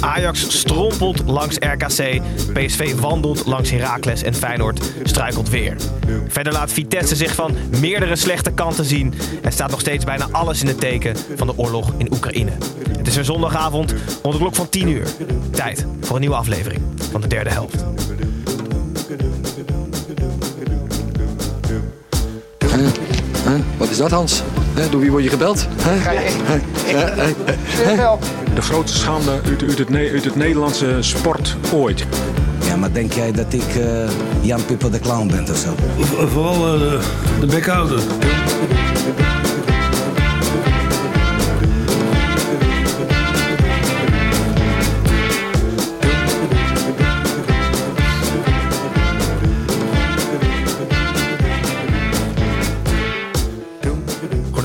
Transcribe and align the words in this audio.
Ajax 0.00 0.58
strompelt 0.58 1.22
langs 1.26 1.56
RKC, 1.58 2.20
PSV 2.52 2.94
wandelt 2.94 3.46
langs 3.46 3.70
Heracles 3.70 4.22
en 4.22 4.34
Feyenoord 4.34 4.92
struikelt 5.02 5.48
weer. 5.48 5.76
Verder 6.28 6.52
laat 6.52 6.72
Vitesse 6.72 7.16
zich 7.16 7.34
van 7.34 7.56
meerdere 7.80 8.16
slechte 8.16 8.50
kanten 8.50 8.84
zien 8.84 9.14
en 9.42 9.52
staat 9.52 9.70
nog 9.70 9.80
steeds 9.80 10.04
bijna 10.04 10.28
alles 10.30 10.60
in 10.60 10.66
het 10.66 10.80
teken 10.80 11.16
van 11.36 11.46
de 11.46 11.58
oorlog 11.58 11.92
in 11.96 12.12
Oekraïne. 12.12 12.52
Het 12.98 13.06
is 13.06 13.14
weer 13.14 13.24
zondagavond 13.24 13.94
rond 14.22 14.34
de 14.34 14.40
klok 14.40 14.54
van 14.54 14.68
10 14.68 14.88
uur. 14.88 15.06
Tijd 15.50 15.86
voor 16.00 16.14
een 16.14 16.20
nieuwe 16.20 16.36
aflevering 16.36 16.82
van 17.10 17.20
de 17.20 17.26
derde 17.26 17.50
helft. 17.50 17.84
Huh? 23.48 23.60
Wat 23.76 23.90
is 23.90 23.96
dat, 23.96 24.10
Hans? 24.10 24.42
Huh? 24.74 24.90
Door 24.90 25.00
wie 25.00 25.10
word 25.10 25.22
je 25.22 25.30
gebeld? 25.30 25.66
Huh? 25.82 26.06
De 28.58 28.64
grootste 28.64 28.98
schande 28.98 29.30
uit, 29.30 29.62
uit, 29.62 29.78
het, 29.78 29.94
uit 29.94 30.24
het 30.24 30.36
Nederlandse 30.36 30.96
sport 31.00 31.56
ooit. 31.72 32.06
Ja, 32.66 32.76
maar 32.76 32.92
denk 32.92 33.12
jij 33.12 33.32
dat 33.32 33.52
ik 33.52 33.76
eh, 33.76 34.10
Jan 34.40 34.64
Pippo 34.64 34.90
de 34.90 35.00
Clown 35.00 35.28
ben 35.28 35.50
of 35.50 35.56
zo? 35.56 35.74
Vooral 36.26 36.74
eh, 36.74 36.80
de, 36.80 37.00
de 37.40 37.46
bekhouder. 37.46 38.00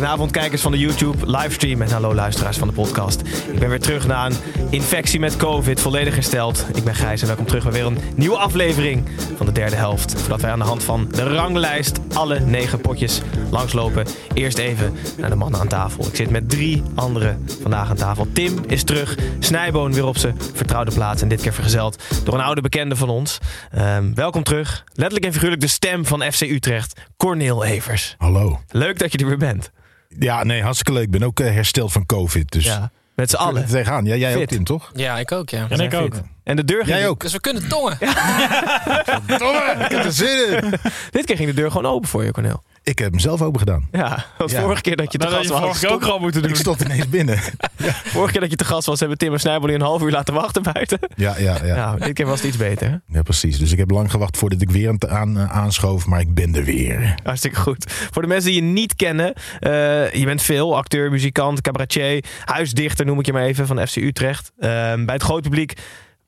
Goedenavond 0.03 0.37
kijkers 0.37 0.61
van 0.61 0.71
de 0.71 0.77
YouTube 0.77 1.31
livestream 1.31 1.81
en 1.81 1.91
hallo 1.91 2.13
luisteraars 2.13 2.57
van 2.57 2.67
de 2.67 2.73
podcast. 2.73 3.21
Ik 3.51 3.59
ben 3.59 3.69
weer 3.69 3.79
terug 3.79 4.07
na 4.07 4.25
een 4.25 4.35
infectie 4.69 5.19
met 5.19 5.37
covid, 5.37 5.81
volledig 5.81 6.13
hersteld. 6.13 6.65
Ik 6.75 6.83
ben 6.83 6.95
Gijs 6.95 7.21
en 7.21 7.27
welkom 7.27 7.45
terug 7.45 7.63
bij 7.63 7.71
weer 7.71 7.85
een 7.85 7.97
nieuwe 8.15 8.37
aflevering 8.37 9.09
van 9.37 9.45
de 9.45 9.51
derde 9.51 9.75
helft. 9.75 10.19
Voordat 10.19 10.41
wij 10.41 10.51
aan 10.51 10.59
de 10.59 10.65
hand 10.65 10.83
van 10.83 11.07
de 11.11 11.23
ranglijst 11.23 11.99
alle 12.13 12.39
negen 12.39 12.81
potjes 12.81 13.21
langslopen. 13.51 14.05
Eerst 14.33 14.57
even 14.57 14.93
naar 15.17 15.29
de 15.29 15.35
mannen 15.35 15.59
aan 15.59 15.67
tafel. 15.67 16.07
Ik 16.07 16.15
zit 16.15 16.29
met 16.29 16.49
drie 16.49 16.83
anderen 16.95 17.45
vandaag 17.61 17.89
aan 17.89 17.95
tafel. 17.95 18.27
Tim 18.33 18.59
is 18.67 18.83
terug, 18.83 19.17
Snijboon 19.39 19.93
weer 19.93 20.05
op 20.05 20.17
zijn 20.17 20.37
vertrouwde 20.53 20.91
plaats 20.91 21.21
en 21.21 21.27
dit 21.27 21.41
keer 21.41 21.53
vergezeld 21.53 22.03
door 22.23 22.33
een 22.33 22.41
oude 22.41 22.61
bekende 22.61 22.95
van 22.95 23.09
ons. 23.09 23.37
Ehm, 23.71 24.13
welkom 24.13 24.43
terug, 24.43 24.83
letterlijk 24.93 25.25
en 25.25 25.33
figuurlijk 25.33 25.61
de 25.61 25.67
stem 25.67 26.05
van 26.05 26.21
FC 26.31 26.41
Utrecht, 26.41 27.01
Corneel 27.17 27.63
Evers. 27.63 28.15
Hallo. 28.17 28.59
Leuk 28.71 28.99
dat 28.99 29.11
je 29.11 29.17
er 29.17 29.27
weer 29.27 29.37
bent. 29.37 29.71
Ja, 30.19 30.43
nee, 30.43 30.61
hartstikke 30.61 30.93
leuk. 30.93 31.03
Ik 31.03 31.11
ben 31.11 31.23
ook 31.23 31.39
eh, 31.39 31.53
hersteld 31.53 31.91
van 31.91 32.05
COVID. 32.05 32.51
Dus 32.51 32.65
Ja, 32.65 32.91
met 33.15 33.29
z'n 33.29 33.35
allen. 33.35 33.65
tegenaan. 33.67 34.05
Ja, 34.05 34.15
jij 34.15 34.35
ook. 34.35 34.45
Tim, 34.45 34.63
toch? 34.63 34.91
Ja, 34.93 35.17
ik 35.17 35.31
ook, 35.31 35.49
ja. 35.49 35.65
En 35.69 35.79
ik 35.79 35.93
ook. 35.93 36.15
En 36.43 36.55
de 36.55 36.63
deur 36.65 36.83
ging... 36.83 36.97
Jij 36.97 37.07
ook. 37.07 37.21
Dus 37.21 37.31
we 37.31 37.39
kunnen 37.39 37.67
tongen. 37.67 37.97
Domme, 39.37 39.75
ik 39.85 39.91
heb 39.91 40.03
er 40.05 40.11
zin 40.11 40.47
in. 40.63 40.73
Dit 41.11 41.25
keer 41.25 41.35
ging 41.35 41.49
de 41.49 41.55
deur 41.55 41.71
gewoon 41.71 41.91
open 41.91 42.09
voor 42.09 42.23
je, 42.23 42.31
Cornel. 42.31 42.63
Ik 42.83 42.99
heb 42.99 43.11
hem 43.11 43.19
zelf 43.19 43.41
open 43.41 43.59
gedaan. 43.59 43.87
Ja, 43.91 44.25
want 44.37 44.51
Ja. 44.51 44.61
vorige 44.61 44.81
keer 44.81 44.95
dat 44.95 45.11
je 45.11 45.17
te 45.17 45.27
gast 45.27 45.43
je 45.43 45.49
was... 45.49 45.59
vorige 45.59 45.79
keer 45.79 45.89
ook 45.95 46.03
gewoon 46.03 46.21
moeten 46.21 46.41
doen. 46.41 46.49
Ik 46.51 46.55
stond 46.57 46.81
ineens 46.81 47.09
binnen. 47.09 47.39
Vorige 48.13 48.31
keer 48.31 48.41
dat 48.41 48.49
je 48.49 48.55
te 48.55 48.65
gast 48.65 48.85
was, 48.87 48.99
hebben 48.99 49.17
Tim 49.17 49.33
en 49.33 49.39
Snijbel 49.39 49.69
je 49.69 49.75
een 49.75 49.81
half 49.81 50.01
uur 50.01 50.11
laten 50.11 50.33
wachten 50.33 50.63
buiten. 50.73 50.99
Ja, 51.15 51.37
ja, 51.37 51.57
ja. 51.65 51.75
Nou, 51.75 51.99
dit 51.99 52.13
keer 52.13 52.25
was 52.25 52.37
het 52.39 52.47
iets 52.47 52.57
beter. 52.57 52.89
hè? 52.89 52.95
Ja, 53.17 53.21
precies. 53.21 53.57
Dus 53.57 53.71
ik 53.71 53.77
heb 53.77 53.91
lang 53.91 54.11
gewacht 54.11 54.37
voordat 54.37 54.61
ik 54.61 54.71
weer 54.71 54.95
aan, 55.09 55.37
eh, 55.37 55.51
aanschoof. 55.57 56.05
Maar 56.05 56.19
ik 56.19 56.33
ben 56.33 56.55
er 56.55 56.63
weer. 56.63 57.15
Hartstikke 57.23 57.59
goed. 57.59 57.91
Voor 58.11 58.21
de 58.21 58.27
mensen 58.27 58.51
die 58.51 58.61
je 58.63 58.67
niet 58.71 58.95
kennen, 58.95 59.33
eh, 59.59 60.11
je 60.13 60.25
bent 60.25 60.41
veel. 60.41 60.75
Acteur, 60.77 61.11
muzikant, 61.11 61.61
cabaretier, 61.61 62.23
huisdichter 62.45 63.05
noem 63.05 63.19
ik 63.19 63.25
je 63.25 63.33
maar 63.33 63.43
even, 63.43 63.67
van 63.67 63.87
FC 63.87 63.95
Utrecht. 63.95 64.51
Ehm, 64.59 65.05
bij 65.05 65.13
het 65.15 65.23
groot 65.23 65.41
publiek 65.41 65.73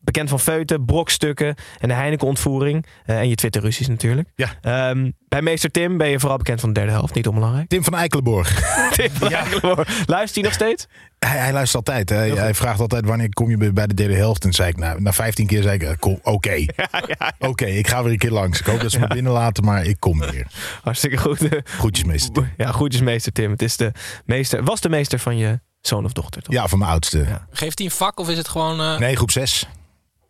bekend 0.05 0.29
van 0.29 0.39
feuten, 0.39 0.85
brokstukken 0.85 1.55
en 1.79 1.87
de 1.87 1.93
Heineken-ontvoering. 1.93 2.85
Eh, 3.05 3.17
en 3.17 3.29
je 3.29 3.35
Twitter-ruzies 3.35 3.87
natuurlijk. 3.87 4.29
Ja. 4.35 4.49
Ehm, 4.61 5.11
bij 5.27 5.41
meester 5.41 5.71
Tim 5.71 5.97
ben 5.97 6.07
je 6.09 6.19
vooral 6.19 6.37
bekend 6.37 6.59
van 6.59 6.73
de 6.73 6.79
derde 6.79 6.91
helft, 6.91 7.13
niet 7.13 7.27
onbelangrijk. 7.27 7.67
Tim 7.69 7.83
van 7.83 7.93
Eikelenborg. 7.93 8.49
Tim 8.95 9.09
van 9.11 9.31
Eikelenborg. 9.31 9.87
Luistert 10.05 10.35
hij 10.35 10.43
nog 10.43 10.53
steeds? 10.53 10.87
Hij, 11.19 11.37
hij 11.37 11.53
luistert 11.53 11.87
altijd. 11.87 12.09
Hij, 12.09 12.29
hij 12.29 12.53
vraagt 12.53 12.79
altijd 12.79 13.05
wanneer 13.05 13.29
kom 13.29 13.49
je 13.49 13.73
bij- 13.73 13.87
de 13.87 13.93
derde 13.93 14.15
helft. 14.15 14.43
En 14.45 14.53
zei 14.53 14.69
ik, 14.69 14.77
nou, 14.77 15.01
na 15.01 15.13
15 15.13 15.47
keer 15.47 15.61
zei 15.61 15.75
ik, 15.75 15.83
eh, 15.83 15.91
kom, 15.99 16.19
oké. 16.23 16.65
Oké, 17.39 17.65
ik 17.65 17.87
ga 17.87 18.03
weer 18.03 18.11
een 18.11 18.17
keer 18.17 18.31
langs. 18.31 18.59
Ik 18.59 18.65
hoop 18.65 18.81
dat 18.81 18.91
ze 18.91 18.99
me 18.99 19.07
binnen 19.07 19.31
laten, 19.31 19.63
maar 19.63 19.85
ik 19.85 19.99
kom 19.99 20.19
weer. 20.19 20.47
Hartstikke 20.83 21.17
goed. 21.17 21.39
Groetjes, 21.63 22.05
meester 22.05 22.33
Tim. 22.33 22.49
Ja, 22.57 22.71
groetjes 22.71 23.01
meester 23.01 23.31
Tim. 23.31 23.51
Het 23.51 23.61
is 23.61 23.77
de 23.77 23.91
meester, 24.25 24.63
was 24.63 24.81
de 24.81 24.89
meester 24.89 25.19
van 25.19 25.37
je 25.37 25.59
zoon 25.81 26.05
of 26.05 26.11
dochter, 26.11 26.41
toch? 26.41 26.53
Ja, 26.53 26.67
van 26.67 26.79
mijn 26.79 26.91
oudste. 26.91 27.17
Ja. 27.17 27.47
Geeft 27.51 27.77
hij 27.77 27.87
een 27.87 27.93
vak 27.93 28.19
of 28.19 28.29
is 28.29 28.37
het 28.37 28.47
gewoon, 28.47 28.79
eh, 28.81 28.99
Nee, 28.99 29.15
groep 29.15 29.31
6. 29.31 29.67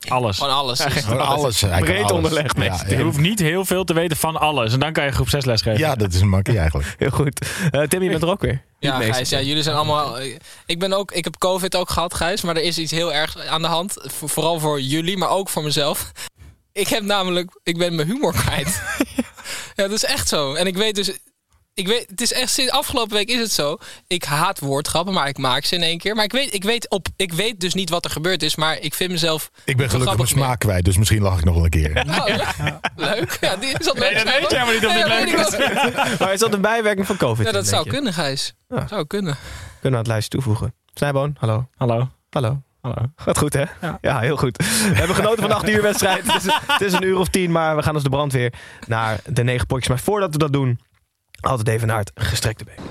Alles. 0.07 0.37
gewoon 0.37 0.53
alles? 0.53 0.79
Gewoon 0.79 1.19
alles. 1.25 1.59
Breed 1.59 1.97
alles. 1.99 2.11
onderlegd, 2.11 2.57
Ja, 2.57 2.63
meester 2.69 2.89
ja. 2.91 2.97
Je 2.97 3.03
hoeft 3.03 3.17
niet 3.17 3.39
heel 3.39 3.65
veel 3.65 3.83
te 3.83 3.93
weten 3.93 4.17
van 4.17 4.37
alles. 4.39 4.73
En 4.73 4.79
dan 4.79 4.93
kan 4.93 5.05
je 5.05 5.11
groep 5.11 5.29
6 5.29 5.45
les 5.45 5.61
geven. 5.61 5.79
Ja, 5.79 5.95
dat 5.95 6.13
is 6.13 6.21
een 6.21 6.29
makkie 6.29 6.57
eigenlijk. 6.57 6.95
Heel 6.97 7.09
goed. 7.09 7.47
Eh, 7.71 7.81
Tim, 7.81 8.03
je 8.03 8.09
bent 8.09 8.21
er 8.23 8.29
ook 8.29 8.41
weer. 8.41 8.63
Ja, 8.79 8.99
Gijs, 9.01 9.29
ja, 9.29 9.41
jullie 9.41 9.63
zijn 9.63 9.75
allemaal... 9.75 10.19
Ik, 10.65 10.79
ben 10.79 10.93
ook, 10.93 11.11
ik 11.11 11.23
heb 11.23 11.37
COVID 11.37 11.75
ook 11.75 11.89
gehad, 11.89 12.13
Gijs. 12.13 12.41
Maar 12.41 12.55
er 12.55 12.63
is 12.63 12.77
iets 12.77 12.91
heel 12.91 13.13
ergs 13.13 13.37
aan 13.37 13.61
de 13.61 13.67
hand. 13.67 13.93
Voor- 14.01 14.29
vooral 14.29 14.59
voor 14.59 14.81
jullie, 14.81 15.17
maar 15.17 15.29
ook 15.29 15.49
voor 15.49 15.63
mezelf. 15.63 16.11
Ik 16.71 16.87
heb 16.87 17.03
namelijk... 17.03 17.59
Ik 17.63 17.77
ben 17.77 17.95
mijn 17.95 18.07
humor 18.07 18.33
kwijt. 18.33 18.81
ja, 19.75 19.83
dat 19.83 19.91
is 19.91 20.05
echt 20.05 20.27
zo. 20.27 20.53
En 20.53 20.67
ik 20.67 20.77
weet 20.77 20.95
dus... 20.95 21.11
Ik 21.75 21.87
weet, 21.87 22.05
het 22.09 22.21
is 22.21 22.33
echt 22.33 22.49
sinds 22.49 22.71
afgelopen 22.71 23.13
week 23.13 23.29
is 23.29 23.39
het 23.39 23.51
zo. 23.51 23.77
Ik 24.07 24.23
haat 24.23 24.59
woordgrappen, 24.59 25.13
maar 25.13 25.27
ik 25.27 25.37
maak 25.37 25.65
ze 25.65 25.75
in 25.75 25.81
één 25.81 25.97
keer. 25.97 26.15
Maar 26.15 26.23
ik 26.23 26.31
weet, 26.31 26.53
ik 26.53 26.63
weet, 26.63 26.89
op, 26.89 27.07
ik 27.15 27.33
weet 27.33 27.59
dus 27.59 27.73
niet 27.73 27.89
wat 27.89 28.05
er 28.05 28.11
gebeurd 28.11 28.43
is. 28.43 28.55
Maar 28.55 28.79
ik 28.79 28.93
vind 28.93 29.11
mezelf. 29.11 29.51
Ik 29.65 29.77
ben 29.77 29.89
gelukkig 29.89 30.15
mijn 30.15 30.27
smaak 30.27 30.59
kwijt, 30.59 30.85
dus 30.85 30.97
misschien 30.97 31.21
lach 31.21 31.37
ik 31.37 31.43
nog 31.43 31.55
wel 31.55 31.63
een 31.63 31.69
keer. 31.69 32.05
Nou, 32.05 32.33
ja. 32.33 32.79
Leuk. 32.95 33.37
Ja, 33.41 33.55
die 33.55 33.69
is 33.79 33.85
dat 33.85 33.99
leuk. 33.99 34.13
dat 34.13 34.23
weet 34.23 34.49
je 34.49 34.57
helemaal 34.57 34.73
niet 34.73 34.85
of 34.85 34.93
Nee, 34.93 35.25
dit 35.25 35.57
leuk 35.57 36.07
ook. 36.13 36.19
Maar 36.19 36.33
is 36.33 36.39
dat 36.39 36.53
een 36.53 36.61
bijwerking 36.61 37.07
van 37.07 37.17
COVID? 37.17 37.45
Ja, 37.45 37.51
dat 37.51 37.67
zou 37.67 37.89
kunnen, 37.89 38.13
Gijs. 38.13 38.53
Ja. 38.69 38.87
Zou 38.87 39.05
kunnen. 39.05 39.35
Kunnen 39.71 39.81
we 39.81 39.87
aan 39.89 39.93
het 39.93 40.07
lijstje 40.07 40.29
toevoegen. 40.29 40.73
Snijboon, 40.93 41.35
hallo. 41.39 41.67
Hallo. 41.75 42.09
Hallo. 42.29 42.61
Hallo. 42.81 43.11
Gaat 43.15 43.37
goed, 43.37 43.53
hè? 43.53 43.63
Ja. 44.01 44.19
heel 44.19 44.37
goed. 44.37 44.57
We 44.57 44.91
hebben 44.93 45.15
genoten 45.15 45.39
van 45.39 45.49
de 45.49 45.55
8 45.55 45.69
uur 45.69 45.81
wedstrijd. 45.81 46.33
Het 46.33 46.45
is, 46.45 46.53
het 46.67 46.81
is 46.81 46.93
een 46.93 47.03
uur 47.03 47.17
of 47.17 47.27
tien, 47.27 47.51
maar 47.51 47.75
we 47.75 47.83
gaan 47.83 47.93
als 47.93 48.03
de 48.03 48.09
brandweer 48.09 48.53
naar 48.87 49.19
de 49.25 49.43
negen 49.43 49.67
potjes. 49.67 49.87
Maar 49.87 49.99
voordat 49.99 50.31
we 50.31 50.37
dat 50.37 50.53
doen, 50.53 50.79
altijd 51.39 51.67
even 51.67 51.87
naar 51.87 51.99
het 51.99 52.11
gestrekte 52.13 52.63
been. 52.63 52.83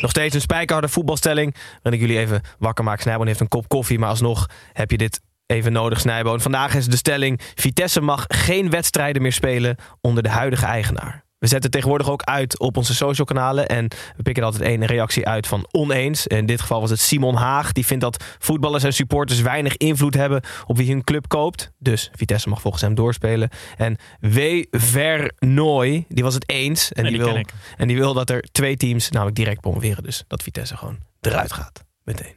Nog 0.00 0.10
steeds 0.10 0.34
een 0.34 0.40
spijkerharde 0.40 0.88
voetbalstelling. 0.88 1.54
Waarin 1.82 2.02
ik 2.02 2.08
jullie 2.08 2.18
even 2.18 2.40
wakker 2.58 2.84
maak. 2.84 3.00
Snijboon 3.00 3.26
heeft 3.26 3.40
een 3.40 3.48
kop 3.48 3.68
koffie, 3.68 3.98
maar 3.98 4.08
alsnog 4.08 4.46
heb 4.72 4.90
je 4.90 4.96
dit 4.96 5.20
even 5.46 5.72
nodig, 5.72 6.00
Snijboon. 6.00 6.40
Vandaag 6.40 6.74
is 6.74 6.86
de 6.86 6.96
stelling: 6.96 7.40
Vitesse 7.54 8.00
mag 8.00 8.24
geen 8.28 8.70
wedstrijden 8.70 9.22
meer 9.22 9.32
spelen 9.32 9.76
onder 10.00 10.22
de 10.22 10.28
huidige 10.28 10.66
eigenaar. 10.66 11.25
We 11.38 11.46
zetten 11.46 11.70
tegenwoordig 11.70 12.10
ook 12.10 12.22
uit 12.22 12.58
op 12.58 12.76
onze 12.76 12.94
social 12.94 13.26
kanalen. 13.26 13.68
En 13.68 13.88
we 14.16 14.22
pikken 14.22 14.44
altijd 14.44 14.62
één 14.62 14.84
reactie 14.84 15.26
uit 15.26 15.46
van 15.46 15.66
oneens. 15.70 16.26
In 16.26 16.46
dit 16.46 16.60
geval 16.60 16.80
was 16.80 16.90
het 16.90 17.00
Simon 17.00 17.34
Haag. 17.34 17.72
Die 17.72 17.86
vindt 17.86 18.02
dat 18.02 18.24
voetballers 18.38 18.84
en 18.84 18.92
supporters 18.92 19.40
weinig 19.40 19.76
invloed 19.76 20.14
hebben 20.14 20.42
op 20.66 20.76
wie 20.76 20.90
hun 20.90 21.04
club 21.04 21.28
koopt. 21.28 21.70
Dus 21.78 22.10
Vitesse 22.14 22.48
mag 22.48 22.60
volgens 22.60 22.82
hem 22.82 22.94
doorspelen. 22.94 23.48
En 23.76 23.96
W. 24.20 24.62
Vernooy, 24.70 26.04
die 26.08 26.24
was 26.24 26.34
het 26.34 26.48
eens. 26.50 26.92
En, 26.92 27.02
Nee, 27.02 27.12
die 27.12 27.22
die 27.22 27.32
wil, 27.32 27.44
en 27.76 27.86
die 27.88 27.96
wil 27.96 28.14
dat 28.14 28.30
er 28.30 28.40
twee 28.52 28.76
teams 28.76 29.10
namelijk 29.10 29.36
direct 29.36 29.60
promoveren. 29.60 30.02
Dus 30.02 30.24
dat 30.28 30.42
Vitesse 30.42 30.76
gewoon 30.76 30.98
eruit 31.20 31.52
gaat. 31.52 31.84
Meteen. 32.04 32.34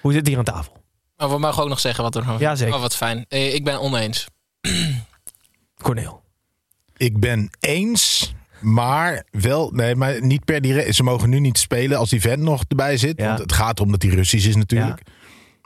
Hoe 0.00 0.10
zit 0.12 0.20
het 0.20 0.28
hier 0.28 0.38
aan 0.38 0.44
tafel? 0.44 0.82
Maar 1.16 1.30
we 1.30 1.38
mogen 1.38 1.62
ook 1.62 1.68
nog 1.68 1.80
zeggen 1.80 2.04
wat 2.04 2.14
er. 2.14 2.24
Ja, 2.38 2.54
zeker. 2.54 2.74
Oh, 2.74 2.80
wat 2.80 2.96
fijn. 2.96 3.24
Eh, 3.28 3.54
Ik 3.54 3.64
ben 3.64 3.80
oneens. 3.80 4.26
Corneel. 5.82 6.22
Ik 6.96 7.20
ben 7.20 7.50
eens, 7.60 8.34
maar 8.60 9.24
wel, 9.30 9.70
nee, 9.70 9.94
maar 9.94 10.22
niet 10.24 10.44
per 10.44 10.60
direct. 10.60 10.94
Ze 10.94 11.02
mogen 11.02 11.28
nu 11.30 11.40
niet 11.40 11.58
spelen 11.58 11.98
als 11.98 12.10
die 12.10 12.20
vent 12.20 12.42
nog 12.42 12.64
erbij 12.68 12.96
zit. 12.96 13.18
Ja. 13.18 13.26
Want 13.26 13.38
het 13.38 13.52
gaat 13.52 13.80
om 13.80 13.90
dat 13.90 14.02
hij 14.02 14.10
Russisch 14.12 14.48
is 14.48 14.56
natuurlijk. 14.56 15.00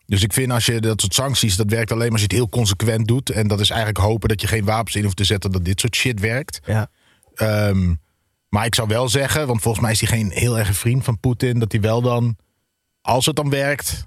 Dus 0.06 0.22
ik 0.22 0.32
vind 0.32 0.52
als 0.52 0.66
je 0.66 0.80
dat 0.80 1.00
soort 1.00 1.14
sancties, 1.14 1.56
dat 1.56 1.70
werkt 1.70 1.92
alleen 1.92 2.02
maar 2.02 2.12
als 2.12 2.20
je 2.20 2.26
het 2.26 2.36
heel 2.36 2.48
consequent 2.48 3.06
doet. 3.08 3.30
En 3.30 3.48
dat 3.48 3.60
is 3.60 3.70
eigenlijk 3.70 4.00
hopen 4.00 4.28
dat 4.28 4.40
je 4.40 4.46
geen 4.46 4.64
wapens 4.64 4.96
in 4.96 5.04
hoeft 5.04 5.16
te 5.16 5.24
zetten, 5.24 5.52
dat 5.52 5.64
dit 5.64 5.80
soort 5.80 5.96
shit 5.96 6.20
werkt. 6.20 6.60
Ja. 6.66 6.90
Ehm, 7.34 7.94
Maar 8.48 8.64
ik 8.66 8.74
zou 8.74 8.88
wel 8.88 9.08
zeggen, 9.08 9.46
want 9.46 9.62
volgens 9.62 9.82
mij 9.82 9.92
is 9.92 10.00
hij 10.00 10.08
geen 10.08 10.30
heel 10.30 10.58
erg 10.58 10.76
vriend 10.76 11.04
van 11.04 11.20
Poetin, 11.20 11.58
dat 11.58 11.72
hij 11.72 11.80
wel 11.80 12.02
dan, 12.02 12.36
als 13.00 13.26
het 13.26 13.36
dan 13.36 13.50
werkt, 13.50 14.06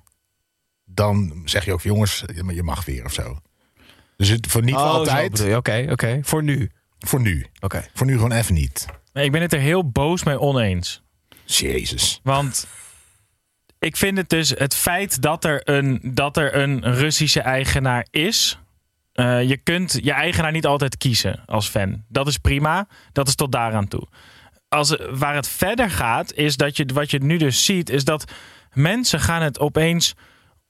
dan 0.85 1.41
zeg 1.45 1.65
je 1.65 1.73
ook, 1.73 1.81
jongens, 1.81 2.23
je 2.53 2.63
mag 2.63 2.85
weer 2.85 3.05
of 3.05 3.13
zo. 3.13 3.37
Dus 4.17 4.29
het 4.29 4.47
voor 4.47 4.63
niet 4.63 4.75
Oh, 4.75 4.81
altijd. 4.81 5.55
Oké, 5.55 5.87
oké. 5.89 6.19
Voor 6.23 6.43
nu. 6.43 6.71
Voor 7.07 7.21
nu. 7.21 7.45
Oké. 7.59 7.85
Voor 7.93 8.05
nu 8.07 8.13
gewoon 8.13 8.31
even 8.31 8.53
niet. 8.53 8.85
Nee, 9.13 9.25
ik 9.25 9.31
ben 9.31 9.41
het 9.41 9.53
er 9.53 9.59
heel 9.59 9.89
boos 9.89 10.23
mee 10.23 10.39
oneens. 10.39 11.01
Jezus. 11.45 12.19
Want 12.23 12.67
ik 13.79 13.97
vind 13.97 14.17
het 14.17 14.29
dus 14.29 14.49
het 14.49 14.75
feit 14.75 15.21
dat 15.21 15.43
er 15.45 15.61
een, 15.69 15.99
dat 16.03 16.37
er 16.37 16.55
een 16.55 16.93
Russische 16.93 17.39
eigenaar 17.41 18.07
is. 18.11 18.59
eh, 19.13 19.43
je 19.49 19.57
kunt 19.57 19.99
je 20.03 20.11
eigenaar 20.11 20.51
niet 20.51 20.65
altijd 20.65 20.97
kiezen 20.97 21.43
als 21.45 21.67
fan. 21.69 22.03
Dat 22.07 22.27
is 22.27 22.37
prima. 22.37 22.87
Dat 23.11 23.27
is 23.27 23.35
tot 23.35 23.51
daaraan 23.51 23.87
toe. 23.87 24.07
Als, 24.67 24.95
waar 25.09 25.35
het 25.35 25.47
verder 25.47 25.89
gaat, 25.89 26.33
is 26.33 26.55
dat 26.57 26.77
je 26.77 26.85
wat 26.93 27.11
je 27.11 27.19
nu 27.23 27.37
dus 27.37 27.65
ziet, 27.65 27.89
is 27.89 28.03
dat 28.03 28.31
mensen 28.73 29.19
gaan 29.19 29.41
het 29.41 29.59
opeens 29.59 30.13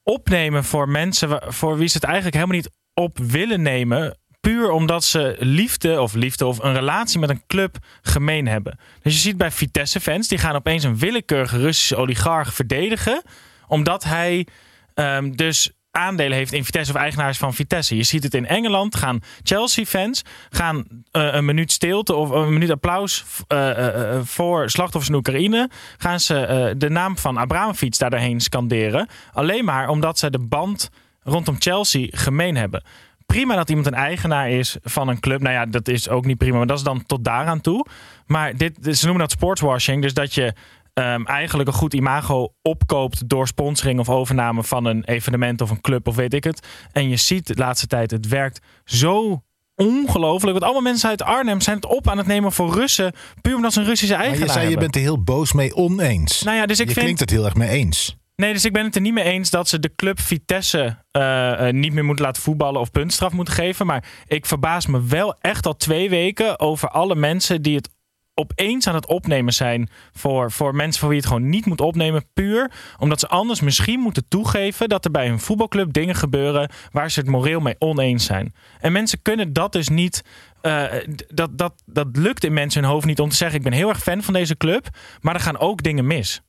opnemen 0.04 0.64
voor 0.64 0.90
mensen 0.90 1.42
voor 1.54 1.78
wie 1.78 1.88
ze 1.88 1.94
het 1.98 2.04
eigenlijk 2.04 2.36
helemaal 2.36 2.56
niet 2.56 2.70
op 2.94 3.18
willen 3.20 3.62
nemen. 3.62 4.18
Puur 4.42 4.72
omdat 4.72 5.04
ze 5.04 5.36
liefde 5.40 6.02
of 6.02 6.14
liefde 6.14 6.46
of 6.46 6.64
een 6.64 6.74
relatie 6.74 7.20
met 7.20 7.30
een 7.30 7.44
club 7.48 7.78
gemeen 8.02 8.48
hebben. 8.48 8.80
Dus 9.02 9.14
je 9.14 9.20
ziet 9.20 9.38
bij 9.38 9.52
Vitesse-fans, 9.52 10.28
die 10.28 10.38
gaan 10.38 10.56
opeens 10.56 10.84
een 10.84 10.98
willekeurige 10.98 11.58
Russische 11.58 11.96
oligarch 11.96 12.54
verdedigen. 12.54 13.22
Omdat 13.68 14.04
hij 14.04 14.48
ehm, 14.94 15.32
dus 15.32 15.72
aandelen 15.92 16.38
heeft 16.38 16.54
in 16.54 16.66
Vitesse 16.66 16.94
of 16.94 17.00
eigenaar 17.00 17.30
is 17.30 17.38
van 17.38 17.54
Vitesse. 17.54 17.96
Je 17.96 18.04
ziet 18.04 18.24
het 18.24 18.34
in 18.34 18.48
Engeland, 18.48 18.96
gaan 18.96 19.20
Chelsea-fans 19.44 20.22
gaan 20.50 20.86
eh, 21.12 21.34
een 21.34 21.46
minuut 21.46 21.72
stilte 21.72 22.16
of 22.16 22.30
een 22.30 22.54
minuut 22.54 22.70
applaus 22.70 23.26
eh, 23.48 24.16
eh, 24.16 24.22
voor 24.24 24.70
slachtoffers 24.70 25.10
in 25.10 25.18
Oekraïne. 25.18 25.70
Gaan 25.98 26.20
ze 26.20 26.74
de 26.78 26.90
naam 26.90 27.18
van 27.18 27.38
Abramovic 27.38 27.98
daar 27.98 28.10
daarheen 28.10 28.40
scanderen. 28.40 29.08
Alleen 29.34 29.66
maar 29.66 29.90
omdat 29.90 30.20
ze 30.20 30.30
de 30.30 30.40
band 30.40 30.90
rondom 31.24 31.56
Chelsea 31.60 32.08
gemeen 32.12 32.56
hebben. 32.56 32.84
Prima 33.26 33.56
dat 33.56 33.70
iemand 33.70 33.88
een 33.88 33.94
eigenaar 33.94 34.50
is 34.50 34.78
van 34.84 35.08
een 35.08 35.20
club. 35.20 35.42
Nou 35.42 35.54
ja, 35.54 35.66
dat 35.66 35.88
is 35.88 36.10
ook 36.10 36.26
niet 36.26 36.38
prima, 36.38 36.58
maar 36.58 36.68
dat 36.68 36.78
is 36.78 36.84
dan 36.84 37.06
tot 37.06 37.24
daaraan 37.24 37.62
toe. 37.62 37.86
Maar 38.26 38.58
dit, 38.58 38.78
ze 38.82 39.06
noemen 39.06 39.22
dat 39.22 39.32
sportswashing. 39.32 40.02
Dus 40.02 40.14
dat 40.14 40.34
je 40.34 40.54
ehm, 40.94 41.26
eigenlijk 41.26 41.70
een 41.70 41.76
goed 41.76 41.94
imago 41.94 42.54
opkoopt 42.62 43.30
door 43.30 43.48
sponsoring 43.48 44.00
of 44.00 44.10
overname 44.10 44.64
van 44.64 44.86
een 44.86 45.04
evenement 45.04 45.62
of 45.62 45.70
een 45.70 45.82
club 45.82 46.08
of 46.08 46.16
weet 46.16 46.34
ik 46.34 46.44
het. 46.44 46.68
En 46.92 47.10
je 47.10 47.16
ziet 47.16 47.48
de 47.48 47.56
laatste 47.56 47.88
tijd, 47.88 48.12
het 48.12 48.28
werkt 48.28 48.60
zo 48.84 49.44
ongelooflijk. 49.76 50.52
Want 50.52 50.64
allemaal 50.64 50.92
mensen 50.92 51.10
uit 51.10 51.22
Arnhem 51.22 51.62
zijn 51.62 51.76
het 51.76 51.86
op 51.86 52.10
aan 52.10 52.18
het 52.18 52.28
nemen 52.28 52.52
voor 52.52 52.74
Russen. 52.74 53.14
Puur 53.42 53.56
omdat 53.56 53.74
ze 53.74 53.80
een 53.80 53.86
Russische 53.86 54.16
Maar 54.16 54.24
eigenaar 54.24 54.48
je 54.48 54.54
zei, 54.54 54.70
je 54.70 54.78
bent 54.78 54.96
er 54.96 55.02
heel 55.02 55.24
boos 55.24 55.54
mee 55.54 55.76
oneens. 55.76 56.42
Nou 56.42 56.58
ja, 56.58 56.66
dus 56.66 56.80
ik 56.80 56.88
je 56.88 56.94
vind... 56.94 57.04
klinkt 57.04 57.20
het 57.20 57.30
heel 57.30 57.46
erg 57.46 57.56
mee 57.56 57.70
eens. 57.70 58.20
Nee, 58.42 58.54
dus 58.54 58.66
ik 58.66 58.74
ben 58.74 58.86
het 58.86 58.96
er 58.96 59.02
niet 59.02 59.14
mee 59.14 59.24
eens 59.24 59.50
dat 59.50 59.70
ze 59.70 59.80
de 59.80 59.96
club 59.96 60.20
Vitesse 60.20 60.98
eh, 61.12 61.68
eh, 61.68 61.74
niet 61.74 61.94
meer 61.94 62.06
moeten 62.06 62.26
laten 62.26 62.42
voetballen 62.42 62.82
of 62.82 62.92
puntstraf 62.92 63.32
moeten 63.32 63.54
geven. 63.54 63.86
Maar 63.86 64.04
ik 64.28 64.46
verbaas 64.46 64.86
me 64.86 65.04
wel 65.06 65.36
echt 65.42 65.66
al 65.66 65.76
twee 65.76 66.10
weken 66.10 66.60
over 66.60 66.90
alle 66.90 67.16
mensen 67.16 67.62
die 67.62 67.76
het 67.76 67.90
opeens 68.34 68.88
aan 68.88 68.96
het 68.96 69.08
opnemen 69.08 69.54
zijn 69.54 69.90
voor, 70.12 70.52
voor 70.52 70.76
mensen 70.76 71.00
voor 71.00 71.10
wie 71.10 71.18
het 71.18 71.28
gewoon 71.28 71.50
niet 71.50 71.66
moet 71.66 71.82
opnemen. 71.82 72.26
Puur 72.34 72.72
omdat 73.00 73.20
ze 73.20 73.28
anders 73.28 73.62
misschien 73.62 74.00
moeten 74.00 74.28
toegeven 74.28 74.90
dat 74.90 75.06
er 75.06 75.12
bij 75.12 75.28
hun 75.28 75.40
voetbalclub 75.40 75.94
dingen 75.94 76.16
gebeuren 76.16 76.72
waar 76.92 77.12
ze 77.12 77.20
het 77.20 77.30
moreel 77.30 77.60
mee 77.60 77.76
oneens 77.80 78.26
zijn. 78.26 78.54
En 78.80 78.92
mensen 78.92 79.22
kunnen 79.22 79.54
dat 79.54 79.72
dus 79.72 79.90
niet. 79.90 80.24
eh, 80.62 80.86
dat, 81.28 81.58
dat, 81.58 81.84
dat 81.86 82.08
lukt 82.14 82.44
in 82.44 82.54
mensen 82.54 82.82
hun 82.82 82.92
hoofd 82.92 83.06
niet 83.06 83.20
om 83.20 83.30
te 83.30 83.36
zeggen: 83.36 83.58
Ik 83.58 83.64
ben 83.64 83.74
heel 83.74 83.90
erg 83.90 84.04
fan 84.04 84.24
van 84.24 84.34
deze 84.34 84.58
club, 84.58 84.88
maar 85.20 85.34
er 85.34 85.42
gaan 85.42 85.60
ook 85.60 85.84
dingen 85.84 86.08
mis. 86.08 86.42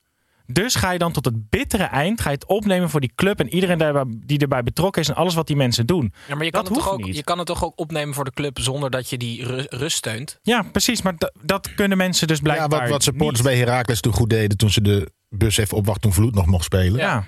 Dus 0.47 0.75
ga 0.75 0.91
je 0.91 0.99
dan 0.99 1.13
tot 1.13 1.25
het 1.25 1.51
bittere 1.51 1.83
eind 1.85 2.21
ga 2.21 2.29
je 2.29 2.35
het 2.35 2.47
opnemen 2.47 2.91
voor 2.91 3.01
die 3.01 3.13
club 3.15 3.41
en 3.41 3.55
iedereen 3.55 3.79
daarbij- 3.79 4.05
die 4.27 4.39
erbij 4.39 4.63
betrokken 4.63 5.03
is 5.03 5.09
en 5.09 5.15
alles 5.15 5.35
wat 5.35 5.47
die 5.47 5.57
mensen 5.57 5.87
doen. 5.87 6.13
Ja, 6.29 6.35
maar 6.35 6.45
je 6.45 6.51
Dat 6.51 6.63
kan, 6.63 6.65
het 6.73 6.75
toch 6.83 6.91
hoeft 6.91 7.01
ook, 7.01 7.07
niet. 7.07 7.17
je 7.17 7.25
kan 7.25 7.39
het 7.39 7.47
toch 7.47 7.65
ook 7.65 7.79
opnemen 7.79 8.15
voor 8.15 8.25
de 8.25 8.33
club 8.33 8.59
zonder 8.59 8.91
dat 8.91 9.11
je 9.11 9.19
die 9.19 9.45
ru- 9.47 9.67
rust 9.69 9.97
steunt? 9.97 10.39
Ja, 10.43 10.63
precies. 10.63 11.03
Maar 11.03 11.15
dat- 11.19 11.33
dat 11.43 11.75
kunnen 11.75 11.99
mensen 11.99 12.27
dus 12.27 12.37
Ja, 12.37 12.43
blijkbaar 12.43 12.81
wat, 12.81 12.89
wat 12.89 13.03
supporters 13.03 13.39
niet. 13.39 13.49
bij 13.49 13.57
Heracles 13.59 14.01
toen 14.01 14.13
goed 14.13 14.31
deden 14.31 14.57
toen 14.57 14.71
ze 14.71 14.81
de 14.83 15.11
bus 15.29 15.57
even 15.57 15.77
opwacht 15.77 16.01
toen 16.03 16.13
Vloed 16.13 16.35
nog 16.35 16.47
mocht 16.47 16.65
spelen. 16.65 16.99
Ja. 17.01 17.25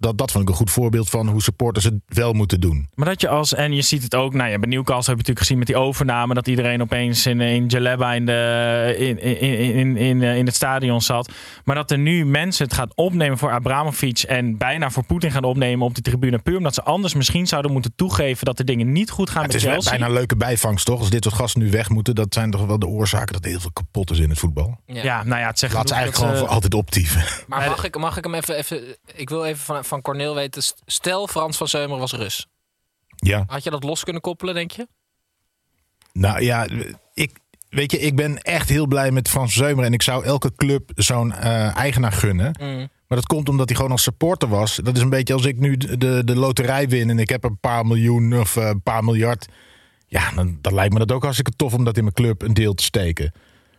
Dat, 0.00 0.18
dat 0.18 0.30
vond 0.30 0.44
ik 0.44 0.50
een 0.50 0.56
goed 0.56 0.70
voorbeeld 0.70 1.10
van 1.10 1.28
hoe 1.28 1.42
supporters 1.42 1.84
het 1.84 1.94
wel 2.06 2.32
moeten 2.32 2.60
doen. 2.60 2.88
Maar 2.94 3.06
dat 3.06 3.20
je 3.20 3.28
als, 3.28 3.54
en 3.54 3.72
je 3.72 3.82
ziet 3.82 4.02
het 4.02 4.14
ook, 4.14 4.34
nou 4.34 4.50
ja, 4.50 4.58
bij 4.58 4.68
Newcastle 4.68 4.96
heb 4.96 5.06
je 5.06 5.10
natuurlijk 5.12 5.38
gezien 5.38 5.58
met 5.58 5.66
die 5.66 5.76
overname, 5.76 6.34
dat 6.34 6.48
iedereen 6.48 6.82
opeens 6.82 7.26
in, 7.26 7.40
in 7.40 7.66
Jaleba 7.66 8.12
in, 8.12 8.26
de, 8.26 8.94
in, 8.98 9.20
in, 9.22 9.74
in, 9.74 9.96
in, 9.96 10.22
in 10.22 10.46
het 10.46 10.54
stadion 10.54 11.00
zat. 11.00 11.32
Maar 11.64 11.74
dat 11.74 11.90
er 11.90 11.98
nu 11.98 12.26
mensen 12.26 12.64
het 12.64 12.74
gaan 12.74 12.90
opnemen 12.94 13.38
voor 13.38 13.50
Abramovic 13.50 14.18
en 14.18 14.58
bijna 14.58 14.90
voor 14.90 15.04
Poetin 15.04 15.30
gaan 15.30 15.44
opnemen 15.44 15.86
op 15.86 15.94
die 15.94 16.02
tribune, 16.02 16.38
puur 16.38 16.56
omdat 16.56 16.74
ze 16.74 16.82
anders 16.82 17.14
misschien 17.14 17.46
zouden 17.46 17.72
moeten 17.72 17.92
toegeven 17.96 18.44
dat 18.44 18.58
er 18.58 18.64
dingen 18.64 18.92
niet 18.92 19.10
goed 19.10 19.30
gaan 19.30 19.42
het 19.42 19.52
met 19.52 19.62
is 19.62 19.68
Chelsea. 19.68 19.90
bijna 19.90 20.06
een 20.06 20.12
leuke 20.12 20.36
bijvangst 20.36 20.86
toch? 20.86 20.98
Als 20.98 21.10
dit 21.10 21.24
soort 21.24 21.34
gasten 21.34 21.60
nu 21.62 21.70
weg 21.70 21.88
moeten, 21.88 22.14
dat 22.14 22.34
zijn 22.34 22.50
toch 22.50 22.66
wel 22.66 22.78
de 22.78 22.86
oorzaken 22.86 23.32
dat 23.32 23.44
er 23.44 23.50
heel 23.50 23.60
veel 23.60 23.72
kapot 23.72 24.10
is 24.10 24.18
in 24.18 24.28
het 24.28 24.38
voetbal. 24.38 24.80
Ja, 24.86 25.24
nou 25.24 25.40
ja, 25.40 25.46
het 25.46 25.58
zegt 25.58 25.74
Laat 25.74 25.88
ze 25.88 25.94
eigenlijk 25.94 26.22
dat 26.22 26.30
gewoon 26.30 26.46
voor 26.46 26.54
altijd 26.54 26.74
optieven. 26.74 27.24
Maar 27.46 27.68
mag 27.68 27.84
ik, 27.84 27.98
mag 27.98 28.16
ik 28.16 28.24
hem 28.24 28.34
even, 28.34 28.56
even... 28.56 28.96
Ik 29.14 29.28
wil 29.28 29.44
even 29.44 29.84
van, 29.84 29.84
van 29.90 30.02
Corneel 30.02 30.34
weten. 30.34 30.62
Stel 30.86 31.26
Frans 31.26 31.56
van 31.56 31.68
Zeumer 31.68 31.98
was 31.98 32.12
Rus. 32.12 32.46
Ja. 33.16 33.44
Had 33.46 33.64
je 33.64 33.70
dat 33.70 33.84
los 33.84 34.04
kunnen 34.04 34.22
koppelen, 34.22 34.54
denk 34.54 34.70
je? 34.70 34.86
Nou 36.12 36.42
ja, 36.42 36.66
ik, 37.14 37.30
weet 37.68 37.90
je, 37.90 37.98
ik 37.98 38.16
ben 38.16 38.42
echt 38.42 38.68
heel 38.68 38.86
blij 38.86 39.10
met 39.10 39.28
Frans 39.28 39.54
Zeumer. 39.54 39.84
En 39.84 39.92
ik 39.92 40.02
zou 40.02 40.24
elke 40.24 40.52
club 40.56 40.90
zo'n 40.94 41.32
eh, 41.32 41.76
eigenaar 41.76 42.12
gunnen. 42.12 42.56
Mm. 42.60 42.88
Maar 43.06 43.18
dat 43.18 43.26
komt 43.26 43.48
omdat 43.48 43.68
hij 43.68 43.76
gewoon 43.76 43.90
als 43.92 44.02
supporter 44.02 44.48
was. 44.48 44.76
Dat 44.76 44.96
is 44.96 45.02
een 45.02 45.08
beetje 45.08 45.34
als 45.34 45.44
ik 45.44 45.58
nu 45.58 45.76
de, 45.76 46.24
de, 46.24 46.36
loterij 46.36 46.88
win 46.88 47.10
en 47.10 47.18
ik 47.18 47.28
heb 47.28 47.44
een 47.44 47.58
paar 47.58 47.86
miljoen 47.86 48.38
of 48.38 48.56
eh, 48.56 48.68
een 48.68 48.82
paar 48.82 49.04
miljard. 49.04 49.48
Ja, 50.06 50.30
dan, 50.34 50.58
dan 50.60 50.74
lijkt 50.74 50.92
me 50.92 50.98
dat 50.98 51.12
ook 51.12 51.22
hartstikke 51.22 51.56
tof 51.56 51.74
om 51.74 51.84
dat 51.84 51.96
in 51.96 52.02
mijn 52.02 52.14
club 52.14 52.42
een 52.42 52.54
deel 52.54 52.74
te 52.74 52.84
steken. 52.84 53.32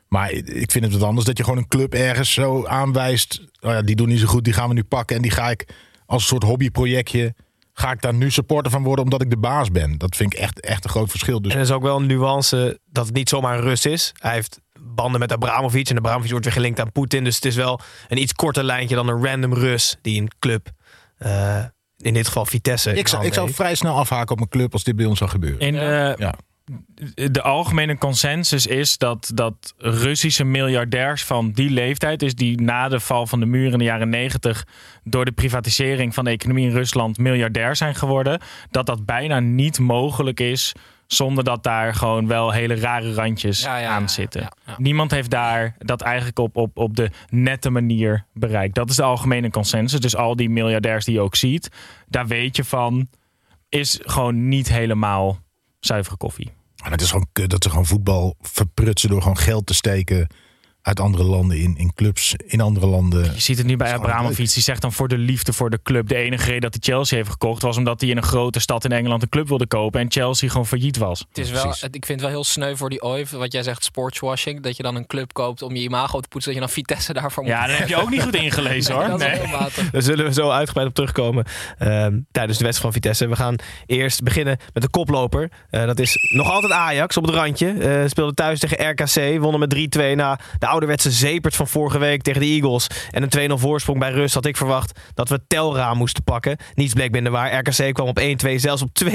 Maar 0.07 0.31
ik 0.31 0.71
vind 0.71 0.85
het 0.85 0.93
wat 0.93 1.03
anders 1.03 1.25
dat 1.25 1.37
je 1.37 1.43
gewoon 1.43 1.59
een 1.59 1.67
club 1.67 1.93
ergens 1.93 2.33
zo 2.33 2.65
aanwijst. 2.65 3.41
Oh 3.61 3.71
ja, 3.71 3.81
die 3.81 3.95
doen 3.95 4.07
niet 4.07 4.19
zo 4.19 4.27
goed, 4.27 4.43
die 4.43 4.53
gaan 4.53 4.67
we 4.67 4.73
nu 4.73 4.83
pakken. 4.83 5.15
En 5.15 5.21
die 5.21 5.31
ga 5.31 5.49
ik 5.49 5.65
als 6.11 6.21
een 6.21 6.27
soort 6.27 6.43
hobbyprojectje. 6.43 7.33
Ga 7.73 7.91
ik 7.91 8.01
daar 8.01 8.13
nu 8.13 8.31
supporter 8.31 8.71
van 8.71 8.83
worden 8.83 9.03
omdat 9.03 9.21
ik 9.21 9.29
de 9.29 9.37
baas 9.37 9.71
ben? 9.71 9.97
Dat 9.97 10.15
vind 10.15 10.33
ik 10.33 10.39
echt, 10.39 10.59
echt 10.59 10.83
een 10.83 10.89
groot 10.89 11.09
verschil. 11.09 11.41
Dus 11.41 11.51
En 11.51 11.57
er 11.57 11.63
is 11.63 11.71
ook 11.71 11.81
wel 11.81 11.97
een 11.97 12.05
nuance 12.05 12.79
dat 12.85 13.05
het 13.05 13.15
niet 13.15 13.29
zomaar 13.29 13.57
een 13.57 13.63
Rus 13.63 13.85
is. 13.85 14.11
Hij 14.19 14.33
heeft 14.33 14.59
banden 14.79 15.19
met 15.19 15.31
Abramovic. 15.31 15.89
En 15.89 15.97
Abramovic 15.97 16.29
wordt 16.29 16.45
weer 16.45 16.53
gelinkt 16.53 16.79
aan 16.79 16.91
Poetin. 16.91 17.23
Dus 17.23 17.35
het 17.35 17.45
is 17.45 17.55
wel 17.55 17.79
een 18.07 18.21
iets 18.21 18.33
korter 18.33 18.63
lijntje 18.63 18.95
dan 18.95 19.07
een 19.07 19.25
random 19.25 19.53
Rus 19.53 19.97
die 20.01 20.21
een 20.21 20.31
club, 20.39 20.69
eh, 21.17 21.63
in 21.97 22.13
dit 22.13 22.27
geval 22.27 22.45
Vitesse, 22.45 22.93
ik 22.93 23.07
zou, 23.07 23.25
ik 23.25 23.33
zou 23.33 23.53
vrij 23.53 23.75
snel 23.75 23.95
afhaken 23.95 24.31
op 24.31 24.37
mijn 24.37 24.49
club 24.49 24.73
als 24.73 24.83
dit 24.83 24.95
bij 24.95 25.05
ons 25.05 25.17
zou 25.17 25.29
gebeuren. 25.29 25.59
In, 25.59 25.75
eh, 25.75 26.15
Ja. 26.15 26.33
De 27.31 27.41
algemene 27.41 27.97
consensus 27.97 28.67
is 28.67 28.97
dat, 28.97 29.31
dat 29.33 29.73
Russische 29.77 30.43
miljardairs 30.43 31.23
van 31.23 31.51
die 31.51 31.69
leeftijd, 31.69 32.19
dus 32.19 32.35
die 32.35 32.61
na 32.61 32.87
de 32.87 32.99
val 32.99 33.27
van 33.27 33.39
de 33.39 33.45
muur 33.45 33.71
in 33.71 33.77
de 33.77 33.83
jaren 33.83 34.09
negentig 34.09 34.65
door 35.03 35.25
de 35.25 35.31
privatisering 35.31 36.13
van 36.13 36.23
de 36.23 36.31
economie 36.31 36.65
in 36.67 36.73
Rusland 36.75 37.17
miljardair 37.17 37.75
zijn 37.75 37.95
geworden, 37.95 38.41
dat 38.71 38.85
dat 38.85 39.05
bijna 39.05 39.39
niet 39.39 39.79
mogelijk 39.79 40.39
is 40.39 40.73
zonder 41.07 41.43
dat 41.43 41.63
daar 41.63 41.95
gewoon 41.95 42.27
wel 42.27 42.51
hele 42.51 42.75
rare 42.75 43.13
randjes 43.13 43.61
Ja, 43.61 43.77
ja, 43.77 43.89
aan 43.89 44.09
zitten. 44.09 44.41
ja. 44.41 44.75
Niemand 44.77 45.11
heeft 45.11 45.29
daar 45.29 45.75
dat 45.79 46.01
eigenlijk 46.01 46.39
op, 46.39 46.55
op, 46.55 46.77
op 46.77 46.95
de 46.95 47.09
nette 47.29 47.69
manier 47.69 48.25
bereikt. 48.33 48.75
Dat 48.75 48.89
is 48.89 48.95
de 48.95 49.03
algemene 49.03 49.49
consensus. 49.49 49.99
Dus 49.99 50.15
al 50.15 50.35
die 50.35 50.49
miljardairs 50.49 51.05
die 51.05 51.13
je 51.13 51.21
ook 51.21 51.35
ziet, 51.35 51.69
daar 52.07 52.27
weet 52.27 52.55
je 52.55 52.63
van, 52.63 53.09
is 53.69 53.99
gewoon 54.01 54.47
niet 54.47 54.69
helemaal 54.69 55.39
zuivere 55.79 56.17
koffie. 56.17 56.51
Maar 56.81 56.91
het 56.91 57.01
is 57.01 57.09
gewoon 57.09 57.27
kut 57.31 57.49
dat 57.49 57.63
ze 57.63 57.69
gewoon 57.69 57.85
voetbal 57.85 58.35
verprutsen 58.41 59.09
door 59.09 59.21
gewoon 59.21 59.37
geld 59.37 59.65
te 59.65 59.73
steken 59.73 60.27
uit 60.81 60.99
andere 60.99 61.23
landen 61.23 61.57
in, 61.57 61.77
in 61.77 61.93
clubs 61.93 62.35
in 62.45 62.61
andere 62.61 62.85
landen. 62.87 63.23
Je 63.33 63.41
ziet 63.41 63.57
het 63.57 63.67
nu 63.67 63.77
bij 63.77 63.93
Abramovic. 63.93 64.53
Die 64.53 64.63
zegt 64.63 64.81
dan 64.81 64.91
voor 64.93 65.07
de 65.07 65.17
liefde 65.17 65.53
voor 65.53 65.69
de 65.69 65.79
club. 65.83 66.07
De 66.07 66.15
enige 66.15 66.45
reden 66.45 66.61
dat 66.61 66.73
hij 66.73 66.93
Chelsea 66.93 67.17
heeft 67.17 67.29
gekocht 67.29 67.61
was 67.61 67.77
omdat 67.77 68.01
hij 68.01 68.09
in 68.09 68.17
een 68.17 68.23
grote 68.23 68.59
stad 68.59 68.85
in 68.85 68.91
Engeland 68.91 69.21
een 69.21 69.29
club 69.29 69.47
wilde 69.47 69.67
kopen. 69.67 69.99
En 69.99 70.11
Chelsea 70.11 70.49
gewoon 70.49 70.65
failliet 70.67 70.97
was. 70.97 71.25
Het 71.27 71.37
is 71.37 71.51
wel, 71.51 71.61
precies. 71.63 71.83
ik 71.83 72.05
vind 72.05 72.07
het 72.07 72.21
wel 72.21 72.29
heel 72.29 72.43
sneu 72.43 72.75
voor 72.75 72.89
die 72.89 73.01
OIV, 73.01 73.31
wat 73.31 73.51
jij 73.51 73.63
zegt, 73.63 73.83
sportswashing. 73.83 74.61
Dat 74.61 74.77
je 74.77 74.83
dan 74.83 74.95
een 74.95 75.07
club 75.07 75.33
koopt 75.33 75.61
om 75.61 75.75
je 75.75 75.81
imago 75.81 76.19
te 76.19 76.27
poetsen. 76.27 76.53
Dat 76.53 76.61
je 76.61 76.67
dan 76.67 76.75
Vitesse 76.75 77.13
daarvoor 77.13 77.43
moet 77.43 77.51
Ja, 77.51 77.67
dan 77.67 77.75
heb 77.75 77.87
je 77.87 77.95
ook 77.95 78.09
niet 78.09 78.21
goed 78.23 78.35
ingelezen 78.35 78.93
hoor. 78.95 79.07
Dat 79.11 79.21
is 79.21 79.27
Nee. 79.27 79.39
heel 79.39 79.59
matig. 79.59 79.89
Daar 79.91 80.01
zullen 80.01 80.25
we 80.25 80.33
zo 80.33 80.49
uitgebreid 80.49 80.87
op 80.87 80.93
terugkomen 80.93 81.45
ehm, 81.77 82.19
tijdens 82.31 82.57
de 82.57 82.63
wedstrijd 82.63 82.77
van 82.77 82.91
Vitesse. 82.93 83.27
We 83.27 83.35
gaan 83.35 83.55
eerst 83.85 84.23
beginnen 84.23 84.57
met 84.73 84.83
de 84.83 84.89
koploper. 84.89 85.51
Eh, 85.69 85.85
dat 85.85 85.99
is 85.99 86.17
nog 86.33 86.51
altijd 86.51 86.71
Ajax 86.71 87.17
op 87.17 87.25
het 87.25 87.35
randje. 87.35 87.71
Eh 87.73 88.09
speelde 88.09 88.33
thuis 88.33 88.59
tegen 88.59 88.89
RKC, 88.89 89.39
wonnen 89.41 89.59
met 89.59 89.69
3-2 89.69 90.15
na 90.15 90.39
de 90.59 90.67
ouderwetse 90.71 91.11
zepert 91.11 91.55
van 91.55 91.67
vorige 91.67 91.97
week 91.97 92.21
tegen 92.21 92.41
de 92.41 92.47
Eagles 92.47 92.87
en 93.11 93.23
een 93.23 93.51
2-0 93.51 93.53
voorsprong 93.53 93.99
bij 93.99 94.11
rust 94.11 94.33
had 94.33 94.45
ik 94.45 94.57
verwacht 94.57 94.99
dat 95.13 95.29
we 95.29 95.39
telraam 95.47 95.97
moesten 95.97 96.23
pakken. 96.23 96.57
Niets 96.73 96.93
bleek 96.93 97.11
minder 97.11 97.31
waar. 97.31 97.57
RKC 97.57 97.93
kwam 97.93 98.07
op 98.07 98.19
1-2, 98.19 98.55
zelfs 98.55 98.81
op 98.81 98.89
2-2. 99.05 99.09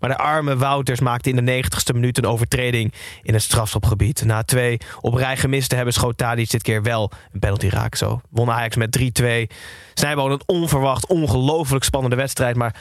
Maar 0.00 0.10
de 0.10 0.16
arme 0.16 0.56
Wouters 0.56 1.00
maakte 1.00 1.30
in 1.30 1.44
de 1.44 1.62
90ste 1.62 1.94
minuut 1.94 2.18
een 2.18 2.26
overtreding 2.26 2.92
in 3.22 3.32
het 3.32 3.42
strafschopgebied. 3.42 4.24
Na 4.24 4.42
twee 4.42 4.78
op 5.00 5.14
rij 5.14 5.36
gemist 5.36 5.68
te 5.68 5.74
hebben 5.74 5.94
schoot 5.94 6.18
dit 6.18 6.62
keer 6.62 6.82
wel 6.82 7.10
een 7.32 7.40
penalty 7.40 7.68
raak. 7.68 7.94
Zo 7.94 8.20
won 8.30 8.50
Ajax 8.50 8.76
met 8.76 9.20
3-2. 9.22 9.56
Snijboon 9.94 10.30
een 10.30 10.42
onverwacht, 10.46 11.06
ongelooflijk 11.06 11.84
spannende 11.84 12.16
wedstrijd. 12.16 12.56
Maar 12.56 12.74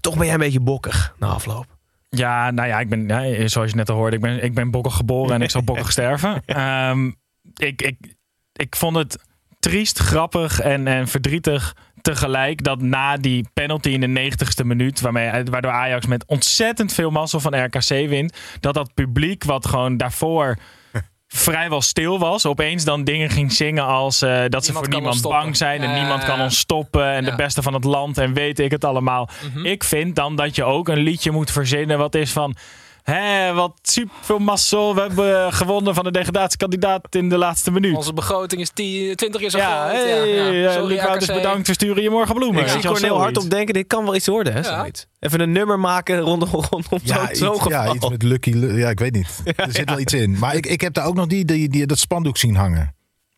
toch 0.00 0.16
ben 0.16 0.24
jij 0.24 0.34
een 0.34 0.40
beetje 0.40 0.60
bokkig 0.60 1.14
na 1.18 1.26
afloop. 1.26 1.69
Ja, 2.16 2.50
nou 2.50 2.68
ja, 2.68 2.80
ik 2.80 2.88
ben, 2.88 3.08
ja, 3.08 3.48
zoals 3.48 3.70
je 3.70 3.76
net 3.76 3.90
al 3.90 3.96
hoorde, 3.96 4.16
ik 4.16 4.22
ben, 4.22 4.44
ik 4.44 4.54
ben 4.54 4.70
bokkig 4.70 4.94
geboren 4.94 5.34
en 5.34 5.42
ik 5.42 5.50
zal 5.50 5.62
bokkig 5.62 5.92
sterven. 5.96 6.42
Ehm, 6.46 7.06
ik, 7.56 7.82
ik, 7.82 8.14
ik 8.52 8.76
vond 8.76 8.96
het 8.96 9.18
triest, 9.58 9.98
grappig 9.98 10.60
en, 10.60 10.86
en 10.86 11.08
verdrietig 11.08 11.76
tegelijk 12.02 12.64
dat 12.64 12.80
na 12.80 13.16
die 13.16 13.48
penalty 13.52 13.88
in 13.88 14.14
de 14.14 14.30
90ste 14.30 14.66
minuut, 14.66 15.00
waarmee, 15.00 15.44
waardoor 15.44 15.70
Ajax 15.70 16.06
met 16.06 16.26
ontzettend 16.26 16.92
veel 16.92 17.10
mazzel 17.10 17.40
van 17.40 17.64
RKC 17.64 17.88
wint, 17.88 18.36
dat 18.60 18.74
dat 18.74 18.94
publiek 18.94 19.44
wat 19.44 19.66
gewoon 19.66 19.96
daarvoor 19.96 20.56
vrijwel 21.32 21.80
stil 21.80 22.18
was, 22.18 22.46
opeens 22.46 22.84
dan 22.84 23.04
dingen 23.04 23.30
ging 23.30 23.52
zingen 23.52 23.84
als 23.84 24.22
eh, 24.22 24.42
dat 24.48 24.64
ze 24.64 24.72
voor 24.72 24.88
niemand 24.88 25.22
bang 25.22 25.56
zijn 25.56 25.82
en 25.82 25.94
niemand 25.94 26.24
kan 26.24 26.40
ons 26.40 26.58
stoppen 26.58 27.12
en 27.12 27.24
de 27.24 27.34
beste 27.34 27.62
van 27.62 27.74
het 27.74 27.84
land 27.84 28.18
en 28.18 28.32
weet 28.32 28.58
ik 28.58 28.70
het 28.70 28.84
allemaal. 28.84 29.28
Mhm. 29.52 29.66
Ik 29.66 29.84
vind 29.84 30.16
dan 30.16 30.36
dat 30.36 30.56
je 30.56 30.64
ook 30.64 30.88
een 30.88 30.98
liedje 30.98 31.30
moet 31.30 31.50
verzinnen 31.50 31.98
wat 31.98 32.14
is 32.14 32.32
van 32.32 32.56
Hé, 33.02 33.52
wat 33.52 33.72
super 33.82 34.14
veel 34.20 34.38
mazzel. 34.38 34.94
We 34.94 35.00
hebben 35.00 35.52
gewonnen 35.52 35.94
van 35.94 36.04
de 36.04 36.10
degradatiekandidaat 36.10 37.14
in 37.14 37.28
de 37.28 37.38
laatste 37.38 37.70
minuut. 37.70 37.96
Onze 37.96 38.12
begroting 38.12 38.60
is 38.60 38.70
10, 38.74 39.16
20 39.16 39.40
keer 39.40 39.50
zo 39.50 39.58
ja, 39.58 39.88
groot. 39.88 40.02
hey, 40.02 40.28
ja, 40.28 40.44
ja. 40.50 40.68
eh, 40.68 40.72
Sorry, 40.74 40.86
Luc 40.94 41.02
Wouters, 41.02 41.24
RKC. 41.26 41.34
bedankt. 41.36 41.66
We 41.66 41.72
sturen 41.72 42.02
je 42.02 42.10
morgen 42.10 42.34
bloemen. 42.34 42.62
Ik 42.62 42.68
zie 42.68 42.80
wel, 42.80 42.92
Cornel 42.92 43.08
zoiets. 43.08 43.24
hardop 43.24 43.50
denken, 43.50 43.74
dit 43.74 43.86
kan 43.86 44.04
wel 44.04 44.14
iets 44.14 44.26
worden, 44.26 44.52
hè? 44.52 44.60
Ja. 44.60 44.86
Even 45.20 45.40
een 45.40 45.52
nummer 45.52 45.80
maken 45.80 46.18
rondom, 46.20 46.48
rondom 46.70 46.98
Ja, 47.02 47.28
zo'n 47.34 47.54
geval. 47.56 47.70
ja, 47.70 47.94
iets 47.94 48.08
met 48.08 48.22
Lucky. 48.22 48.50
Lu- 48.50 48.78
Ja, 48.78 48.88
ik 48.90 48.98
weet 48.98 49.12
niet. 49.14 49.28
Er 49.56 49.66
zit 49.72 49.88
wel 49.88 49.98
iets 50.00 50.12
in. 50.14 50.38
Maar 50.38 50.54
ik, 50.54 50.66
ik 50.66 50.80
heb 50.80 50.94
daar 50.94 51.04
ook 51.06 51.14
nog 51.14 51.26
die, 51.26 51.44
die, 51.44 51.68
die, 51.68 51.86
dat 51.86 51.98
spandoek 51.98 52.36
zien 52.36 52.54
hangen. 52.56 52.94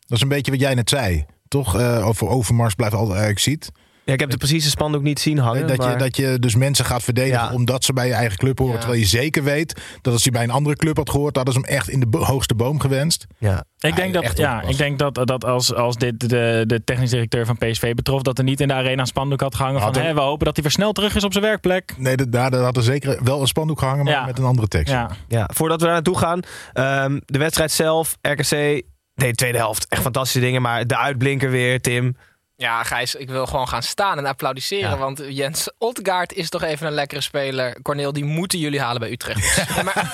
Dat 0.06 0.16
is 0.16 0.22
een 0.22 0.28
beetje 0.28 0.50
wat 0.50 0.60
jij 0.60 0.74
net 0.74 0.88
zei. 0.88 1.24
Toch? 1.48 1.78
Eh, 1.78 2.06
over 2.06 2.28
Overmars 2.28 2.74
blijft 2.74 2.94
altijd 2.94 3.10
eigenlijk 3.18 3.40
ziet. 3.44 3.70
Ja, 4.04 4.12
ik 4.12 4.20
heb 4.20 4.30
de 4.30 4.36
precieze 4.36 4.70
spandoek 4.70 5.02
niet 5.02 5.18
zien 5.20 5.38
hangen. 5.38 5.66
dat, 5.66 5.84
je, 5.84 5.96
dat 5.96 6.16
je 6.16 6.38
dus 6.38 6.54
mensen 6.54 6.84
gaat 6.84 7.02
verdedigen 7.02 7.38
Ja. 7.48 7.52
omdat 7.52 7.84
ze 7.84 7.92
bij 7.92 8.06
je 8.06 8.12
eigen 8.12 8.38
club 8.38 8.58
horen. 8.58 8.74
Ja. 8.74 8.80
Terwijl 8.80 9.00
je 9.00 9.06
zeker 9.06 9.42
weet 9.44 9.80
dat 10.00 10.12
als 10.12 10.24
je 10.24 10.30
bij 10.30 10.42
een 10.42 10.50
andere 10.50 10.76
club 10.76 10.96
had 10.96 11.10
gehoord, 11.10 11.36
hadden 11.36 11.54
ze 11.54 11.60
hem 11.60 11.68
echt 11.68 11.88
in 11.88 12.00
de 12.00 12.18
hoogste 12.18 12.54
boom 12.54 12.80
gewenst. 12.80 13.26
ja. 13.38 13.64
Ik 13.78 13.96
denk, 13.96 14.14
dat, 14.14 14.36
ja, 14.38 14.62
ik 14.62 14.76
denk 14.76 14.98
dat, 14.98 15.14
dat 15.14 15.44
als, 15.44 15.74
als 15.74 15.96
dit 15.96 16.28
de, 16.28 16.64
de 16.66 16.84
technisch 16.84 17.10
directeur 17.10 17.46
van 17.46 17.56
PSV 17.58 17.94
betrof, 17.94 18.22
dat 18.22 18.38
er 18.38 18.44
niet 18.44 18.60
in 18.60 18.68
de 18.68 18.74
arena 18.74 19.00
een 19.00 19.06
spandoek 19.06 19.40
had 19.40 19.54
gehangen 19.54 19.80
van 19.80 19.92
we 19.92 20.20
hopen 20.20 20.44
dat 20.44 20.54
hij 20.54 20.62
weer 20.64 20.72
snel 20.72 20.92
terug 20.92 21.14
is 21.16 21.24
op 21.24 21.32
zijn 21.32 21.44
werkplek. 21.44 21.94
Nee, 21.96 22.16
dat- 22.16 22.32
daar 22.32 22.50
daar 22.50 22.62
had 22.62 22.76
er 22.76 22.82
zeker 22.82 23.18
wel 23.24 23.40
een 23.40 23.46
spandoek 23.46 23.78
gehangen, 23.78 24.04
maar 24.04 24.12
Ja. 24.14 24.24
met 24.24 24.38
een 24.38 24.44
andere 24.44 24.68
tekst. 24.68 24.92
Ja, 24.92 25.10
Ja, 25.28 25.48
voordat 25.54 25.78
we 25.80 25.84
daar 25.84 25.94
naartoe 25.94 26.18
gaan. 26.18 26.40
ehm, 26.72 27.18
de 27.24 27.38
wedstrijd 27.38 27.70
zelf, 27.70 28.16
RKC. 28.20 28.50
Nee, 28.50 28.84
de 29.14 29.34
tweede 29.34 29.58
helft. 29.58 29.86
Echt 29.88 30.02
fantastische 30.02 30.40
dingen. 30.40 30.62
Maar 30.62 30.86
de 30.86 30.96
uitblinker 30.98 31.50
weer, 31.50 31.80
Tim. 31.80 32.16
Ja, 32.62 32.82
Gijs, 32.82 33.14
ik 33.14 33.28
wil 33.30 33.46
gewoon 33.46 33.68
gaan 33.68 33.82
staan 33.82 34.18
en 34.18 34.26
applaudisseren. 34.26 34.90
Ja. 34.90 34.96
Want 34.96 35.22
Jens 35.28 35.68
Otgaard 35.78 36.32
is 36.32 36.48
toch 36.48 36.62
even 36.62 36.86
een 36.86 36.92
lekkere 36.92 37.20
speler. 37.20 37.82
Corneel, 37.82 38.12
die 38.12 38.24
moeten 38.24 38.58
jullie 38.58 38.80
halen 38.80 39.00
bij 39.00 39.10
Utrecht. 39.10 39.40
Nee, 39.74 39.84
maar, 39.84 40.12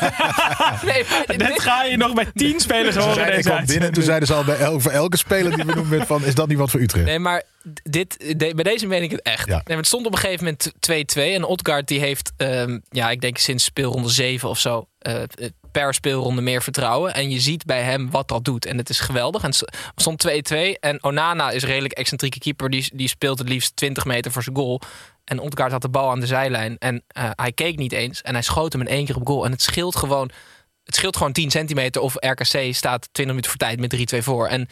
nee, 0.87 1.39
maar 1.39 1.61
ga 1.61 1.85
je 1.85 1.97
nog 1.97 2.15
bij 2.15 2.31
tien 2.35 2.61
spelers 2.61 2.97
horen 2.97 3.15
zeiden, 3.15 3.37
ik 3.39 3.43
deze 3.45 3.55
kwam 3.55 3.67
binnen 3.67 3.89
en 3.89 3.95
toen 3.95 4.03
zeiden 4.03 4.29
ze 4.29 4.35
al 4.35 4.45
bij 4.45 4.57
elke, 4.59 4.81
voor 4.81 4.91
elke 4.93 5.17
speler 5.17 5.57
die 5.57 5.65
we 5.65 5.75
noemen 5.75 6.07
van, 6.07 6.25
is 6.25 6.35
dat 6.35 6.49
niet 6.49 6.59
wat 6.59 6.71
voor 6.71 6.81
Utrecht? 6.81 7.07
Nee, 7.07 7.19
maar 7.19 7.43
dit, 7.83 8.19
de- 8.39 8.53
bij 8.55 8.65
deze 8.65 8.87
meen 8.87 9.03
ik 9.03 9.11
het 9.11 9.23
echt. 9.23 9.47
Ja. 9.47 9.55
Nee, 9.55 9.63
maar 9.67 9.77
het 9.77 9.87
stond 9.87 10.07
op 10.07 10.13
een 10.13 10.19
gegeven 10.19 10.45
moment 10.45 10.73
2-2. 11.19 11.35
En 11.35 11.45
Odgaard 11.45 11.89
die 11.89 12.01
heeft, 12.01 12.33
ehm, 12.37 12.79
ja, 12.91 13.11
ik 13.11 13.21
denk 13.21 13.39
sinds 13.39 13.65
speelronde 13.65 14.09
7 14.09 14.49
of 14.49 14.59
zo, 14.59 14.89
eh, 14.99 15.15
per 15.73 15.95
speelronde 15.95 16.41
meer 16.41 16.63
vertrouwen. 16.63 17.15
En 17.15 17.31
je 17.31 17.41
ziet 17.41 17.65
bij 17.65 17.83
hem 17.83 18.11
wat 18.11 18.29
dat 18.29 18.45
doet. 18.45 18.67
En 18.67 18.79
het 18.79 18.89
is 18.89 19.01
geweldig. 19.01 19.43
En 19.43 19.53
stond 19.97 20.29
2-2. 20.29 20.57
En 20.81 21.05
Onana 21.05 21.51
is 21.51 21.63
een 21.63 21.69
redelijk 21.69 21.95
excentrieke 21.95 22.39
keeper. 22.39 22.71
Die, 22.71 22.91
die 22.95 23.09
speelt 23.09 23.39
het 23.39 23.49
liefst 23.49 23.77
20 23.77 24.05
meter 24.05 24.33
voor 24.33 24.43
zijn 24.43 24.57
goal. 24.57 24.81
En 25.25 25.39
Odgaard 25.39 25.73
had 25.73 25.83
de 25.83 25.89
bal 25.89 26.11
aan 26.11 26.21
de 26.21 26.27
zijlijn. 26.27 26.79
En 26.79 27.03
eh, 27.07 27.31
hij 27.35 27.53
keek 27.53 27.77
niet 27.77 27.93
eens. 27.93 28.23
En 28.23 28.33
hij 28.33 28.43
schoot 28.43 28.73
hem 28.73 28.83
in 28.83 28.89
één 28.89 29.05
keer 29.05 29.17
op 29.17 29.27
goal. 29.27 29.45
En 29.45 29.51
het 29.51 29.63
scheelt 29.63 29.97
gewoon... 29.97 30.31
Het 30.89 30.97
scheelt 30.97 31.17
gewoon 31.17 31.33
10 31.33 31.51
centimeter 31.51 32.03
of 32.03 32.15
RKC 32.15 32.75
staat 32.75 33.09
20 33.13 33.27
minuten 33.27 33.51
voor 33.51 33.59
tijd 33.59 33.81
met 33.81 34.15
3-2 34.15 34.19
voor. 34.19 34.47
En 34.47 34.69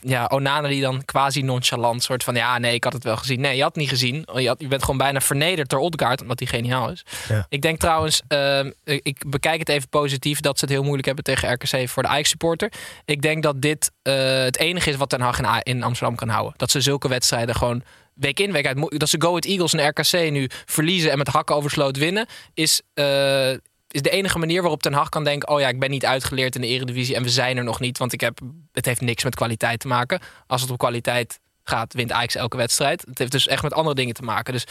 ja, 0.00 0.24
Onana 0.24 0.68
die 0.68 0.80
dan 0.80 1.04
quasi 1.04 1.42
nonchalant 1.42 2.02
soort 2.02 2.24
van... 2.24 2.34
ja, 2.34 2.58
nee, 2.58 2.74
ik 2.74 2.84
had 2.84 2.92
het 2.92 3.04
wel 3.04 3.16
gezien. 3.16 3.40
Nee, 3.40 3.56
je 3.56 3.62
had 3.62 3.70
het 3.70 3.80
niet 3.80 3.88
gezien. 3.88 4.26
Je, 4.34 4.48
had, 4.48 4.60
je 4.60 4.68
bent 4.68 4.82
gewoon 4.82 4.96
bijna 4.96 5.20
vernederd 5.20 5.68
door 5.68 5.80
Odgaard, 5.80 6.22
omdat 6.22 6.38
hij 6.38 6.48
geniaal 6.48 6.90
is. 6.90 7.04
Ja. 7.28 7.46
Ik 7.48 7.62
denk 7.62 7.78
trouwens, 7.80 8.22
ehm, 8.28 8.70
ik 8.84 9.24
bekijk 9.26 9.58
het 9.58 9.68
even 9.68 9.88
positief... 9.88 10.40
dat 10.40 10.58
ze 10.58 10.64
het 10.64 10.74
heel 10.74 10.82
moeilijk 10.82 11.06
hebben 11.06 11.24
tegen 11.24 11.52
RKC 11.52 11.88
voor 11.88 12.02
de 12.02 12.08
Ajax-supporter. 12.08 12.72
Ik 13.04 13.22
denk 13.22 13.42
dat 13.42 13.62
dit 13.62 13.90
eh, 14.02 14.14
het 14.42 14.56
enige 14.58 14.90
is 14.90 14.96
wat 14.96 15.08
Ten 15.08 15.20
Hag 15.20 15.38
in, 15.38 15.44
A- 15.44 15.60
in 15.62 15.82
Amsterdam 15.82 16.16
kan 16.16 16.28
houden. 16.28 16.54
Dat 16.56 16.70
ze 16.70 16.80
zulke 16.80 17.08
wedstrijden 17.08 17.54
gewoon 17.54 17.82
week 18.14 18.40
in, 18.40 18.52
week 18.52 18.66
uit... 18.66 18.98
Dat 19.00 19.08
ze 19.08 19.20
Go 19.20 19.28
Ahead 19.28 19.44
Eagles 19.44 19.72
en 19.74 19.88
RKC 19.88 20.30
nu 20.30 20.48
verliezen 20.66 21.10
en 21.10 21.18
met 21.18 21.28
hakken 21.28 21.56
over 21.56 21.70
sloot 21.70 21.96
winnen... 21.96 22.26
is... 22.54 22.82
eh, 22.94 23.50
is 23.92 24.02
de 24.02 24.10
enige 24.10 24.38
manier 24.38 24.60
waarop 24.60 24.82
Ten 24.82 24.92
Hag 24.92 25.08
kan 25.08 25.24
denken... 25.24 25.48
oh 25.48 25.60
ja, 25.60 25.68
ik 25.68 25.80
ben 25.80 25.90
niet 25.90 26.06
uitgeleerd 26.06 26.54
in 26.54 26.60
de 26.60 26.66
eredivisie 26.66 27.14
en 27.14 27.22
we 27.22 27.28
zijn 27.28 27.56
er 27.56 27.64
nog 27.64 27.80
niet... 27.80 27.98
want 27.98 28.12
ik 28.12 28.20
heb, 28.20 28.38
het 28.72 28.86
heeft 28.86 29.00
niks 29.00 29.24
met 29.24 29.34
kwaliteit 29.34 29.80
te 29.80 29.88
maken. 29.88 30.20
Als 30.46 30.60
het 30.60 30.70
om 30.70 30.76
kwaliteit 30.76 31.40
gaat, 31.64 31.94
wint 31.94 32.12
Ajax 32.12 32.34
elke 32.34 32.56
wedstrijd. 32.56 33.04
Het 33.08 33.18
heeft 33.18 33.32
dus 33.32 33.46
echt 33.46 33.62
met 33.62 33.72
andere 33.72 33.94
dingen 33.94 34.14
te 34.14 34.22
maken. 34.22 34.52
Dus 34.52 34.66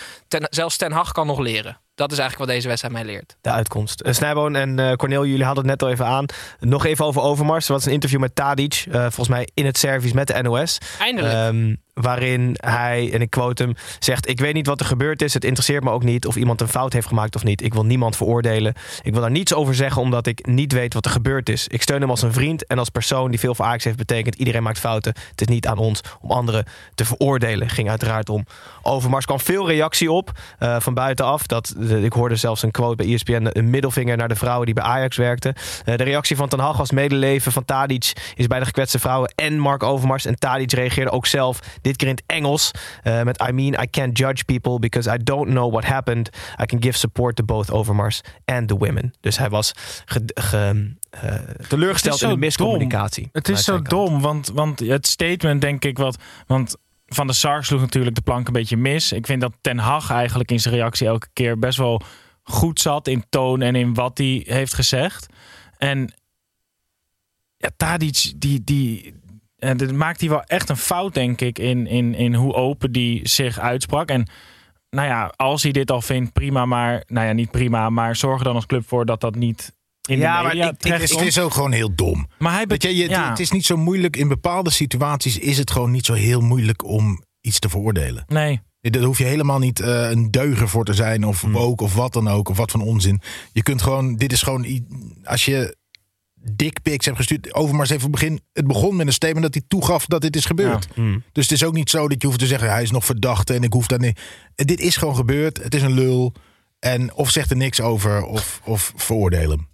zelfs 0.49 0.77
Ten 0.77 0.91
Hag 0.91 1.11
kan 1.11 1.27
nog 1.27 1.39
leren. 1.39 1.79
Dat 1.99 2.11
is 2.11 2.17
eigenlijk 2.17 2.49
wat 2.49 2.55
deze 2.55 2.67
wedstrijd 2.67 2.93
mij 2.93 3.05
leert. 3.05 3.35
De 3.41 3.51
uitkomst. 3.51 4.03
Uh, 4.05 4.13
Snijboon 4.13 4.55
en 4.55 4.79
eh 4.79 4.93
Cornel, 4.93 5.25
jullie 5.25 5.45
hadden 5.45 5.63
het 5.63 5.71
net 5.71 5.83
al 5.83 5.89
even 5.89 6.05
aan. 6.05 6.25
Nog 6.59 6.85
even 6.85 7.05
over 7.05 7.21
Overmars. 7.21 7.67
Er 7.67 7.73
was 7.73 7.85
een 7.85 7.91
interview 7.91 8.19
met 8.19 8.35
Tadic. 8.35 8.85
eh, 8.91 9.01
volgens 9.01 9.27
mij 9.27 9.47
in 9.53 9.65
het 9.65 9.77
service 9.77 10.15
met 10.15 10.27
de 10.27 10.41
NOS. 10.41 10.77
Eindelijk. 10.99 11.33
Ehm, 11.33 11.75
waarin 11.93 12.55
hij, 12.57 13.09
en 13.13 13.21
ik 13.21 13.29
quote 13.29 13.63
hem, 13.63 13.73
zegt... 13.99 14.29
Ik 14.29 14.39
weet 14.39 14.53
niet 14.53 14.67
wat 14.67 14.79
er 14.79 14.85
gebeurd 14.85 15.21
is. 15.21 15.33
Het 15.33 15.43
interesseert 15.43 15.83
me 15.83 15.89
ook 15.91 16.03
niet 16.03 16.25
of 16.27 16.35
iemand 16.35 16.61
een 16.61 16.67
fout 16.67 16.93
heeft 16.93 17.07
gemaakt 17.07 17.35
of 17.35 17.43
niet. 17.43 17.61
Ik 17.63 17.73
wil 17.73 17.85
niemand 17.85 18.15
veroordelen. 18.15 18.73
Ik 19.01 19.11
wil 19.11 19.21
daar 19.21 19.31
niets 19.31 19.53
over 19.53 19.75
zeggen 19.75 20.01
omdat 20.01 20.27
ik 20.27 20.45
niet 20.47 20.73
weet 20.73 20.93
wat 20.93 21.05
er 21.05 21.11
gebeurd 21.11 21.49
is. 21.49 21.67
Ik 21.67 21.81
steun 21.81 22.01
hem 22.01 22.09
als 22.09 22.21
een 22.21 22.33
vriend 22.33 22.65
en 22.67 22.79
als 22.79 22.89
persoon 22.89 23.29
die 23.29 23.39
veel 23.39 23.55
voor 23.55 23.65
Ajax 23.65 23.83
heeft 23.83 23.97
betekend. 23.97 24.35
Iedereen 24.35 24.63
maakt 24.63 24.79
fouten. 24.79 25.13
Het 25.31 25.41
is 25.41 25.47
niet 25.47 25.67
aan 25.67 25.77
ons 25.77 26.01
om 26.21 26.31
anderen 26.31 26.65
te 26.95 27.05
veroordelen. 27.05 27.69
Ging 27.69 27.89
uiteraard 27.89 28.29
om 28.29 28.45
Overmars. 28.81 29.25
kwam 29.25 29.39
veel 29.39 29.67
reactie 29.67 30.11
op 30.11 30.31
van 30.59 30.93
buitenaf. 30.93 31.45
Dat, 31.47 31.73
ik 31.89 32.13
hoorde 32.13 32.35
zelfs 32.35 32.63
een 32.63 32.71
quote 32.71 32.95
bij 32.95 33.13
ESPN. 33.13 33.47
Een 33.51 33.69
middelvinger 33.69 34.17
naar 34.17 34.27
de 34.27 34.35
vrouwen 34.35 34.65
die 34.65 34.75
bij 34.75 34.83
Ajax 34.83 35.17
werkten. 35.17 35.53
Eh, 35.85 35.95
de 35.97 36.03
reactie 36.03 36.35
van 36.35 36.47
Ten 36.49 36.59
Hag 36.59 36.77
was 36.77 36.91
medeleven 36.91 37.51
van 37.51 37.65
Tadic 37.65 38.33
is 38.35 38.47
bij 38.47 38.59
de 38.59 38.65
gekwetste 38.65 38.99
vrouwen 38.99 39.33
en 39.35 39.59
Mark 39.59 39.83
Overmars. 39.83 40.25
En 40.25 40.35
Tadic 40.39 40.71
reageerde 40.71 41.11
ook 41.11 41.25
zelf, 41.25 41.59
dit 41.81 41.95
keer 41.95 42.07
in 42.07 42.13
het 42.15 42.23
Engels. 42.25 42.71
eh, 43.03 43.21
met 43.21 43.43
I 43.49 43.51
mean, 43.51 43.81
I 43.81 43.89
can't 43.89 44.17
judge 44.17 44.43
people 44.45 44.79
because 44.79 45.13
I 45.13 45.17
don't 45.23 45.47
know 45.49 45.71
what 45.71 45.83
happened. 45.85 46.29
I 46.61 46.65
can 46.65 46.81
give 46.83 46.97
support 46.97 47.35
to 47.35 47.43
both 47.43 47.71
Overmars 47.71 48.21
and 48.45 48.67
the 48.67 48.77
women. 48.77 49.13
Dus 49.21 49.37
hij 49.37 49.49
was 49.49 49.71
ge, 50.05 50.21
ge- 50.25 50.93
eh, 51.09 51.33
teleurgesteld 51.67 52.21
in 52.21 52.29
de 52.29 52.37
miscommunicatie. 52.37 53.29
Het 53.31 53.49
is 53.49 53.63
zo 53.63 53.73
kant. 53.73 53.89
dom, 53.89 54.21
want, 54.21 54.51
want 54.53 54.79
het 54.79 55.07
statement 55.07 55.61
denk 55.61 55.85
ik 55.85 55.97
wat... 55.97 56.17
Want 56.47 56.75
Van 57.09 57.27
der 57.27 57.35
Sar 57.35 57.65
sloeg 57.65 57.81
natuurlijk 57.81 58.15
de 58.15 58.21
plank 58.21 58.47
een 58.47 58.53
beetje 58.53 58.77
mis. 58.77 59.11
Ik 59.11 59.25
vind 59.25 59.41
dat 59.41 59.53
Ten 59.61 59.77
Hag 59.77 60.11
eigenlijk 60.11 60.51
in 60.51 60.59
zijn 60.59 60.75
reactie 60.75 61.07
elke 61.07 61.27
keer 61.33 61.59
best 61.59 61.77
wel 61.77 62.01
goed 62.43 62.79
zat 62.79 63.07
in 63.07 63.23
toon 63.29 63.61
en 63.61 63.75
in 63.75 63.93
wat 63.93 64.17
hij 64.17 64.43
heeft 64.45 64.73
gezegd. 64.73 65.27
En 65.77 66.13
ja, 67.57 67.69
Tadic, 67.77 68.33
die, 68.35 68.63
die, 68.63 69.13
en 69.57 69.77
dit 69.77 69.91
maakt 69.91 70.19
hij 70.19 70.29
wel 70.29 70.43
echt 70.43 70.69
een 70.69 70.77
fout, 70.77 71.13
denk 71.13 71.41
ik, 71.41 71.59
in, 71.59 71.87
in, 71.87 72.13
in 72.15 72.33
hoe 72.33 72.53
open 72.53 72.91
die 72.91 73.27
zich 73.27 73.59
uitsprak. 73.59 74.09
En 74.09 74.27
nou 74.89 75.07
ja, 75.07 75.33
als 75.35 75.63
hij 75.63 75.71
dit 75.71 75.91
al 75.91 76.01
vindt, 76.01 76.33
prima, 76.33 76.65
maar 76.65 77.03
nou 77.07 77.27
ja, 77.27 77.33
niet 77.33 77.51
prima, 77.51 77.89
maar 77.89 78.15
zorg 78.15 78.37
er 78.37 78.43
dan 78.43 78.55
als 78.55 78.65
club 78.65 78.87
voor 78.87 79.05
dat 79.05 79.21
dat 79.21 79.35
niet 79.35 79.77
in 80.07 80.17
Ja, 80.17 80.37
de 80.37 80.43
maar 80.43 80.47
media 80.53 80.65
ik- 80.67 80.73
ik- 80.73 80.79
terecht 80.79 81.09
Het 81.11 81.21
is, 81.21 81.39
ook 81.39 81.53
gewoon 81.53 81.71
heel 81.71 81.95
dom. 81.95 82.27
Maar 82.39 82.53
hij 82.53 82.65
Weet 82.67 82.83
je, 82.83 82.95
je, 82.95 83.09
ja. 83.09 83.29
Het 83.29 83.39
is 83.39 83.51
niet 83.51 83.65
zo 83.65 83.77
moeilijk. 83.77 84.15
In 84.17 84.27
bepaalde 84.27 84.69
situaties 84.69 85.37
is 85.37 85.57
het 85.57 85.71
gewoon 85.71 85.91
niet 85.91 86.05
zo 86.05 86.13
heel 86.13 86.41
moeilijk 86.41 86.85
om 86.85 87.23
iets 87.41 87.59
te 87.59 87.69
veroordelen. 87.69 88.23
Nee. 88.27 88.61
Daar 88.81 89.03
hoef 89.03 89.17
je 89.17 89.23
helemaal 89.23 89.59
niet 89.59 89.79
eh, 89.79 90.09
een 90.09 90.31
deuger 90.31 90.69
voor 90.69 90.85
te 90.85 90.93
zijn 90.93 91.25
of 91.25 91.41
Hmm. 91.41 91.51
woke 91.51 91.83
of 91.83 91.95
wat 91.95 92.13
dan 92.13 92.27
ook. 92.27 92.49
Of 92.49 92.57
wat 92.57 92.71
van 92.71 92.81
onzin. 92.81 93.21
Je 93.53 93.63
kunt 93.63 93.81
gewoon, 93.81 94.15
dit 94.15 94.31
is 94.31 94.41
gewoon, 94.41 94.85
als 95.23 95.45
je 95.45 95.77
dickpics 96.51 97.05
hebt 97.05 97.17
gestuurd. 97.17 97.53
Overmars 97.53 97.89
even 97.89 98.11
begin, 98.11 98.39
het 98.53 98.67
begon 98.67 98.95
met 98.95 99.07
een 99.07 99.13
statement 99.13 99.43
dat 99.43 99.53
hij 99.53 99.63
toegaf 99.67 100.05
dat 100.05 100.21
dit 100.21 100.35
is 100.35 100.45
gebeurd. 100.45 100.87
Hmm. 100.93 101.23
Dus 101.31 101.43
het 101.43 101.53
is 101.53 101.63
ook 101.63 101.73
niet 101.73 101.89
zo 101.89 102.07
dat 102.07 102.21
je 102.21 102.27
hoeft 102.27 102.39
te 102.39 102.47
zeggen 102.47 102.69
hij 102.69 102.81
is 102.83 102.91
nog 102.91 103.05
verdachte 103.05 103.53
en 103.53 103.63
ik 103.63 103.73
hoef 103.73 103.87
daar 103.87 103.99
niet. 103.99 104.19
Dit 104.55 104.79
is 104.79 104.95
gewoon 104.97 105.15
gebeurd. 105.15 105.63
Het 105.63 105.75
is 105.75 105.81
een 105.81 105.93
lul. 105.93 106.33
En 106.79 107.13
of 107.13 107.29
zegt 107.29 107.49
er 107.51 107.57
niks 107.57 107.81
over 107.81 108.23
of, 108.23 108.61
of 108.63 108.93
veroordeel 108.95 109.49
hem. 109.49 109.67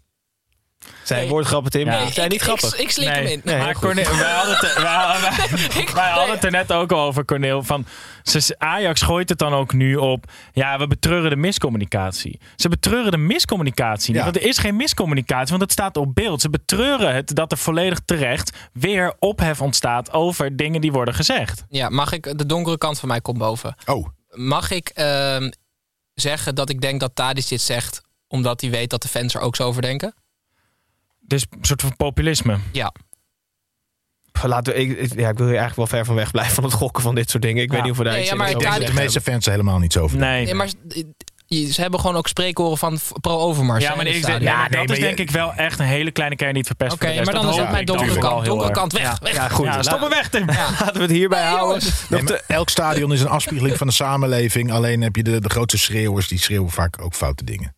Zijn 1.04 1.20
Nee. 1.20 1.30
woordgrappen, 1.30 1.72
Tim. 1.72 1.86
Ja. 1.86 2.10
Zijn 2.12 2.30
niet 2.30 2.38
ik, 2.38 2.42
grappig. 2.42 2.74
Ik, 2.74 2.80
ik 2.80 2.92
slik 2.92 3.08
hem 3.08 3.26
in. 3.26 3.42
Nee, 3.44 3.58
maar 3.58 3.76
goed. 3.76 3.84
Cornel, 3.84 4.16
wij 4.18 4.32
hadden 4.32 4.56
het, 4.56 4.64
er- 4.76 4.82
wij, 4.82 4.94
hadden- 4.94 5.22
wij- 5.72 5.82
Ik- 5.82 5.90
wij 5.90 6.04
hadden 6.10 6.26
nee. 6.26 6.36
het 6.36 6.44
er 6.44 6.52
net 6.52 6.72
ook 6.72 6.92
al 6.92 7.00
over, 7.02 7.26
Cornel. 7.26 7.64
Van, 7.64 7.86
ze, 8.24 8.56
Ajax 8.58 9.02
gooit 9.02 9.30
het 9.30 9.38
dan 9.38 9.54
ook 9.54 9.74
nu 9.74 9.96
op. 9.96 10.26
Ja, 10.52 10.78
we 10.78 10.88
betreuren 10.88 11.30
de 11.30 11.36
miscommunicatie. 11.36 12.40
Ze 12.56 12.70
betreuren 12.70 13.12
de 13.12 13.18
miscommunicatie 13.18 14.08
niet. 14.14 14.18
Ja. 14.18 14.24
Want 14.24 14.36
er 14.36 14.50
is 14.50 14.58
geen 14.58 14.76
miscommunicatie, 14.76 15.50
want 15.50 15.62
het 15.62 15.72
staat 15.72 15.98
op 15.98 16.16
beeld. 16.16 16.42
Ze 16.42 16.50
betreuren 16.50 17.16
het 17.16 17.36
dat 17.36 17.52
er 17.52 17.58
volledig 17.58 18.00
terecht 18.06 18.58
weer 18.74 19.14
ophef 19.20 19.62
ontstaat 19.62 20.12
over 20.14 20.56
dingen 20.56 20.82
die 20.82 20.92
worden 20.92 21.14
gezegd. 21.14 21.64
Ja, 21.70 21.90
mag 21.90 22.12
ik... 22.12 22.38
De 22.38 22.46
donkere 22.46 22.78
kant 22.78 23.00
van 23.00 23.08
mij 23.08 23.22
komt 23.22 23.38
boven. 23.38 23.76
Oh, 23.86 24.08
Mag 24.30 24.72
ik 24.72 24.90
ehm, 24.90 25.52
zeggen 26.14 26.56
dat 26.56 26.70
ik 26.70 26.82
denk 26.82 27.00
dat 27.00 27.16
Tadic 27.16 27.48
dit 27.48 27.62
zegt... 27.62 28.02
omdat 28.28 28.62
hij 28.62 28.70
weet 28.70 28.90
dat 28.90 29.02
de 29.02 29.08
fans 29.08 29.34
er 29.36 29.42
ook 29.42 29.56
zo 29.56 29.64
over 29.64 29.82
denken? 29.82 30.14
Dus 31.28 31.46
een 31.50 31.66
soort 31.66 31.82
van 31.82 31.96
populisme. 31.96 32.58
Ja. 32.72 32.92
Laten 34.44 34.74
we, 34.74 34.80
ik, 34.80 34.90
ja, 35.20 35.30
ik 35.30 35.38
wil 35.38 35.48
hier 35.48 35.58
eigenlijk 35.58 35.76
wel 35.76 35.88
ver 35.88 36.06
van 36.06 36.16
weg 36.16 36.32
blijven 36.32 36.54
van 36.56 36.64
het 36.64 36.74
gokken 36.74 37.04
van 37.04 37.16
dit 37.16 37.30
soort 37.30 37.44
dingen. 37.44 37.64
Ik 37.64 37.70
weet 37.70 37.78
Ja. 37.78 37.84
niet 37.84 37.92
of 37.92 37.98
we 37.98 38.04
daar 38.04 38.14
Nee, 38.14 38.22
iets 38.22 38.32
ja, 38.32 38.36
in 38.36 38.42
maar 38.42 38.52
ja, 38.52 38.58
de 38.74 38.80
zeggen 38.82 38.96
meeste 38.96 39.22
fans 39.22 39.46
er 39.46 39.52
helemaal 39.52 39.80
niet 39.80 39.94
zo 39.94 40.02
over. 40.02 40.18
Nee. 40.18 40.44
Nee, 40.46 40.54
maar 40.54 40.70
ze 41.48 41.82
hebben 41.82 42.00
gewoon 42.00 42.16
ook 42.16 42.28
spreekhoren 42.28 42.78
van 42.78 43.00
pro-overmars. 43.22 43.84
Ja, 43.84 43.96
maar 43.96 44.06
in 44.06 44.16
ik 44.16 44.28
ja, 44.28 44.38
Ja, 44.40 44.60
nee, 44.60 44.70
dat 44.70 44.72
maar 44.72 44.84
is 44.90 44.96
je- 44.98 45.02
denk 45.02 45.18
ik 45.20 45.32
wel 45.32 45.54
echt 45.54 45.80
een 45.80 45.86
hele 45.86 46.12
kleine 46.12 46.36
kern 46.36 46.50
die 46.54 46.58
het 46.60 46.68
verpest. 46.68 46.94
Oké, 46.94 47.08
de 47.14 47.22
maar 47.24 47.34
dan 47.34 47.50
is 47.50 47.56
het 47.56 47.72
mijn 47.72 47.86
donkere 47.86 48.18
kant. 48.20 48.46
Donkere 48.46 48.72
kant 48.72 48.92
weg. 48.94 49.02
Ja. 49.02 49.18
weg. 49.22 49.34
Ja, 49.34 49.50
goed. 49.50 49.66
Ja, 49.66 49.82
stop 49.84 50.00
hem 50.00 50.10
weg, 50.10 50.30
Tim. 50.30 50.46
Laten 50.80 50.94
we 50.94 51.02
het 51.02 51.12
hierbij 51.12 51.40
Nee, 51.44 51.48
houden. 51.54 51.80
jongens. 51.80 52.10
Nee, 52.10 52.24
maar 52.24 52.42
elk 52.48 52.70
stadion 52.70 53.14
is 53.14 53.22
een 53.22 53.28
afspiegeling 53.28 53.78
van 53.78 53.88
de 53.88 53.94
samenleving. 53.94 54.72
Alleen 54.72 55.02
heb 55.02 55.16
je 55.16 55.24
de, 55.24 55.40
de 55.42 55.50
grootste 55.50 55.78
schreeuwers, 55.78 56.28
die 56.28 56.40
schreeuwen 56.40 56.72
vaak 56.72 57.02
ook 57.02 57.14
foute 57.14 57.44
dingen. 57.44 57.74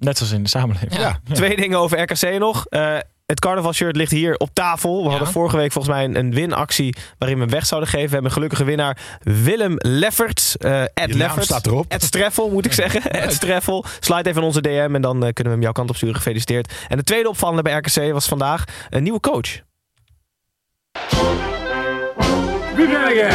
Net 0.00 0.16
zoals 0.16 0.32
in 0.32 0.42
de 0.42 0.48
samenleving. 0.48 0.96
Ja. 0.96 1.20
Twee 1.32 1.56
dingen 1.56 1.78
over 1.78 2.00
RKC 2.00 2.38
nog. 2.38 2.66
Eh, 2.66 2.96
het 3.26 3.40
carnavalshirt 3.40 3.96
ligt 3.96 4.10
hier 4.10 4.36
op 4.36 4.48
tafel. 4.52 5.02
We 5.02 5.08
hadden 5.10 5.28
vorige 5.28 5.56
week 5.56 5.72
volgens 5.72 5.94
mij 5.94 6.04
een, 6.04 6.16
een 6.16 6.34
winactie 6.34 6.96
waarin 7.18 7.38
we 7.38 7.44
hem 7.44 7.52
weg 7.52 7.66
zouden 7.66 7.88
geven. 7.90 8.06
We 8.06 8.12
hebben 8.12 8.30
een 8.30 8.36
gelukkige 8.36 8.64
winnaar 8.64 8.98
Willem 9.22 9.74
Lefferts. 9.76 10.56
eh 10.56 10.80
Ed 10.82 10.90
Je 10.94 11.06
naam 11.06 11.18
Lefferts. 11.18 11.46
staat 11.46 11.66
erop. 11.66 11.84
Ed 11.88 12.02
Streffel 12.02 12.50
moet 12.50 12.64
ik 12.64 12.72
zeggen. 12.72 13.02
Ed 13.10 13.32
Streffel. 13.32 13.84
Slide 14.00 14.28
even 14.28 14.40
in 14.40 14.46
onze 14.46 14.60
DM 14.60 14.90
en 14.94 15.02
dan 15.02 15.16
eh, 15.24 15.32
kunnen 15.32 15.44
we 15.44 15.50
hem 15.50 15.60
jouw 15.62 15.72
kant 15.72 15.90
op 15.90 15.96
sturen. 15.96 16.14
Gefeliciteerd. 16.16 16.72
En 16.88 16.96
de 16.96 17.02
tweede 17.04 17.28
opvallende 17.28 17.62
bij 17.62 17.72
RKC 17.76 18.12
was 18.12 18.26
vandaag 18.26 18.64
een 18.90 19.02
nieuwe 19.02 19.20
coach. 19.20 19.50
Wie 22.76 22.88
ben 22.88 23.14
jij? 23.14 23.30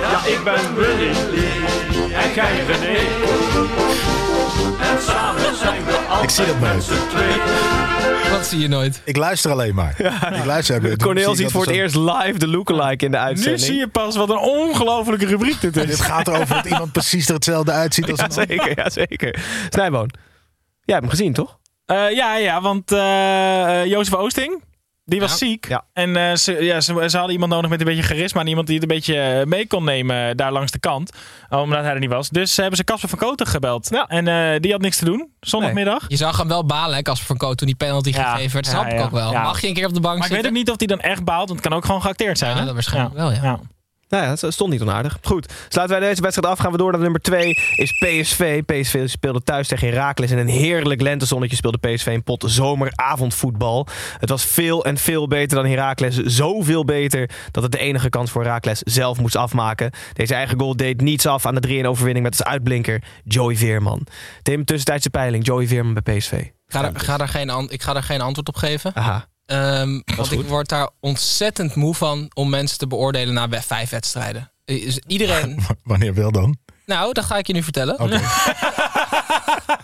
Ja, 0.00 0.26
ik 0.26 0.40
ben 0.44 0.74
Willy 0.74 1.10
en 2.14 2.34
jij 2.34 2.64
René. 2.66 3.87
En 4.88 5.02
samen 5.02 5.56
zijn 5.56 5.84
we 5.84 5.92
altijd 5.96 6.22
Ik 6.22 6.30
zie 6.30 6.46
dat 6.46 6.60
nooit. 6.60 6.74
met 6.74 6.84
z'n 6.84 7.08
tweeën. 7.08 7.40
Dat 8.30 8.46
zie 8.46 8.58
je 8.58 8.68
nooit. 8.68 9.02
Ik 9.04 9.16
luister 9.16 9.50
alleen 9.50 9.74
maar. 9.74 9.94
Ik 10.38 10.44
luister. 10.44 10.96
Cornel 10.96 11.34
Zie 11.34 11.36
ziet 11.36 11.50
voor 11.52 11.60
het 11.60 11.70
er 11.70 11.76
zo- 11.76 11.82
eerst 11.82 11.94
live 12.24 12.38
de 12.38 12.46
lookalike 12.48 13.04
in 13.04 13.10
de 13.10 13.16
Nu 13.16 13.22
uitzending. 13.22 13.60
zie 13.64 13.74
je 13.76 13.88
pas 13.88 14.16
wat 14.16 14.30
een 14.30 14.38
ongelofelijke 14.38 15.26
rubriek 15.26 15.60
dit 15.60 15.74
Dit 15.74 15.88
is. 15.88 16.00
gaat 16.00 16.28
erover 16.28 16.54
dat 16.54 16.66
iemand 16.66 16.92
precies 16.92 17.28
er 17.28 17.34
hetzelfde 17.34 17.72
uitziet 17.72 18.10
als 18.10 18.18
Ja, 18.20 18.24
een 18.24 18.30
ander. 18.30 18.46
zeker, 18.48 18.72
ja, 18.84 18.90
zeker. 18.90 19.40
Snijboon. 19.70 20.10
Jij 20.84 20.96
hebt 20.96 21.00
hem 21.00 21.08
gezien, 21.10 21.32
toch? 21.32 21.58
Eh, 21.86 22.10
ja, 22.10 22.36
ja, 22.36 22.60
want 22.60 22.92
eh, 22.92 23.84
Jozef 23.84 24.14
Oosting, 24.14 24.62
die 25.08 25.20
was 25.20 25.30
Ja. 25.30 25.36
ziek. 25.36 25.68
Ja. 25.68 25.84
En 25.92 26.16
eh, 26.16 26.34
ze, 26.34 26.64
ja, 26.64 26.80
ze, 26.80 27.04
ze 27.08 27.16
hadden 27.16 27.32
iemand 27.34 27.52
nodig 27.52 27.70
met 27.70 27.80
een 27.80 27.86
beetje 27.86 28.02
charisma. 28.02 28.40
En 28.40 28.46
iemand 28.46 28.66
die 28.66 28.74
het 28.78 28.90
een 28.90 28.96
beetje 28.96 29.20
eh, 29.20 29.44
mee 29.46 29.66
kon 29.66 29.84
nemen 29.84 30.36
daar 30.36 30.52
langs 30.52 30.72
de 30.72 30.78
kant. 30.78 31.12
Omdat 31.48 31.82
hij 31.82 31.92
er 31.92 31.98
niet 31.98 32.10
was. 32.10 32.28
Dus 32.28 32.56
hebben 32.56 32.76
ze 32.76 32.84
Casper 32.84 33.08
van 33.08 33.18
Koten 33.18 33.46
gebeld. 33.46 33.88
Ja. 33.90 34.06
En 34.06 34.28
eh, 34.28 34.60
die 34.60 34.72
had 34.72 34.80
niks 34.80 34.96
te 34.98 35.04
doen, 35.04 35.28
zondagmiddag. 35.40 36.04
Je 36.08 36.16
zag 36.16 36.38
hem 36.38 36.48
wel 36.48 36.64
balen, 36.64 36.96
hè, 36.96 37.02
Casper 37.02 37.26
van 37.26 37.36
Koot, 37.36 37.58
toen 37.58 37.66
die 37.66 37.76
penalty 37.76 38.12
gegeven 38.12 38.52
werd. 38.52 38.66
ja, 38.66 38.72
Snap 38.72 38.86
ik 38.86 39.00
ook 39.00 39.10
wel. 39.10 39.32
Mag 39.32 39.60
je 39.60 39.68
een 39.68 39.74
keer 39.74 39.86
op 39.86 39.94
de 39.94 40.00
bank 40.00 40.18
Maar 40.18 40.26
ik 40.28 40.34
weet 40.34 40.46
ook 40.46 40.52
niet 40.52 40.70
of 40.70 40.78
hij 40.78 40.86
dan 40.86 41.00
echt 41.00 41.24
baalt. 41.24 41.48
Want 41.48 41.60
het 41.60 41.68
kan 41.68 41.78
ook 41.78 41.84
gewoon 41.84 42.02
geacteerd 42.02 42.38
zijn. 42.38 42.52
Ja, 42.52 42.58
hè? 42.58 42.64
dat 42.64 42.74
waarschijnlijk 42.74 43.14
wel, 43.14 43.32
ja. 43.32 43.60
Nou 44.08 44.24
ja, 44.24 44.30
het 44.30 44.52
stond 44.52 44.70
niet 44.70 44.82
onaardig. 44.82 45.18
Goed, 45.22 45.52
sluiten 45.68 45.98
wij 45.98 46.08
deze 46.08 46.22
wedstrijd 46.22 46.52
af. 46.52 46.58
Gaan 46.58 46.72
we 46.72 46.78
door 46.78 46.92
naar 46.92 47.00
nummer 47.00 47.20
2. 47.20 47.58
Is 47.74 47.92
PSV. 47.92 48.62
PSV 48.62 49.08
speelde 49.08 49.42
thuis 49.42 49.68
tegen 49.68 49.88
Heracles. 49.88 50.30
In 50.30 50.38
een 50.38 50.48
heerlijk 50.48 51.00
lentezonnetje 51.00 51.56
speelde 51.56 51.78
PSV 51.78 52.06
een 52.06 52.22
pot 52.22 52.44
zomeravondvoetbal. 52.46 53.86
Het 54.18 54.28
was 54.28 54.44
veel 54.44 54.84
en 54.84 54.96
veel 54.96 55.28
beter 55.28 55.56
dan 55.56 55.66
Heracles. 55.66 56.16
Zoveel 56.16 56.84
beter 56.84 57.30
dat 57.50 57.62
het 57.62 57.72
de 57.72 57.78
enige 57.78 58.08
kans 58.08 58.30
voor 58.30 58.42
Heracles 58.42 58.82
zelf 58.82 59.20
moest 59.20 59.36
afmaken. 59.36 59.90
Deze 60.12 60.34
eigen 60.34 60.58
goal 60.60 60.76
deed 60.76 61.00
niets 61.00 61.26
af 61.26 61.46
aan 61.46 61.54
de 61.54 61.82
3-1 61.82 61.86
overwinning 61.86 62.24
met 62.24 62.38
als 62.38 62.48
uitblinker 62.48 63.02
Joey 63.24 63.56
Veerman. 63.56 64.06
Tim, 64.42 64.64
tussentijdse 64.64 65.10
peiling. 65.10 65.46
Joey 65.46 65.66
Veerman 65.66 65.94
bij 66.02 66.16
PSV. 66.16 66.44
Ga, 66.66 66.82
daar, 66.82 67.00
ga 67.00 67.16
daar 67.16 67.28
geen, 67.28 67.66
ik 67.68 67.82
ga 67.82 67.92
daar 67.92 68.02
geen 68.02 68.20
antwoord 68.20 68.48
op 68.48 68.56
geven. 68.56 68.94
Aha. 68.94 69.26
Ehm, 69.48 70.00
want 70.16 70.32
ik 70.32 70.46
word 70.46 70.68
daar 70.68 70.90
ontzettend 71.00 71.74
moe 71.74 71.94
van 71.94 72.30
om 72.34 72.48
mensen 72.50 72.78
te 72.78 72.86
beoordelen 72.86 73.34
na 73.34 73.48
vijf 73.62 73.90
wedstrijden. 73.90 74.52
Dus 74.64 74.98
iedereen... 75.06 75.60
Wanneer 75.84 76.14
wel 76.14 76.32
dan? 76.32 76.56
nou, 76.86 77.12
dat 77.12 77.24
ga 77.24 77.36
ik 77.36 77.46
je 77.46 77.52
nu 77.52 77.62
vertellen. 77.62 78.00
Oké. 78.00 78.08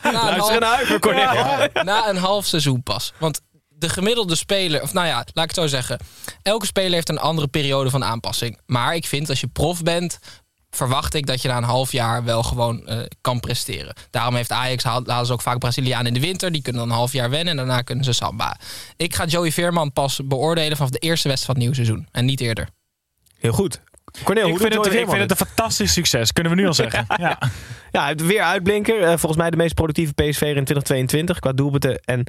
Na 0.03 0.31
een 0.31 0.37
Luister 0.38 0.64
half- 0.64 0.98
Cornel. 1.00 1.68
na 1.85 2.09
een 2.09 2.16
half 2.16 2.46
seizoen 2.46 2.83
pas. 2.83 3.12
Want 3.18 3.40
de 3.68 3.88
gemiddelde 3.88 4.35
speler, 4.37 4.83
of 4.83 4.92
nou 4.92 5.07
ja, 5.07 5.14
laat 5.16 5.27
ik 5.27 5.35
het 5.35 5.55
zo 5.55 5.66
zeggen. 5.66 5.98
Elke 6.42 6.66
speler 6.66 6.92
heeft 6.92 7.09
een 7.09 7.18
andere 7.18 7.48
periode 7.48 7.90
van 7.90 8.05
aanpassing. 8.05 8.59
Maar 8.66 8.94
ik 8.94 9.07
vind 9.07 9.29
als 9.29 9.40
je 9.40 9.46
prof 9.46 9.83
bent, 9.83 10.18
verwacht 10.77 11.15
ik 11.15 11.27
dat 11.27 11.43
je 11.43 11.49
na 11.49 11.57
een 11.57 11.63
half 11.63 11.93
jaar 11.93 12.25
wel 12.25 12.43
gewoon 12.43 12.87
eh, 12.87 12.99
kan 13.21 13.41
presteren. 13.41 13.95
Daarom 14.11 14.35
heeft 14.35 14.53
Ajax 14.53 14.83
ze 14.83 15.33
ook 15.33 15.43
vaak 15.43 15.59
Braziliaan 15.59 16.07
in 16.07 16.15
de 16.15 16.21
winter. 16.21 16.53
Die 16.53 16.63
kunnen 16.63 16.81
dan 16.83 16.91
een 16.91 16.97
half 16.97 17.13
jaar 17.13 17.31
wennen 17.31 17.49
en 17.49 17.57
daarna 17.57 17.83
kunnen 17.83 18.05
ze 18.05 18.13
samba. 18.13 18.57
Ik 18.97 19.15
ga 19.15 19.25
Joey 19.25 19.53
Veerman 19.53 19.93
pas 19.93 20.21
beoordelen 20.25 20.77
vanaf 20.77 20.93
de 20.93 20.99
eerste 20.99 21.29
wedstrijd 21.29 21.59
van 21.59 21.65
het 21.69 21.75
nieuwe 21.75 21.75
seizoen. 21.75 22.09
En 22.13 22.25
niet 22.25 22.41
eerder. 22.41 22.69
Heel 23.39 23.53
goed. 23.53 23.81
Cornel, 24.25 24.49
Ik 24.49 24.59
vind, 24.59 24.75
het, 24.75 24.87
ik 24.87 24.93
vind 24.93 25.13
het 25.13 25.31
een 25.31 25.47
fantastisch 25.47 25.93
succes. 25.93 26.33
Kunnen 26.33 26.53
we 26.53 26.61
nu 26.61 26.67
al 26.67 26.75
zeggen. 26.85 27.05
Ja. 27.17 27.39
Ja, 27.91 28.15
weer 28.15 28.43
uitblinker. 28.43 29.03
Eh, 29.03 29.09
volgens 29.09 29.37
mij 29.37 29.51
de 29.51 29.57
meest 29.57 29.75
productieve 29.75 30.13
PSV'er 30.13 30.57
in 30.57 30.65
2022 30.65 31.39
qua 31.39 31.53
doelpunten 31.53 32.01
en 32.05 32.25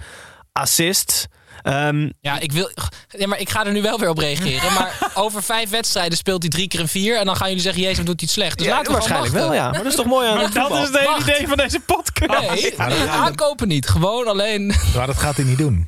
assists. 0.51 1.27
Ehm, 1.61 2.09
Ja, 2.21 2.39
ik 2.39 2.51
wil. 2.51 2.69
Ja, 3.07 3.27
maar 3.27 3.39
ik 3.39 3.49
ga 3.49 3.65
er 3.65 3.71
nu 3.71 3.81
wel 3.81 3.99
weer 3.99 4.09
op 4.09 4.17
reageren. 4.17 4.73
Maar 4.73 4.97
over 5.13 5.43
vijf 5.43 5.69
wedstrijden 5.69 6.17
speelt 6.17 6.41
hij 6.41 6.51
drie 6.51 6.67
keer 6.67 6.79
een 6.79 6.87
vier. 6.87 7.17
En 7.19 7.25
dan 7.25 7.35
gaan 7.35 7.47
jullie 7.47 7.61
zeggen: 7.63 7.81
Jezus, 7.81 7.97
wat 7.97 8.05
doet 8.05 8.19
hij 8.19 8.29
het 8.29 8.35
slecht. 8.39 8.57
Dus 8.57 8.67
ja, 8.67 8.73
laten 8.73 8.87
we 8.91 8.93
waarschijnlijk 8.97 9.33
wel, 9.33 9.53
ja. 9.53 9.63
Maar 9.69 9.77
dat 9.83 9.85
is 9.91 9.95
toch 9.95 10.05
mooi 10.05 10.27
aan 10.27 10.33
Maar 10.35 10.43
het 10.43 10.53
dat 10.53 10.61
voetbal? 10.61 10.81
is 10.81 10.87
het 10.87 10.97
hele 10.97 11.09
Wacht. 11.09 11.27
idee 11.29 11.47
van 11.47 11.57
deze 11.57 11.79
podcast. 11.79 12.77
Nee, 12.87 13.09
aankopen 13.09 13.67
niet. 13.67 13.87
Gewoon 13.87 14.27
alleen. 14.27 14.73
Maar 14.95 15.07
dat 15.07 15.17
gaat 15.17 15.35
hij 15.35 15.45
niet 15.45 15.57
doen. 15.57 15.87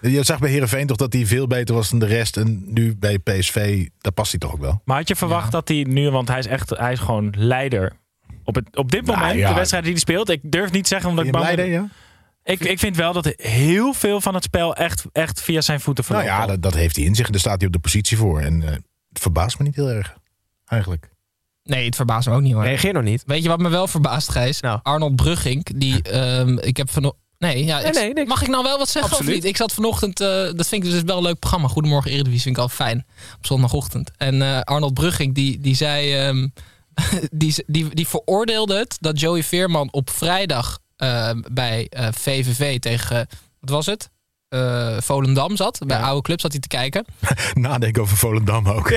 Je 0.00 0.22
zag 0.24 0.38
bij 0.38 0.50
Herenveen 0.50 0.86
toch 0.86 0.96
dat 0.96 1.12
hij 1.12 1.26
veel 1.26 1.46
beter 1.46 1.74
was 1.74 1.90
dan 1.90 1.98
de 1.98 2.06
rest. 2.06 2.36
En 2.36 2.62
nu 2.66 2.96
bij 2.96 3.18
PSV, 3.18 3.86
daar 4.00 4.12
past 4.12 4.30
hij 4.30 4.40
toch 4.40 4.52
ook 4.52 4.60
wel. 4.60 4.80
Maar 4.84 4.96
had 4.96 5.08
je 5.08 5.16
verwacht 5.16 5.52
dat 5.52 5.68
hij 5.68 5.84
nu, 5.88 6.10
want 6.10 6.28
hij 6.28 6.38
is 6.38 6.46
echt, 6.46 6.70
hij 6.70 6.92
is 6.92 6.98
gewoon 6.98 7.34
leider. 7.38 7.92
Op, 8.44 8.54
het, 8.54 8.76
op 8.76 8.90
dit 8.90 9.06
Nou, 9.06 9.18
moment, 9.18 9.38
ja. 9.38 9.48
de 9.48 9.54
wedstrijd 9.54 9.82
die 9.84 9.92
hij 9.92 10.00
speelt. 10.02 10.28
Ik 10.30 10.40
durf 10.42 10.70
niet 10.70 10.88
zeggen 10.88 11.10
omdat 11.10 11.24
ik 11.26 11.34
je 11.34 11.38
bang 11.40 11.56
ben. 11.56 11.68
ja? 11.70 11.88
Ik, 12.46 12.60
ik 12.60 12.78
vind 12.78 12.96
wel 12.96 13.12
dat 13.12 13.32
heel 13.36 13.92
veel 13.92 14.20
van 14.20 14.34
het 14.34 14.44
spel 14.44 14.74
echt, 14.74 15.04
echt 15.12 15.40
via 15.42 15.60
zijn 15.60 15.80
voeten 15.80 16.04
Nou 16.08 16.20
verloopt. 16.22 16.40
ja, 16.42 16.46
dat, 16.52 16.62
dat 16.62 16.74
heeft 16.74 16.96
hij 16.96 17.04
in 17.04 17.14
zich. 17.14 17.26
En 17.26 17.32
daar 17.32 17.40
staat 17.40 17.56
hij 17.58 17.66
op 17.66 17.72
de 17.72 17.78
positie 17.78 18.16
voor. 18.16 18.40
En 18.40 18.62
eh, 18.62 18.70
het 19.08 19.20
verbaast 19.20 19.58
me 19.58 19.64
niet 19.64 19.74
heel 19.76 19.88
erg. 19.88 20.16
Eigenlijk. 20.66 21.10
Nee, 21.62 21.84
het 21.84 21.96
verbaast 21.96 22.28
me 22.28 22.34
ook 22.34 22.40
niet 22.42 22.52
hoor. 22.52 22.62
Reageer 22.62 22.92
nog 22.92 23.02
niet. 23.02 23.22
Weet 23.26 23.42
je 23.42 23.48
wat 23.48 23.58
me 23.58 23.68
wel 23.68 23.86
verbaast, 23.88 24.28
Gijs? 24.28 24.60
Nou. 24.60 24.80
Arnold 24.82 25.16
Brugging, 25.16 25.64
die. 25.76 26.02
ehm, 26.02 26.58
ik 26.58 26.76
heb 26.76 26.90
vanochtend. 26.90 27.24
Nee, 27.38 27.64
ja, 27.64 27.80
ik- 27.80 27.94
nee, 27.94 28.12
niks. 28.12 28.28
mag 28.28 28.42
ik 28.42 28.48
nou 28.48 28.62
wel 28.62 28.78
wat 28.78 28.88
zeggen 28.88 29.10
Absoluut. 29.12 29.36
of 29.36 29.40
niet? 29.42 29.50
Ik 29.50 29.56
zat 29.56 29.72
vanochtend, 29.72 30.20
eh, 30.20 30.28
dat 30.28 30.66
vind 30.68 30.84
ik 30.84 30.90
dus 30.90 31.02
wel 31.02 31.16
een 31.16 31.22
leuk 31.22 31.38
programma. 31.38 31.68
Goedemorgen 31.68 32.10
Eredivisie 32.10 32.42
vind 32.42 32.56
ik 32.56 32.62
al 32.62 32.68
fijn. 32.68 33.06
Op 33.36 33.46
zondagochtend. 33.46 34.10
En 34.16 34.42
eh, 34.42 34.60
Arnold 34.60 34.94
Brugging, 34.94 35.34
die, 35.34 35.60
die 35.60 35.74
zei, 35.74 36.14
ehm, 36.14 36.48
die, 37.30 37.54
die, 37.66 37.94
die 37.94 38.06
veroordeelde 38.06 38.78
het 38.78 38.96
dat 39.00 39.20
Joey 39.20 39.42
Veerman 39.42 39.88
op 39.92 40.10
vrijdag 40.10 40.78
ehm, 40.96 41.40
bij 41.52 41.86
eh, 41.90 42.08
VVV 42.12 42.78
tegen, 42.78 43.26
wat 43.60 43.70
was 43.70 43.86
het? 43.86 44.10
Eh, 44.48 44.96
Volendam 45.00 45.56
zat. 45.56 45.78
Bij 45.86 46.00
oude 46.00 46.22
club 46.22 46.40
zat 46.40 46.52
hij 46.52 46.60
te 46.60 46.68
kijken. 46.68 47.04
Nadenken 47.54 48.02
over 48.02 48.16
Volendam 48.16 48.68
ook. 48.68 48.88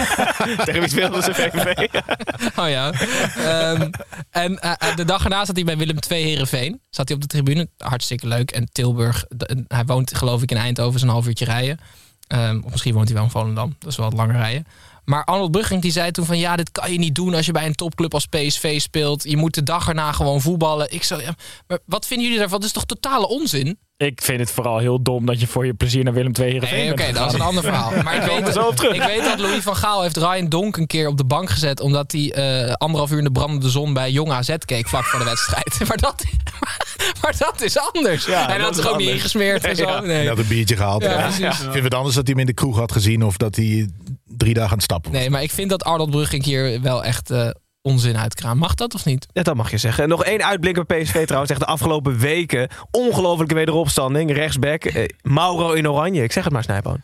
Tegen 0.64 0.80
wie 0.80 0.88
speelde 0.88 1.22
ze 1.22 1.34
VVV? 1.34 1.88
Oh 2.60 2.68
ja. 2.68 2.92
Ehm, 2.92 3.90
en 4.30 4.58
eh, 4.60 4.96
de 4.96 5.04
dag 5.04 5.24
erna 5.24 5.44
zat 5.44 5.56
hij 5.56 5.64
bij 5.64 5.76
Willem 5.76 5.96
II 6.08 6.22
Herenveen. 6.24 6.80
Zat 6.90 7.06
hij 7.08 7.16
op 7.16 7.22
de 7.22 7.28
tribune. 7.28 7.68
Hartstikke 7.78 8.26
leuk. 8.26 8.50
En 8.50 8.68
Tilburg. 8.72 9.24
de- 9.28 9.64
hij 9.68 9.84
woont 9.84 10.16
geloof 10.16 10.42
ik 10.42 10.50
in 10.50 10.56
Eindhoven. 10.56 10.94
is 10.94 11.02
een 11.02 11.08
half 11.08 11.26
uurtje 11.26 11.44
rijden. 11.44 11.78
Ehm, 12.26 12.60
of 12.64 12.70
misschien 12.70 12.94
woont 12.94 13.06
hij 13.06 13.14
wel 13.14 13.24
in 13.24 13.30
Volendam. 13.30 13.76
Dat 13.78 13.90
is 13.90 13.96
wel 13.96 14.08
wat 14.08 14.18
langer 14.18 14.36
rijden. 14.36 14.66
Maar 15.06 15.24
Arnold 15.24 15.50
Brugging 15.50 15.82
die 15.82 15.92
zei 15.92 16.10
toen 16.10 16.24
van... 16.24 16.38
ja, 16.38 16.56
dit 16.56 16.72
kan 16.72 16.92
je 16.92 16.98
niet 16.98 17.14
doen 17.14 17.34
als 17.34 17.46
je 17.46 17.52
bij 17.52 17.66
een 17.66 17.74
topclub 17.74 18.14
als 18.14 18.26
PSV 18.26 18.80
speelt. 18.80 19.24
Je 19.24 19.36
moet 19.36 19.54
de 19.54 19.62
dag 19.62 19.88
erna 19.88 20.12
gewoon 20.12 20.40
voetballen. 20.40 20.92
Ik 20.92 21.02
zo, 21.02 21.20
ja, 21.20 21.34
maar 21.66 21.78
wat 21.84 22.06
vinden 22.06 22.24
jullie 22.24 22.40
daarvan? 22.40 22.58
Dat 22.58 22.68
is 22.68 22.74
toch 22.74 22.84
totale 22.84 23.28
onzin? 23.28 23.78
Ik 23.98 24.22
vind 24.22 24.40
het 24.40 24.50
vooral 24.50 24.78
heel 24.78 25.02
dom 25.02 25.26
dat 25.26 25.40
je 25.40 25.46
voor 25.46 25.66
je 25.66 25.74
plezier 25.74 26.04
naar 26.04 26.12
Willem 26.12 26.32
II 26.38 26.50
Heerenveen 26.50 26.78
Nee, 26.78 26.92
oké, 26.92 27.12
dat 27.12 27.28
is 27.28 27.34
een 27.34 27.40
ander 27.40 27.62
verhaal. 27.62 27.92
Maar 28.04 28.14
ik 28.14 28.22
weet, 28.22 28.52
terug. 28.52 28.94
ik 28.94 29.02
weet 29.02 29.24
dat 29.24 29.38
Louis 29.38 29.62
van 29.62 29.76
Gaal 29.76 30.02
heeft 30.02 30.16
Ryan 30.16 30.48
Donk 30.48 30.76
een 30.76 30.86
keer 30.86 31.08
op 31.08 31.16
de 31.16 31.24
bank 31.24 31.50
gezet... 31.50 31.80
omdat 31.80 32.12
hij 32.12 32.32
eh, 32.32 32.72
anderhalf 32.72 33.10
uur 33.10 33.18
in 33.18 33.24
de 33.24 33.30
brandende 33.30 33.68
zon 33.68 33.92
bij 33.92 34.10
Jong 34.10 34.30
AZ 34.30 34.54
keek 34.64 34.88
vlak 34.88 35.04
voor 35.04 35.18
de 35.18 35.24
wedstrijd. 35.24 35.78
Maar 35.88 35.96
dat, 35.96 36.24
maar 37.22 37.34
dat 37.38 37.62
is 37.62 37.78
anders. 37.78 38.26
Ja, 38.26 38.46
hij 38.46 38.58
dat 38.58 38.66
had 38.66 38.78
is 38.78 38.86
ook 38.86 38.98
niet 38.98 39.08
ingesmeerd 39.08 39.64
en 39.64 39.76
zo. 39.76 40.00
Nee. 40.00 40.16
Hij 40.16 40.26
had 40.26 40.38
een 40.38 40.46
biertje 40.46 40.76
gehad. 40.76 41.02
Ja, 41.02 41.10
Ja, 41.10 41.22
precies. 41.22 41.64
Ik 41.64 41.72
vind 41.72 41.84
het 41.84 41.94
anders 41.94 42.14
dat 42.14 42.26
hij 42.26 42.32
hem 42.32 42.40
in 42.40 42.46
de 42.46 42.60
kroeg 42.60 42.76
had 42.76 42.92
gezien 42.92 43.24
of 43.24 43.36
dat 43.36 43.56
hij 43.56 43.88
drie 44.36 44.54
dagen 44.54 44.70
aan 44.70 44.76
het 44.76 44.84
stappen 44.84 45.10
was. 45.10 45.20
nee, 45.20 45.30
maar 45.30 45.42
ik 45.42 45.50
vind 45.50 45.70
dat 45.70 45.84
Arnold 45.84 46.10
Brugging 46.10 46.44
hier 46.44 46.80
wel 46.80 47.04
echt 47.04 47.30
eh, 47.30 47.50
onzin 47.82 48.16
uitkraamt. 48.16 48.60
Mag 48.60 48.74
dat 48.74 48.94
of 48.94 49.04
niet? 49.04 49.26
Ja, 49.32 49.42
dat 49.42 49.54
mag 49.54 49.70
je 49.70 49.78
zeggen. 49.78 50.02
En 50.02 50.08
nog 50.08 50.24
één 50.24 50.44
uitblik 50.44 50.86
bij 50.86 51.02
PSV 51.02 51.24
trouwens. 51.24 51.50
Echt 51.50 51.60
de 51.60 51.66
afgelopen 51.66 52.18
weken. 52.18 52.68
Ongelofelijke 52.90 53.54
wederopstanding. 53.54 54.32
Rechtsback. 54.32 54.84
Eh, 54.84 55.08
Mauro 55.22 55.72
in 55.72 55.88
oranje. 55.88 56.22
Ik 56.22 56.32
zeg 56.32 56.44
het 56.44 56.52
maar, 56.52 56.62
Snijboon. 56.62 57.02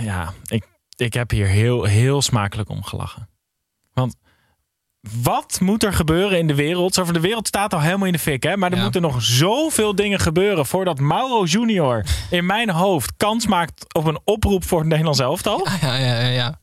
Ja, 0.00 0.32
ik, 0.46 0.64
ik 0.96 1.14
heb 1.14 1.30
hier 1.30 1.46
heel, 1.46 1.84
heel 1.84 2.22
smakelijk 2.22 2.68
om 2.68 2.82
gelachen. 2.82 3.28
Want 3.92 4.16
wat 5.22 5.58
moet 5.60 5.84
er 5.84 5.92
gebeuren 5.92 6.38
in 6.38 6.46
de 6.46 6.54
wereld? 6.54 6.94
Zo 6.94 7.04
de 7.04 7.20
wereld 7.20 7.46
staat 7.46 7.74
al 7.74 7.80
helemaal 7.80 8.06
in 8.06 8.12
de 8.12 8.18
fik, 8.18 8.42
hè? 8.42 8.56
Maar 8.56 8.70
er 8.70 8.76
Ja. 8.76 8.82
moeten 8.82 9.02
nog 9.02 9.22
zoveel 9.22 9.94
dingen 9.94 10.20
gebeuren 10.20 10.66
voordat 10.66 10.98
Mauro 11.00 11.44
Junior 11.44 12.04
in 12.30 12.46
mijn 12.46 12.70
hoofd 12.70 13.12
kans 13.16 13.46
maakt 13.46 13.94
op 13.94 14.04
een 14.06 14.20
oproep 14.24 14.64
voor 14.64 14.78
het 14.78 14.88
Nederlands 14.88 15.20
elftal. 15.20 15.68
Ja, 15.80 15.96
ja, 15.96 16.20
ja, 16.20 16.26
ja. 16.28 16.60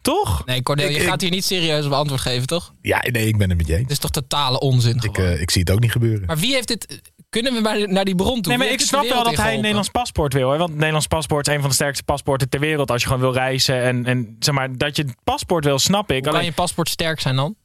Toch? 0.00 0.42
Nee, 0.46 0.62
Cordeel, 0.62 0.88
je 0.88 0.96
Ik- 0.98 1.06
gaat 1.06 1.20
hier 1.20 1.30
niet 1.30 1.44
serieus 1.44 1.84
op 1.86 1.92
antwoord 1.92 2.20
geven, 2.20 2.46
toch? 2.46 2.72
Ja, 2.82 3.04
nee, 3.10 3.26
ik 3.26 3.36
ben 3.38 3.48
het 3.48 3.58
met 3.58 3.66
je 3.66 3.72
eens. 3.72 3.82
Dit 3.82 3.90
is 3.90 3.98
toch 3.98 4.10
totale 4.10 4.60
onzin 4.60 4.96
Ik, 5.02 5.18
eh, 5.18 5.40
ik 5.40 5.50
zie 5.50 5.60
het 5.60 5.70
ook 5.70 5.80
niet 5.80 5.92
gebeuren. 5.92 6.26
Maar 6.26 6.36
wie 6.38 6.54
heeft 6.54 6.68
dit... 6.68 7.00
Kunnen 7.30 7.52
we 7.54 7.60
maar 7.60 7.88
naar 7.88 8.04
die 8.04 8.14
bron 8.14 8.42
toe? 8.42 8.52
Nee, 8.52 8.58
maar 8.58 8.72
ik 8.72 8.80
snap 8.80 9.08
wel 9.08 9.24
dat 9.24 9.36
hij 9.36 9.50
een? 9.50 9.56
Nederlands 9.56 9.90
paspoort 9.90 10.32
wil. 10.32 10.50
Hè? 10.50 10.56
Want 10.56 10.68
het 10.68 10.78
Nederlands 10.78 11.06
paspoort 11.06 11.46
is 11.48 11.54
een 11.54 11.60
van 11.60 11.68
de 11.68 11.74
sterkste 11.74 12.04
paspoorten 12.04 12.48
ter 12.48 12.60
wereld. 12.60 12.90
Als 12.90 13.02
je 13.02 13.06
gewoon 13.06 13.22
wil 13.22 13.32
reizen. 13.32 13.82
En, 13.82 14.06
en 14.06 14.36
zeg 14.38 14.54
maar, 14.54 14.76
dat 14.76 14.96
je 14.96 15.02
het 15.02 15.14
paspoort 15.24 15.64
wil, 15.64 15.78
snap 15.78 16.10
ik. 16.10 16.14
Hoe 16.14 16.22
kan 16.22 16.32
Alleen, 16.32 16.44
je 16.44 16.52
paspoort 16.52 16.88
sterk 16.88 17.20
zijn 17.20 17.36
dan? 17.36 17.56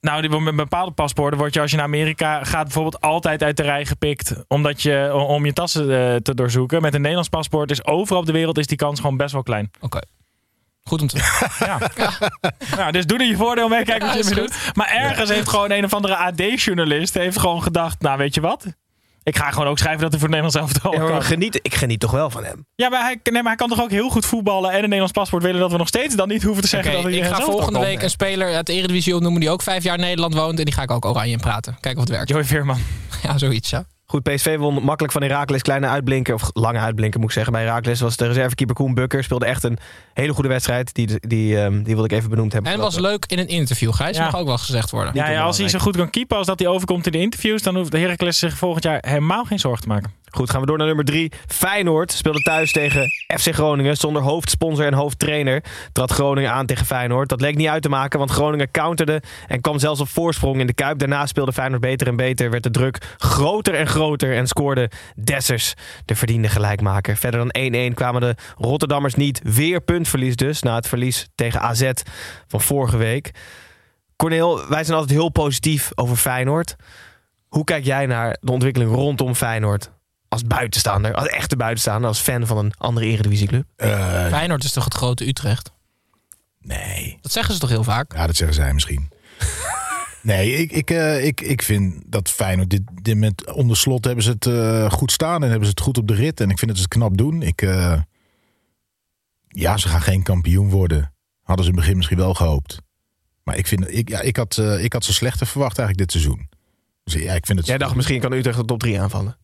Nou, 0.00 0.40
met 0.40 0.56
bepaalde 0.56 0.92
paspoorten 0.92 1.38
word 1.38 1.54
je 1.54 1.60
als 1.60 1.70
je 1.70 1.76
naar 1.76 1.86
Amerika 1.86 2.44
gaat 2.44 2.62
bijvoorbeeld 2.62 3.00
altijd 3.00 3.42
uit 3.42 3.56
de 3.56 3.62
rij 3.62 3.86
gepikt. 3.86 4.34
Omdat 4.48 4.82
je, 4.82 5.14
om 5.14 5.44
je 5.44 5.52
tassen 5.52 5.82
eh, 5.82 6.16
te 6.16 6.34
doorzoeken. 6.34 6.82
Met 6.82 6.94
een 6.94 7.00
Nederlands 7.00 7.28
paspoort 7.28 7.70
is 7.70 7.84
overal 7.84 8.20
op 8.20 8.26
de 8.26 8.32
wereld 8.32 8.58
is 8.58 8.66
die 8.66 8.76
kans 8.76 9.00
gewoon 9.00 9.16
best 9.16 9.32
wel 9.32 9.42
klein. 9.42 9.70
Oké. 9.80 10.00
Goed 10.90 11.00
om 11.00 11.06
te. 11.08 11.16
Ja. 11.66 11.78
Nou, 12.76 12.92
dus 12.92 13.06
doe 13.06 13.18
er 13.18 13.24
je 13.24 13.36
voordeel 13.36 13.68
mee. 13.68 13.84
Kijk 13.84 14.02
wat 14.02 14.10
Ja, 14.12 14.16
je 14.16 14.24
ermee 14.24 14.44
doet. 14.44 14.54
Maar 14.74 14.88
ergens 14.88 15.30
heeft 15.30 15.48
gewoon 15.48 15.70
een 15.70 15.84
of 15.84 15.94
andere 15.94 16.16
AD-journalist 16.16 17.14
heeft 17.14 17.38
gewoon 17.38 17.62
gedacht. 17.62 18.00
Nou, 18.00 18.18
weet 18.18 18.34
je 18.34 18.40
wat? 18.40 18.64
Ik 19.22 19.36
ga 19.36 19.50
gewoon 19.50 19.66
ook 19.68 19.78
schrijven 19.78 20.00
dat 20.00 20.10
hij 20.10 20.20
voor 20.20 20.28
het 20.28 20.40
Nederlands 20.42 20.72
elftal 20.72 20.92
Ja, 20.92 20.98
maar 21.00 21.10
kan. 21.10 21.22
geniet, 21.22 21.58
ik 21.62 21.74
geniet 21.74 22.00
toch 22.00 22.10
wel 22.10 22.30
van 22.30 22.44
hem. 22.44 22.66
Ja, 22.74 22.88
maar 22.88 23.00
hij, 23.00 23.20
nee, 23.22 23.32
maar 23.32 23.42
hij 23.42 23.56
kan 23.56 23.68
toch 23.68 23.80
ook 23.80 23.90
heel 23.90 24.08
goed 24.08 24.26
voetballen 24.26 24.70
en 24.70 24.76
een 24.76 24.82
Nederlands 24.82 25.12
paspoort 25.12 25.42
willen 25.42 25.60
dat 25.60 25.70
we 25.70 25.76
nog 25.78 25.88
steeds 25.88 26.14
dan 26.14 26.28
niet 26.28 26.42
hoeven 26.42 26.62
te 26.62 26.68
zeggen 26.68 26.92
dat 26.92 27.02
hij 27.02 27.12
ik 27.12 27.18
in 27.18 27.34
ga 27.34 27.40
volgende 27.40 27.78
week 27.78 28.02
een 28.02 28.10
speler 28.10 28.54
uit 28.54 28.66
de 28.66 28.72
Eredivisie 28.72 29.14
opnoemen 29.14 29.40
die 29.40 29.50
ook 29.50 29.62
vijf 29.62 29.82
jaar 29.84 29.94
in 29.94 30.00
Nederland 30.00 30.34
woont. 30.34 30.58
En 30.58 30.64
die 30.64 30.74
ga 30.74 30.82
ik 30.82 30.90
ook 30.90 31.04
oranje 31.04 31.32
in 31.32 31.40
praten. 31.40 31.72
Kijken 31.80 32.00
of 32.00 32.06
het 32.08 32.16
werkt. 32.16 32.28
Joey 32.28 32.44
Veerman. 32.44 32.78
Ja, 33.22 33.38
zoiets, 33.38 33.70
ja. 33.70 33.84
Goed, 34.10 34.22
PSV 34.22 34.56
won 34.56 34.82
makkelijk 34.82 35.12
van 35.12 35.22
Heracles. 35.22 35.62
Kleine 35.62 35.86
uitblinker, 35.86 36.34
of 36.34 36.50
lange 36.52 36.78
uitblinker 36.78 37.20
moet 37.20 37.28
ik 37.28 37.34
zeggen. 37.34 37.52
Bij 37.52 37.62
Heracles 37.62 38.00
was 38.00 38.16
de 38.16 38.26
reservekeeper 38.26 38.74
Koen 38.74 38.94
Bukker. 38.94 39.24
Speelde 39.24 39.44
echt 39.44 39.62
een 39.62 39.78
hele 40.14 40.32
goede 40.32 40.48
wedstrijd. 40.48 40.94
Die, 40.94 41.08
die, 41.20 41.60
ehm, 41.60 41.82
die 41.82 41.94
wilde 41.94 42.04
ik 42.04 42.12
even 42.12 42.30
benoemd 42.30 42.52
hebben. 42.52 42.72
En 42.72 42.78
was 42.78 42.98
leuk 42.98 43.24
in 43.26 43.38
een 43.38 43.48
interview, 43.48 43.92
Gijs. 43.92 44.16
Ja. 44.16 44.24
Mag 44.24 44.36
ook 44.36 44.46
wel 44.46 44.58
gezegd 44.58 44.90
worden. 44.90 45.14
Ja, 45.14 45.30
ja, 45.30 45.42
als 45.42 45.58
hij 45.58 45.68
zo 45.68 45.78
goed 45.78 45.96
kan 45.96 46.10
keepen 46.10 46.36
als 46.36 46.46
dat 46.46 46.58
hij 46.58 46.68
overkomt 46.68 47.06
in 47.06 47.12
de 47.12 47.18
interviews, 47.18 47.62
dan 47.62 47.76
hoeft 47.76 47.90
de 47.90 47.98
Heracles 47.98 48.38
zich 48.38 48.56
volgend 48.56 48.84
jaar 48.84 48.98
helemaal 49.06 49.44
geen 49.44 49.58
zorgen 49.58 49.82
te 49.82 49.88
maken. 49.88 50.12
Goed, 50.30 50.50
gaan 50.50 50.60
we 50.60 50.66
door 50.66 50.78
naar 50.78 50.86
nummer 50.86 51.04
drie. 51.04 51.32
Feyenoord 51.46 52.12
speelde 52.12 52.42
thuis 52.42 52.72
tegen 52.72 53.10
FC 53.26 53.54
Groningen. 53.54 53.96
Zonder 53.96 54.22
hoofdsponsor 54.22 54.86
en 54.86 54.94
hoofdtrainer 54.94 55.62
trad 55.92 56.10
Groningen 56.10 56.52
aan 56.52 56.66
tegen 56.66 56.86
Feyenoord. 56.86 57.28
Dat 57.28 57.40
leek 57.40 57.56
niet 57.56 57.68
uit 57.68 57.82
te 57.82 57.88
maken, 57.88 58.18
want 58.18 58.30
Groningen 58.30 58.70
counterde 58.70 59.22
en 59.46 59.60
kwam 59.60 59.78
zelfs 59.78 60.00
op 60.00 60.08
voorsprong 60.08 60.60
in 60.60 60.66
de 60.66 60.72
Kuip. 60.72 60.98
Daarna 60.98 61.26
speelde 61.26 61.52
Feyenoord 61.52 61.80
beter 61.80 62.06
en 62.06 62.16
beter. 62.16 62.50
Werd 62.50 62.62
de 62.62 62.70
druk 62.70 62.98
groter 63.18 63.74
en 63.74 63.86
groter 63.86 63.99
en 64.00 64.46
scoorde 64.46 64.90
Dessers 65.16 65.74
de 66.04 66.14
verdiende 66.14 66.48
gelijkmaker. 66.48 67.16
Verder 67.16 67.48
dan 67.52 67.90
1-1 67.90 67.94
kwamen 67.94 68.20
de 68.20 68.34
Rotterdammers 68.56 69.14
niet. 69.14 69.40
Weer 69.42 69.80
puntverlies 69.80 70.36
dus, 70.36 70.62
na 70.62 70.74
het 70.74 70.88
verlies 70.88 71.28
tegen 71.34 71.60
AZ 71.60 71.90
van 72.46 72.60
vorige 72.60 72.96
week. 72.96 73.30
Corneel, 74.16 74.68
wij 74.68 74.84
zijn 74.84 74.98
altijd 74.98 75.18
heel 75.18 75.28
positief 75.28 75.90
over 75.94 76.16
Feyenoord. 76.16 76.76
Hoe 77.48 77.64
kijk 77.64 77.84
jij 77.84 78.06
naar 78.06 78.36
de 78.40 78.52
ontwikkeling 78.52 78.94
rondom 78.94 79.34
Feyenoord? 79.34 79.90
Als 80.28 80.42
buitenstaander, 80.42 81.14
als 81.14 81.28
echte 81.28 81.56
buitenstaander, 81.56 82.08
als 82.08 82.20
fan 82.20 82.46
van 82.46 82.58
een 82.58 82.72
andere 82.78 83.06
eredivisieclub? 83.06 83.64
Eh, 83.76 84.26
Feyenoord 84.26 84.64
is 84.64 84.72
toch 84.72 84.84
het 84.84 84.94
grote 84.94 85.28
Utrecht? 85.28 85.72
nee. 86.62 87.18
Dat 87.20 87.32
zeggen 87.32 87.54
ze 87.54 87.60
toch 87.60 87.70
heel 87.70 87.84
vaak? 87.84 88.14
Ja, 88.14 88.26
dat 88.26 88.36
zeggen 88.36 88.56
zij 88.56 88.72
misschien. 88.72 89.08
Nee, 90.22 90.52
ik, 90.52 90.72
ik, 90.72 90.90
eh, 90.90 91.24
ik, 91.24 91.40
ik 91.40 91.62
vind 91.62 92.02
dat 92.06 92.30
Feyenoord 92.30 92.70
dit, 92.70 92.82
dit 93.02 93.16
met 93.16 93.52
onder 93.52 93.76
slot 93.76 94.04
hebben 94.04 94.24
ze 94.24 94.30
het 94.30 94.46
eh, 94.46 94.90
goed 94.90 95.12
staan 95.12 95.42
en 95.42 95.48
hebben 95.48 95.64
ze 95.64 95.70
het 95.70 95.80
goed 95.80 95.98
op 95.98 96.08
de 96.08 96.14
rit. 96.14 96.40
En 96.40 96.50
ik 96.50 96.58
vind 96.58 96.70
dat 96.70 96.80
ze 96.80 96.82
het 96.82 96.92
knap 96.92 97.16
doen. 97.16 97.42
Ik, 97.42 97.62
eh, 97.62 98.00
ja, 99.48 99.76
ze 99.76 99.88
gaan 99.88 100.02
geen 100.02 100.22
kampioen 100.22 100.70
worden. 100.70 101.12
Hadden 101.42 101.64
ze 101.64 101.70
in 101.70 101.76
het 101.76 101.84
begin 101.84 101.96
misschien 101.96 102.18
wel 102.18 102.34
gehoopt. 102.34 102.78
Maar 103.42 103.56
ik, 103.56 103.66
vind, 103.66 103.94
ik, 103.94 104.08
ja, 104.08 104.20
ik, 104.20 104.36
had, 104.36 104.62
ik 104.80 104.92
had 104.92 105.04
ze 105.04 105.12
slechter 105.12 105.46
verwacht 105.46 105.78
eigenlijk 105.78 106.10
dit 106.10 106.20
seizoen. 106.22 106.48
Dus 107.04 107.14
ja, 107.14 107.32
ik 107.32 107.46
vind 107.46 107.58
het... 107.58 107.66
Jij 107.66 107.78
dacht 107.78 107.94
misschien 107.94 108.20
kan 108.20 108.32
Utrecht 108.32 108.58
de 108.58 108.64
top 108.64 108.80
3 108.80 109.00
aanvallen. 109.00 109.36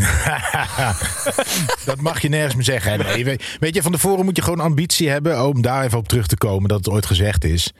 dat 1.84 2.00
mag 2.00 2.22
je 2.22 2.28
nergens 2.28 2.54
meer 2.54 2.64
zeggen. 2.64 2.92
hè. 2.92 2.96
Nee, 2.96 3.24
weet, 3.24 3.56
weet 3.60 3.74
je, 3.74 3.82
van 3.82 3.92
tevoren 3.92 4.24
moet 4.24 4.36
je 4.36 4.42
gewoon 4.42 4.60
ambitie 4.60 5.08
hebben 5.08 5.46
om 5.46 5.62
daar 5.62 5.84
even 5.84 5.98
op 5.98 6.08
terug 6.08 6.26
te 6.26 6.36
komen 6.36 6.68
dat 6.68 6.78
het 6.78 6.88
ooit 6.88 7.06
gezegd 7.06 7.44
is. 7.44 7.72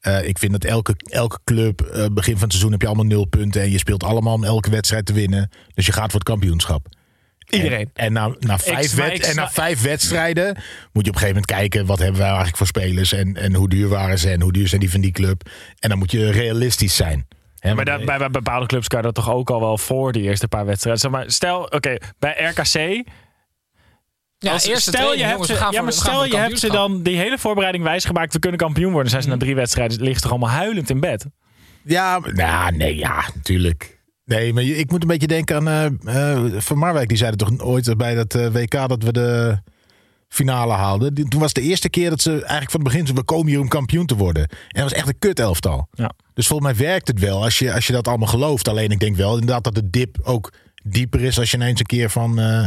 Eh, 0.00 0.28
ik 0.28 0.38
vind 0.38 0.52
dat 0.52 0.64
elke, 0.64 0.94
elke 1.04 1.38
club, 1.44 1.80
eh, 1.80 2.06
begin 2.12 2.32
van 2.32 2.42
het 2.42 2.50
seizoen 2.50 2.72
heb 2.72 2.80
je 2.80 2.86
allemaal 2.86 3.04
nul 3.04 3.24
punten 3.24 3.62
en 3.62 3.70
je 3.70 3.78
speelt 3.78 4.04
allemaal 4.04 4.34
om 4.34 4.44
elke 4.44 4.70
wedstrijd 4.70 5.06
te 5.06 5.12
winnen. 5.12 5.50
Dus 5.74 5.86
je 5.86 5.92
gaat 5.92 6.10
voor 6.10 6.20
het 6.20 6.28
kampioenschap. 6.28 6.86
Iedereen. 7.48 7.90
En, 7.94 8.06
en 8.06 8.12
na, 8.12 8.34
na, 8.38 8.58
vijf, 8.58 8.98
ik 8.98 9.22
en 9.22 9.36
na 9.36 9.50
vijf 9.50 9.82
wedstrijden 9.82 10.54
moet 10.92 11.04
je 11.04 11.10
op 11.10 11.16
een 11.16 11.20
gegeven 11.20 11.26
moment 11.26 11.46
kijken 11.46 11.86
wat 11.86 11.98
hebben 11.98 12.16
wij 12.16 12.26
eigenlijk 12.26 12.56
voor 12.56 12.66
spelers 12.66 13.12
en, 13.12 13.36
en 13.36 13.54
hoe 13.54 13.68
duur 13.68 13.88
waren 13.88 14.18
ze 14.18 14.30
en 14.30 14.40
hoe 14.40 14.52
duur 14.52 14.68
zijn 14.68 14.80
die 14.80 14.90
van 14.90 15.00
die 15.00 15.12
club. 15.12 15.50
En 15.78 15.88
dan 15.88 15.98
moet 15.98 16.10
je 16.10 16.30
realistisch 16.30 16.96
zijn. 16.96 17.26
Maar 17.62 17.84
dat, 17.84 18.04
bij, 18.04 18.18
bij 18.18 18.30
bepaalde 18.30 18.66
clubs 18.66 18.88
kan 18.88 18.98
je 18.98 19.04
dat 19.04 19.14
toch 19.14 19.30
ook 19.30 19.50
al 19.50 19.60
wel 19.60 19.78
voor 19.78 20.12
die 20.12 20.22
eerste 20.22 20.48
paar 20.48 20.66
wedstrijden. 20.66 21.00
Zeg 21.00 21.10
maar, 21.10 21.30
stel, 21.30 21.62
oké, 21.62 21.96
bij 22.18 22.52
RKC. 22.54 23.04
Ja, 24.42 24.52
als- 24.52 24.66
eerste 24.66 24.90
stel 24.90 25.12
je 25.14 25.18
hebt 25.18 25.30
jongens, 25.30 25.48
ze, 25.48 25.54
ja, 25.54 25.70
voor- 25.70 25.82
maar 25.82 25.92
stel 25.92 26.24
je 26.24 26.36
hebt 26.36 26.58
ze 26.58 26.68
dan 26.70 27.02
die 27.02 27.16
hele 27.16 27.38
voorbereiding 27.38 27.84
wijsgemaakt. 27.84 28.32
We 28.32 28.38
kunnen 28.38 28.58
kampioen 28.60 28.92
worden. 28.92 29.10
Zijn 29.10 29.22
ze 29.22 29.28
na 29.28 29.36
drie 29.36 29.54
wedstrijden 29.54 30.14
ze 30.14 30.20
toch 30.20 30.30
allemaal 30.30 30.48
huilend 30.50 30.90
in 30.90 31.00
bed. 31.00 31.26
Ja, 31.84 32.18
nou, 32.18 32.76
nee, 32.76 32.96
ja, 32.96 33.24
natuurlijk. 33.34 33.98
Nee, 34.24 34.52
maar 34.52 34.62
ik 34.62 34.90
moet 34.90 35.02
een 35.02 35.08
beetje 35.08 35.26
denken 35.26 35.56
aan 35.70 35.98
eh, 36.06 36.32
eh, 36.54 36.60
Van 36.60 36.78
Marwijk. 36.78 37.08
Die 37.08 37.16
zei 37.16 37.30
het 37.30 37.38
toch 37.38 37.58
ooit 37.60 37.96
bij 37.96 38.14
dat 38.14 38.34
eh, 38.34 38.46
WK 38.52 38.70
dat 38.88 39.02
we 39.02 39.12
de 39.12 39.58
finale 40.28 40.72
haalden. 40.72 41.14
Die- 41.14 41.28
Toen 41.28 41.40
was 41.40 41.52
het 41.54 41.62
de 41.64 41.68
eerste 41.70 41.88
keer 41.90 42.10
dat 42.10 42.20
ze 42.22 42.30
eigenlijk 42.30 42.70
van 42.70 42.80
het 42.80 42.92
begin... 42.92 43.14
we 43.14 43.22
komen 43.22 43.46
hier 43.46 43.60
om 43.60 43.68
kampioen 43.68 44.06
te 44.06 44.16
worden. 44.16 44.42
En 44.42 44.58
dat 44.68 44.82
was 44.82 44.92
echt 44.92 45.08
een 45.08 45.18
kut 45.18 45.38
elftal. 45.40 45.88
Ja. 45.92 46.10
Dus 46.34 46.46
volgens 46.46 46.68
mij 46.72 46.86
werkt 46.86 47.08
het 47.08 47.18
wel 47.18 47.42
als 47.42 47.58
je, 47.58 47.72
als 47.72 47.86
je 47.86 47.92
dat 47.92 48.08
allemaal 48.08 48.28
gelooft. 48.28 48.68
Alleen 48.68 48.90
ik 48.90 49.00
denk 49.00 49.16
wel 49.16 49.32
inderdaad 49.32 49.64
dat 49.64 49.74
de 49.74 49.90
dip 49.90 50.16
ook 50.22 50.52
dieper 50.84 51.20
is... 51.20 51.38
als 51.38 51.50
je 51.50 51.56
ineens 51.56 51.80
een 51.80 51.86
keer 51.86 52.10
van 52.10 52.38
eh, 52.38 52.66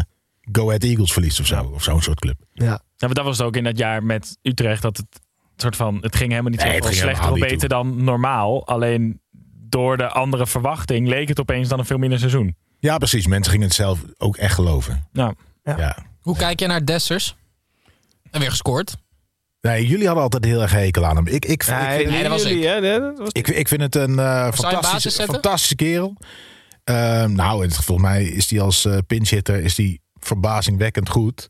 Go 0.51 0.65
Ahead 0.67 0.83
Eagles 0.83 1.13
verliest 1.13 1.39
of 1.39 1.45
zo. 1.45 1.63
Of 1.73 1.83
zo'n 1.83 2.01
soort 2.01 2.19
club. 2.19 2.35
Ja. 2.53 2.65
Ja, 2.65 2.79
maar 2.97 3.13
dat 3.13 3.25
was 3.25 3.37
het 3.37 3.47
ook 3.47 3.55
in 3.55 3.63
dat 3.63 3.77
jaar 3.77 4.03
met 4.03 4.37
Utrecht. 4.41 4.81
Dat 4.81 4.97
het 4.97 5.19
soort 5.55 5.75
van. 5.75 5.97
Het 6.01 6.15
ging 6.15 6.29
helemaal 6.31 6.51
niet 6.51 6.63
Nee, 6.63 6.71
ging 6.71 6.83
slechter 6.83 7.11
of 7.11 7.17
helemaal 7.29 7.49
beter 7.49 7.69
dan 7.69 8.03
normaal. 8.03 8.67
Alleen 8.67 9.21
door 9.69 9.97
de 9.97 10.07
andere 10.09 10.47
verwachting 10.47 11.07
leek 11.07 11.27
het 11.27 11.39
opeens 11.39 11.67
dan 11.67 11.79
een 11.79 11.85
veel 11.85 11.97
minder 11.97 12.19
seizoen. 12.19 12.55
Ja, 12.79 12.97
precies. 12.97 13.27
Mensen 13.27 13.51
gingen 13.51 13.67
het 13.67 13.75
zelf 13.75 13.99
ook 14.17 14.37
echt 14.37 14.53
geloven. 14.53 15.07
Nou, 15.11 15.33
Ja. 15.63 15.97
Hoe 16.21 16.37
kijk 16.37 16.59
je 16.59 16.67
naar 16.67 16.85
Dessers? 16.85 17.35
En 18.31 18.39
weer 18.39 18.49
gescoord. 18.49 18.95
Nee, 19.61 19.87
jullie 19.87 20.05
hadden 20.05 20.23
altijd 20.23 20.45
heel 20.45 20.61
erg 20.61 20.71
hekel 20.71 21.05
aan 21.05 21.15
hem. 21.15 21.27
Ik, 21.27 21.33
ik, 21.33 21.45
ik, 21.45 21.63
vind- 21.63 21.79
nee, 22.09 22.21
dat 22.21 22.31
was 22.31 22.43
jullie, 22.43 22.67
hè? 22.67 22.79
Nee, 22.79 22.99
dat 22.99 23.17
was- 23.17 23.29
Ik, 23.31 23.47
ik 23.47 23.67
vind 23.67 23.81
het 23.81 23.95
een 23.95 24.09
eh, 24.09 24.15
basis 24.49 24.59
fantastische, 24.65 25.23
fantastische 25.23 25.75
kerel. 25.75 26.15
Ehm, 26.83 27.31
nou, 27.33 27.63
het, 27.63 27.73
volgens 27.75 28.07
mij 28.07 28.23
is 28.23 28.49
hij 28.49 28.61
als 28.61 28.85
eh 28.85 28.97
pinchhitter 29.07 29.59
is 29.63 29.75
die 29.75 30.01
verbazingwekkend 30.23 31.09
goed. 31.09 31.49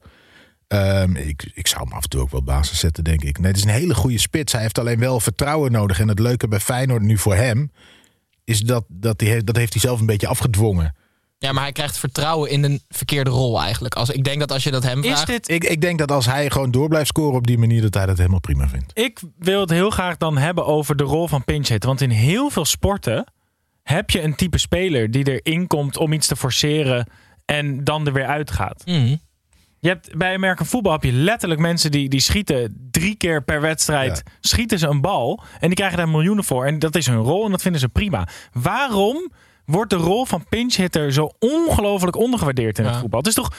Ehm, 0.68 1.16
ik, 1.16 1.52
ik 1.54 1.68
zou 1.68 1.84
hem 1.84 1.94
af 1.94 2.04
en 2.04 2.10
toe 2.10 2.22
ook 2.22 2.32
wel 2.32 2.44
basis 2.44 2.80
zetten, 2.80 3.04
denk 3.04 3.24
ik. 3.24 3.38
Nee, 3.38 3.48
het 3.48 3.58
is 3.58 3.64
een 3.64 3.70
hele 3.70 3.96
goede 3.96 4.18
spits. 4.18 4.54
Hij 4.54 4.62
heeft 4.62 4.80
alleen 4.80 5.00
wel 5.00 5.20
vertrouwen 5.20 5.72
nodig. 5.72 6.00
En 6.00 6.08
het 6.08 6.20
leuke 6.20 6.48
bij 6.48 6.60
Feyenoord 6.60 7.02
nu 7.02 7.18
voor 7.18 7.36
hem... 7.36 7.72
is 8.44 8.60
dat, 8.60 8.86
dat, 8.88 9.22
hij, 9.22 9.30
heeft- 9.30 9.46
dat 9.46 9.56
heeft 9.56 9.74
hij 9.74 9.82
zelf 9.82 10.00
een 10.00 10.06
beetje 10.06 10.28
afgedwongen. 10.28 10.96
Ja, 11.38 11.52
maar 11.52 11.64
hij 11.64 11.72
krijgt 11.72 11.98
vertrouwen 11.98 12.50
in 12.50 12.64
een 12.64 12.82
verkeerde 12.90 13.30
rol 13.30 13.62
eigenlijk. 13.62 13.96
Als, 13.96 14.10
ik 14.10 14.24
denk 14.24 14.40
dat 14.40 14.52
als 14.52 14.64
je 14.64 14.72
dat 14.72 14.84
hem 14.84 15.04
is 15.04 15.12
vraagt... 15.12 15.28
dit. 15.28 15.50
Ik, 15.50 15.64
ik 15.64 15.82
denk 15.82 16.00
dat 16.00 16.12
als 16.12 16.26
hij 16.26 16.50
gewoon 16.50 16.72
door 16.72 16.88
blijft 16.88 17.08
scoren 17.08 17.38
op 17.38 17.48
die 17.48 17.58
manier... 17.58 17.82
dat 17.82 17.94
hij 17.94 18.06
dat 18.06 18.18
helemaal 18.18 18.40
prima 18.40 18.68
vindt. 18.68 18.92
Ik 18.94 19.20
wil 19.38 19.60
het 19.60 19.70
heel 19.70 19.90
graag 19.90 20.18
dan 20.18 20.38
hebben 20.38 20.66
over 20.66 20.96
de 20.96 21.04
rol 21.04 21.28
van 21.28 21.44
pinch 21.44 21.68
hitter. 21.68 21.90
Want 21.90 22.02
in 22.02 22.10
heel 22.10 22.50
veel 22.50 22.66
sporten 22.66 23.34
heb 23.84 24.10
je 24.10 24.22
een 24.22 24.36
type 24.36 24.58
speler 24.58 25.12
die 25.12 25.40
erin 25.40 25.68
komt 25.68 25.98
om 25.98 26.14
iets 26.14 26.28
te 26.28 26.36
forceren 26.36 27.08
en 27.46 27.84
dan 27.84 28.08
er 28.08 28.14
weer 28.14 28.26
uitgaat. 28.26 28.84
Mhm. 28.86 29.16
Je 29.80 29.90
hebt, 29.90 30.18
bij 30.18 30.34
American 30.34 30.66
voetbal 30.66 30.92
heb 30.92 31.04
je 31.04 31.12
letterlijk 31.12 31.62
mensen 31.62 31.92
die, 31.92 32.10
die 32.10 32.20
schieten 32.20 32.88
drie 32.92 33.16
keer 33.16 33.44
per 33.44 33.62
wedstrijd. 33.62 34.24
Schieten 34.40 34.80
ze 34.80 34.88
een 34.88 35.02
bal 35.02 35.44
en 35.60 35.68
die 35.68 35.76
krijgen 35.76 35.98
daar 35.98 36.10
miljoenen 36.10 36.44
voor. 36.44 36.66
En 36.66 36.80
dat 36.80 36.96
is 36.96 37.06
hun 37.06 37.18
rol 37.18 37.46
en 37.46 37.52
dat 37.52 37.62
vinden 37.62 37.82
ze 37.82 37.90
prima. 37.90 38.28
Waarom 38.54 39.32
wordt 39.66 39.90
de 39.90 39.96
rol 39.96 40.26
van 40.26 40.46
pinchhitter 40.50 41.14
zo 41.14 41.32
ongelooflijk 41.40 42.16
ondergewaardeerd 42.16 42.80
in 42.80 42.86
het 42.86 42.96
voetbal. 42.96 43.20
Het 43.20 43.28
is 43.28 43.34
toch, 43.34 43.52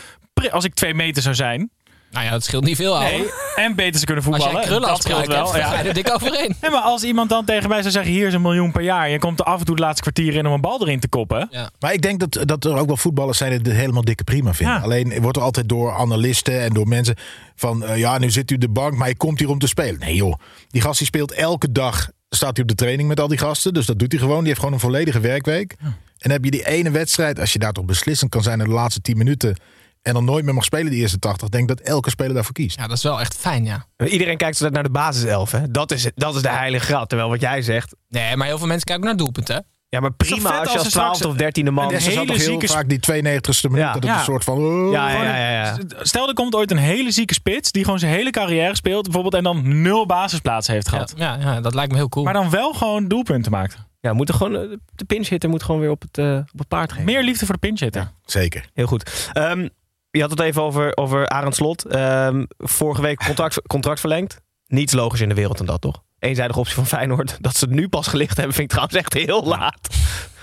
als 0.51 0.65
ik 0.65 0.75
twee 0.75 0.95
meter 0.95 1.23
zou 1.23 1.35
zijn, 1.35 1.71
Nou 2.15 2.27
ja, 2.27 2.33
dat 2.33 2.45
scheelt 2.45 2.65
niet 2.65 2.77
veel, 2.77 2.99
nee, 2.99 3.31
en 3.57 3.75
beter 3.75 4.01
ze 4.01 4.07
kunnen 4.07 4.25
Als 4.25 4.35
voetballen, 4.35 4.61
jij 4.61 4.71
krullen 4.71 4.89
afspraak 4.89 5.17
hebt, 5.17 5.29
wel. 5.29 5.57
Ja. 5.57 5.81
je 5.81 5.89
er 5.89 5.95
dik 5.95 6.11
overheen. 6.15 6.55
Nee, 6.61 6.71
maar 6.71 6.81
als 6.81 7.03
iemand 7.03 7.29
dan 7.29 7.45
tegen 7.45 7.69
mij 7.69 7.81
zou 7.81 7.93
zeggen, 7.93 8.13
hier 8.13 8.27
is 8.27 8.35
een 8.35 8.43
miljoen 8.43 8.73
per 8.73 8.83
jaar. 8.83 9.05
En 9.05 9.11
je 9.11 9.19
komt 9.19 9.39
er 9.39 9.45
af 9.45 9.59
en 9.59 9.65
toe 9.65 9.75
het 9.75 9.85
laatste 9.85 10.03
kwartier 10.03 10.35
in 10.35 10.47
om 10.47 10.53
een 10.53 10.61
bal 10.61 10.81
erin 10.81 11.01
te 11.01 11.09
koppen. 11.09 11.49
Maar 11.79 11.93
ik 11.93 12.03
denk 12.03 12.21
dat, 12.21 12.49
dat 12.49 12.65
er 12.65 12.77
ook 12.77 12.87
wel 12.87 12.97
voetballers 12.97 13.39
zijn 13.39 13.51
die 13.51 13.73
het 13.73 13.81
helemaal 13.81 14.05
dikke 14.05 14.25
prima 14.25 14.55
vinden. 14.55 14.77
Ja. 14.77 14.83
Alleen 14.83 15.21
wordt 15.21 15.37
er 15.37 15.43
altijd 15.43 15.69
door 15.69 15.93
analisten 15.93 16.61
en 16.61 16.73
door 16.73 16.89
mensen 16.89 17.17
van... 17.55 17.85
eh, 17.85 17.99
ja, 17.99 18.19
nu 18.19 18.31
zit 18.31 18.51
u 18.51 18.59
de 18.59 18.69
bank, 18.69 18.95
maar 18.95 19.07
hij 19.07 19.15
komt 19.15 19.39
hier 19.39 19.49
om 19.51 19.59
te 19.59 19.67
spelen. 19.67 20.01
Nee 20.01 20.15
joh, 20.15 20.35
die 20.69 20.81
gast 20.81 20.99
die 20.99 21.07
speelt 21.07 21.33
elke 21.33 21.73
dag... 21.73 22.11
staat 22.29 22.57
hij 22.57 22.63
op 22.63 22.69
de 22.69 22.75
training 22.77 23.09
met 23.09 23.21
al 23.21 23.29
die 23.29 23.39
gasten. 23.39 23.75
Dus 23.75 23.87
dat 23.87 23.99
doet 23.99 24.13
hij 24.13 24.21
gewoon. 24.21 24.39
Die 24.39 24.47
heeft 24.47 24.59
gewoon 24.59 24.75
een 24.75 24.81
volledige 24.81 25.21
werkweek. 25.21 25.75
En 25.81 26.31
dan 26.31 26.31
heb 26.31 26.45
je 26.45 26.51
die 26.51 26.67
ene 26.67 26.91
wedstrijd... 26.91 27.41
als 27.41 27.53
je 27.53 27.59
daar 27.59 27.73
toch 27.73 27.85
beslissend 27.85 28.31
kan 28.31 28.43
zijn 28.43 28.61
in 28.61 28.65
de 28.67 28.73
laatste 28.73 29.01
10 29.01 29.17
minuten... 29.17 29.57
en 30.05 30.13
dan 30.15 30.25
nooit 30.25 30.45
meer 30.45 30.55
mag 30.55 30.65
spelen 30.65 30.91
die 30.91 31.01
eerste 31.01 31.19
80... 31.19 31.49
denk 31.49 31.69
dat 31.69 31.81
elke 31.81 32.11
speler 32.11 32.35
daarvoor 32.35 32.53
kiest. 32.53 32.79
Ja, 32.79 32.87
dat 32.87 32.97
is 32.97 33.03
wel 33.03 33.21
echt 33.21 33.35
fijn, 33.37 33.65
ja. 33.65 33.87
Iedereen 33.97 34.37
kijkt 34.37 34.55
altijd 34.55 34.73
naar 34.73 34.83
de 34.83 34.91
basiself. 34.91 35.51
Hè? 35.51 35.71
Dat, 35.71 35.91
is, 35.91 36.11
dat 36.15 36.35
is 36.35 36.43
de 36.43 36.49
heilige 36.49 36.85
graad. 36.85 37.09
Terwijl 37.09 37.31
wat 37.31 37.41
jij 37.41 37.63
zegt. 37.63 37.95
Nee, 38.09 38.37
maar 38.37 38.47
heel 38.47 38.59
veel 38.59 38.67
mensen 38.67 38.87
kijken 38.87 39.05
ook 39.05 39.11
naar 39.11 39.19
doelpunten. 39.19 39.55
hè? 39.55 39.61
Ja, 39.89 40.01
maar 40.01 40.13
prima 40.13 40.35
als 40.37 40.43
je 40.43 40.59
als 40.59 40.61
als 40.61 40.85
er 40.85 40.91
straks 40.91 40.93
twaalfde 40.93 41.29
of 41.29 41.35
dertiende 41.37 41.71
man. 41.71 41.93
een 41.93 42.01
hele 42.01 42.25
toch 42.25 42.37
heel 42.37 42.45
zieke 42.45 42.67
vaak 42.67 42.89
die 42.89 42.99
92e 42.99 43.61
minuut... 43.63 43.79
Ja. 43.79 43.93
dat 43.93 43.95
het 43.95 44.05
Ja. 44.05 44.19
een 44.19 44.25
soort 44.25 44.45
van... 44.45 44.59
oh, 44.59 44.93
Ja, 44.93 45.11
ja, 45.11 45.23
ja, 45.25 45.37
ja, 45.37 45.51
ja. 45.65 45.77
Stel, 46.03 46.29
er 46.29 46.35
komt 46.35 46.55
ooit 46.55 46.71
een 46.71 46.77
hele 46.77 47.11
zieke 47.11 47.35
spits 47.35 47.73
die 47.73 47.85
gewoon 47.85 47.99
zijn 47.99 48.13
hele 48.13 48.31
carrière 48.31 48.77
speelt, 48.77 49.03
bijvoorbeeld, 49.03 49.35
en 49.35 49.43
dan 49.43 49.83
nul 49.83 50.07
basisplaatsen 50.07 50.75
heeft 50.75 50.89
gehad. 50.89 51.15
ja, 51.17 51.37
ja, 51.41 51.61
dat 51.61 51.75
lijkt 51.75 51.91
me 51.93 51.97
heel 51.97 52.09
cool. 52.09 52.25
Maar 52.25 52.35
dan 52.35 52.51
wel 52.51 52.73
gewoon 52.73 53.09
doelpunten 53.09 53.51
maakt. 53.53 53.77
Ja, 54.01 54.13
moet 54.13 54.29
er 54.29 54.35
gewoon, 54.35 54.57
eh, 54.57 54.77
de 54.95 55.05
pinchhitter 55.05 55.51
moet 55.51 55.63
gewoon 55.63 55.81
weer 55.81 55.91
op 55.91 56.01
het, 56.03 56.19
eh, 56.19 56.37
op 56.53 56.59
het 56.59 56.69
paard 56.69 56.91
geven. 56.91 57.05
Meer 57.05 57.23
liefde 57.23 57.45
voor 57.47 57.55
de 57.55 57.61
pinchhitter. 57.61 58.11
Zeker. 58.25 58.65
Heel 58.75 58.87
goed. 58.87 59.31
Ehm, 59.33 59.69
je 60.15 60.21
had 60.21 60.31
het 60.31 60.41
even 60.41 60.63
over, 60.63 60.97
over 60.97 61.29
Arend 61.29 61.55
Slot. 61.55 61.85
Ehm, 61.87 62.45
vorige 62.59 63.03
week 63.03 63.25
contract, 63.25 63.63
contract 63.67 64.01
verlengd. 64.01 64.41
Niets 64.67 64.93
logisch 64.93 65.21
in 65.21 65.29
de 65.29 65.35
wereld 65.35 65.57
dan 65.57 65.67
dat, 65.67 65.81
toch? 65.81 66.03
Eenzijdige 66.19 66.59
optie 66.59 66.75
van 66.75 66.87
Feyenoord. 66.87 67.37
Dat 67.41 67.57
ze 67.57 67.65
het 67.65 67.75
nu 67.75 67.89
pas 67.89 68.07
gelicht 68.07 68.37
hebben, 68.37 68.55
vind 68.55 68.73
ik 68.73 68.79
trouwens 68.79 68.99
echt 68.99 69.13
heel 69.13 69.45
laat. 69.45 69.89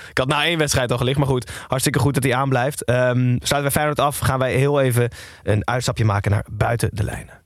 Ik 0.10 0.18
had 0.18 0.28
na 0.28 0.46
één 0.46 0.58
wedstrijd 0.58 0.92
al 0.92 0.98
gelicht, 0.98 1.18
maar 1.18 1.28
goed. 1.28 1.52
Hartstikke 1.68 2.00
goed 2.00 2.14
dat 2.14 2.24
hij 2.24 2.36
aanblijft. 2.36 2.86
Ehm 2.86 3.18
sluiten 3.18 3.62
wij 3.62 3.72
Feyenoord 3.72 4.00
af, 4.00 4.20
gaan 4.20 4.40
wij 4.40 4.54
heel 4.54 4.82
even 4.82 5.10
een 5.44 5.68
uitstapje 5.68 6.06
maken 6.06 6.32
naar 6.32 6.46
buiten 6.52 6.90
de 6.94 7.04
lijnen. 7.04 7.42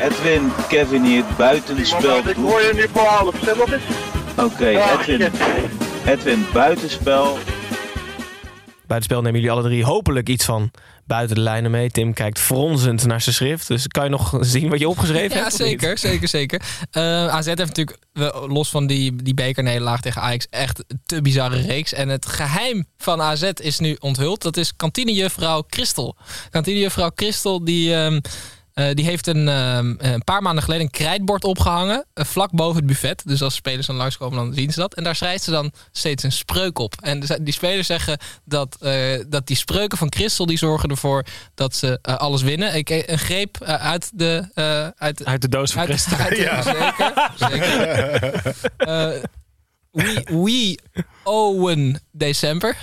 Edwin, 0.00 0.52
Kevin 0.68 1.04
hier, 1.04 1.24
buitenspel. 1.36 2.28
Ik 2.28 2.36
hoor 2.36 2.60
je 2.60 2.72
nu 2.74 2.88
voor 2.92 3.02
half, 3.02 3.34
zeg 3.42 3.54
wat 3.54 3.72
is? 3.72 3.82
Oké, 4.36 4.66
Edwin, 4.66 5.32
Edwin, 6.06 6.46
buitenspel. 6.52 7.38
Buitenspel 8.86 9.22
nemen 9.22 9.40
jullie 9.40 9.54
alle 9.56 9.62
drie 9.68 9.84
hopelijk 9.84 10.28
iets 10.28 10.44
van 10.44 10.70
buiten 11.06 11.36
de 11.36 11.42
lijnen 11.42 11.70
mee. 11.70 11.90
Tim 11.90 12.12
kijkt 12.12 12.38
fronsend 12.38 13.06
naar 13.06 13.20
zijn 13.20 13.34
schrift. 13.34 13.68
Dus 13.68 13.86
kan 13.88 14.04
je 14.04 14.10
nog 14.10 14.38
zien 14.40 14.68
wat 14.68 14.78
je 14.78 14.88
opgeschreven 14.88 15.36
Ja, 15.36 15.42
hebt? 15.42 15.58
niet? 15.58 15.68
zeker, 15.68 15.98
zeker, 15.98 16.28
zeker. 16.28 16.62
Eh, 16.90 17.26
AZ 17.28 17.46
heeft 17.46 17.58
natuurlijk, 17.58 17.98
los 18.48 18.70
van 18.70 18.86
die, 18.86 19.16
die 19.22 19.34
bekernederlaag 19.34 20.00
tegen 20.00 20.22
Ajax, 20.22 20.46
echt 20.50 20.84
een 20.86 21.00
te 21.04 21.22
bizarre 21.22 21.60
reeks. 21.60 21.92
En 21.92 22.08
het 22.08 22.26
geheim 22.26 22.86
van 22.98 23.20
AZ 23.20 23.50
is 23.54 23.78
nu 23.78 23.96
onthuld. 24.00 24.42
Dat 24.42 24.56
is 24.56 24.76
kantinejuffrouw 24.76 25.64
Christel. 25.68 26.16
Kantinejuffrouw 26.50 27.10
Christel, 27.14 27.64
die, 27.64 27.94
ehm, 27.94 28.20
eh, 28.74 28.86
die 28.94 29.04
heeft 29.04 29.26
een, 29.26 29.48
ehm, 29.48 29.94
een 29.98 30.24
paar 30.24 30.42
maanden 30.42 30.64
geleden 30.64 30.84
een 30.84 30.90
krijtbord 30.90 31.44
opgehangen, 31.44 32.04
eh, 32.14 32.24
vlak 32.24 32.50
boven 32.50 32.76
het 32.76 32.86
buffet. 32.86 33.22
Dus 33.26 33.42
als 33.42 33.54
spelers 33.54 33.86
dan 33.86 33.96
langskomen, 33.96 34.38
dan 34.38 34.54
zien 34.54 34.72
ze 34.72 34.80
dat. 34.80 34.94
En 34.94 35.04
daar 35.04 35.16
schrijft 35.16 35.44
ze 35.44 35.50
dan 35.50 35.72
steeds 35.92 36.22
een 36.22 36.32
spreuk 36.32 36.78
op. 36.78 36.94
En 37.00 37.20
die 37.40 37.52
spelers 37.52 37.86
zeggen 37.86 38.18
dat, 38.44 38.76
eh, 38.80 39.20
dat 39.28 39.46
die 39.46 39.56
spreuken 39.56 39.98
van 39.98 40.12
Christel, 40.12 40.46
die 40.46 40.58
zorgen 40.58 40.90
ervoor 40.90 41.24
dat 41.54 41.74
ze 41.74 41.98
alles 42.02 42.42
winnen. 42.42 42.74
Ik, 42.74 42.88
een 43.06 43.18
greep 43.18 43.62
uit 43.64 44.10
de... 44.14 44.48
eh, 44.54 44.88
uit, 44.96 45.24
Uit 45.24 45.42
de 45.42 45.48
doos 45.48 45.72
van 45.72 45.80
uit, 45.80 45.88
Christen. 45.88 46.18
uit- 46.18 46.36
Zeker, 46.36 47.30
zeker. 47.36 48.54
Eh, 48.76 49.08
we, 49.90 50.22
we 50.30 50.78
Owen 51.24 52.00
December. 52.12 52.76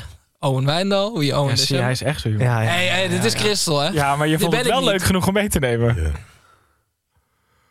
Owen 0.44 0.66
Wijndal, 0.66 1.18
we 1.20 1.38
Owen 1.38 1.50
Ja, 1.50 1.56
zie, 1.56 1.78
hij 1.78 1.92
is 1.92 2.02
echt 2.04 2.22
zo 2.22 2.30
jong. 2.30 2.42
Ja, 2.42 2.62
ja. 2.62 2.70
Hey, 2.70 2.86
hey, 2.88 3.08
dit 3.08 3.26
is 3.26 3.34
Christel, 3.34 3.80
hè? 3.80 3.90
Ja, 3.90 4.16
maar 4.16 4.28
je 4.28 4.38
Dit 4.38 4.42
vond 4.42 4.58
het 4.58 4.68
wel 4.68 4.80
niet. 4.80 4.90
leuk 4.90 5.04
genoeg 5.04 5.28
om 5.28 5.34
mee 5.34 5.50
te 5.50 5.60
nemen. 5.60 6.14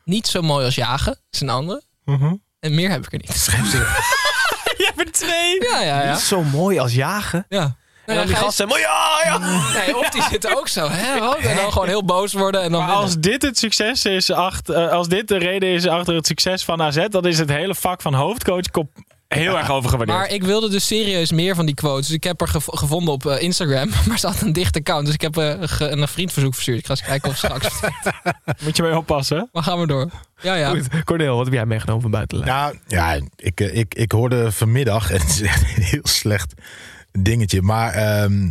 Niet 0.04 0.26
zo 0.26 0.42
mooi 0.42 0.64
als 0.64 0.74
jagen, 0.74 1.18
is 1.30 1.40
een 1.40 1.48
andere. 1.48 1.83
Mhm. 2.04 2.35
En 2.61 2.74
meer 2.74 2.90
heb 2.90 3.04
ik 3.06 3.12
er 3.12 3.18
niet. 3.18 3.48
Jij 4.78 4.92
bent 4.96 5.12
twee. 5.12 5.62
Ja, 5.70 5.80
ja, 5.83 6.02
ja. 6.02 6.11
Niet 6.12 6.20
zo 6.20 6.42
mooi 6.42 6.78
als 6.78 6.94
jagen. 6.94 7.46
ja. 7.48 7.78
En 8.06 8.16
dan 8.16 8.26
die 8.26 8.37
gasten. 8.37 8.68
"Maar 8.68 8.78
ja, 8.78 9.20
ja. 9.24 9.38
Nee, 9.78 9.96
of 9.96 10.09
die 10.11 10.22
zitten 10.22 10.59
ook 10.59 10.68
zo, 10.68 10.88
hè? 10.88 11.18
Wat? 11.18 11.37
En 11.38 11.56
dan 11.56 11.72
gewoon 11.72 11.88
heel 11.88 12.04
boos 12.04 12.33
worden 12.33 12.62
en 12.62 12.70
dan 12.70 12.80
Maar 12.80 12.88
winnen. 12.88 13.06
als 13.06 13.16
dit 13.18 13.42
het 13.42 13.59
succes 13.59 14.04
is, 14.04 14.30
acht, 14.30 14.68
eh, 14.68 14.88
als 14.88 15.09
dit 15.09 15.28
de 15.28 15.37
reden 15.38 15.68
is 15.68 15.87
achter 15.87 16.14
het 16.14 16.26
succes 16.26 16.64
van 16.64 16.83
AZ, 16.83 17.06
dan 17.09 17.26
is 17.26 17.38
het 17.38 17.48
hele 17.48 17.74
vak 17.74 18.02
van 18.02 18.14
hoofdcoach 18.14 18.70
kop 18.70 18.90
heel 19.34 19.58
erg 19.58 19.70
overgewaardeerd. 19.70 20.18
Maar 20.18 20.30
ik 20.30 20.42
wilde 20.42 20.68
dus 20.70 20.86
serieus 20.86 21.32
meer 21.32 21.54
van 21.54 21.66
die 21.66 21.74
quotes. 21.74 22.06
Dus 22.06 22.16
ik 22.16 22.24
heb 22.24 22.40
er 22.40 22.48
gev- 22.48 22.68
gevonden 22.70 23.14
op 23.14 23.26
eh, 23.26 23.42
Instagram. 23.42 23.90
Maar 24.08 24.18
ze 24.18 24.26
had 24.26 24.40
een 24.40 24.52
dicht 24.52 24.76
account. 24.76 25.04
Dus 25.04 25.14
ik 25.14 25.20
heb 25.20 25.36
eh, 25.36 25.54
een 25.78 26.08
vriendverzoek 26.08 26.54
verstuurd. 26.54 26.78
Ik 26.78 26.84
ga 26.86 26.90
eens 26.90 27.02
kijken 27.02 27.30
of 27.30 27.36
ze 27.36 27.46
straks. 27.46 27.80
Moet 28.64 28.76
je 28.76 28.82
mee 28.82 28.96
oppassen. 28.96 29.48
Maar 29.52 29.62
gaan 29.62 29.80
we 29.80 29.86
door. 29.86 30.10
Ja, 30.42 30.54
ja. 30.54 30.68
Goed, 30.70 31.04
Cornel, 31.04 31.36
wat 31.36 31.44
heb 31.44 31.54
jij 31.54 31.66
meegenomen 31.66 32.02
van 32.02 32.10
buiten 32.10 32.38
de 32.38 32.44
lijn? 32.44 32.56
Nou, 32.56 32.78
ja, 32.86 33.20
ik, 33.36 33.60
eh, 33.60 33.76
ik, 33.76 33.94
ik 33.94 34.12
hoorde 34.12 34.52
vanmiddag, 34.52 35.10
en 35.12 35.20
het 35.20 35.28
is 35.28 35.40
echt 35.40 35.62
een 35.76 35.82
heel 35.82 36.06
slecht 36.06 36.54
dingetje, 37.12 37.62
maar 37.62 37.92
ehm, 37.92 38.50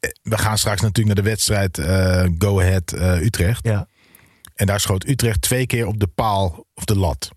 eh, 0.00 0.10
we 0.22 0.38
gaan 0.38 0.58
straks 0.58 0.80
natuurlijk 0.80 1.14
naar 1.14 1.24
de 1.24 1.30
wedstrijd 1.30 1.78
eh, 1.78 2.26
Go 2.38 2.60
Ahead 2.60 2.92
eh, 2.92 3.20
Utrecht. 3.20 3.66
Ja. 3.66 3.86
En 4.54 4.66
daar 4.66 4.80
schoot 4.80 5.08
Utrecht 5.08 5.40
twee 5.40 5.66
keer 5.66 5.86
op 5.86 6.00
de 6.00 6.06
paal 6.06 6.66
of 6.74 6.84
de 6.84 6.96
lat. 6.98 7.30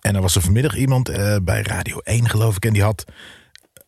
En 0.00 0.14
er 0.14 0.22
was 0.22 0.34
er 0.34 0.42
vanmiddag 0.42 0.76
iemand 0.76 1.08
eh, 1.08 1.36
bij 1.42 1.62
Radio 1.62 1.98
1, 1.98 2.28
geloof 2.28 2.56
ik, 2.56 2.64
en 2.64 2.72
die 2.72 2.82
had 2.82 3.04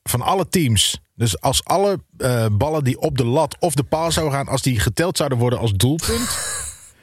van 0.03 0.23
alle 0.23 0.49
teams. 0.49 1.01
Dus 1.15 1.41
als 1.41 1.65
alle 1.65 2.01
eh, 2.17 2.47
ballen 2.53 2.85
die 2.85 3.01
op 3.01 3.19
de 3.19 3.25
lat 3.25 3.57
of 3.59 3.75
de 3.75 3.83
paal 3.83 4.13
zouden 4.13 4.35
gaan, 4.35 4.49
als 4.49 4.63
die 4.63 4.81
geteld 4.81 5.17
zouden 5.17 5.39
worden 5.39 5.59
als 5.59 5.73
doelpunt, 5.73 6.39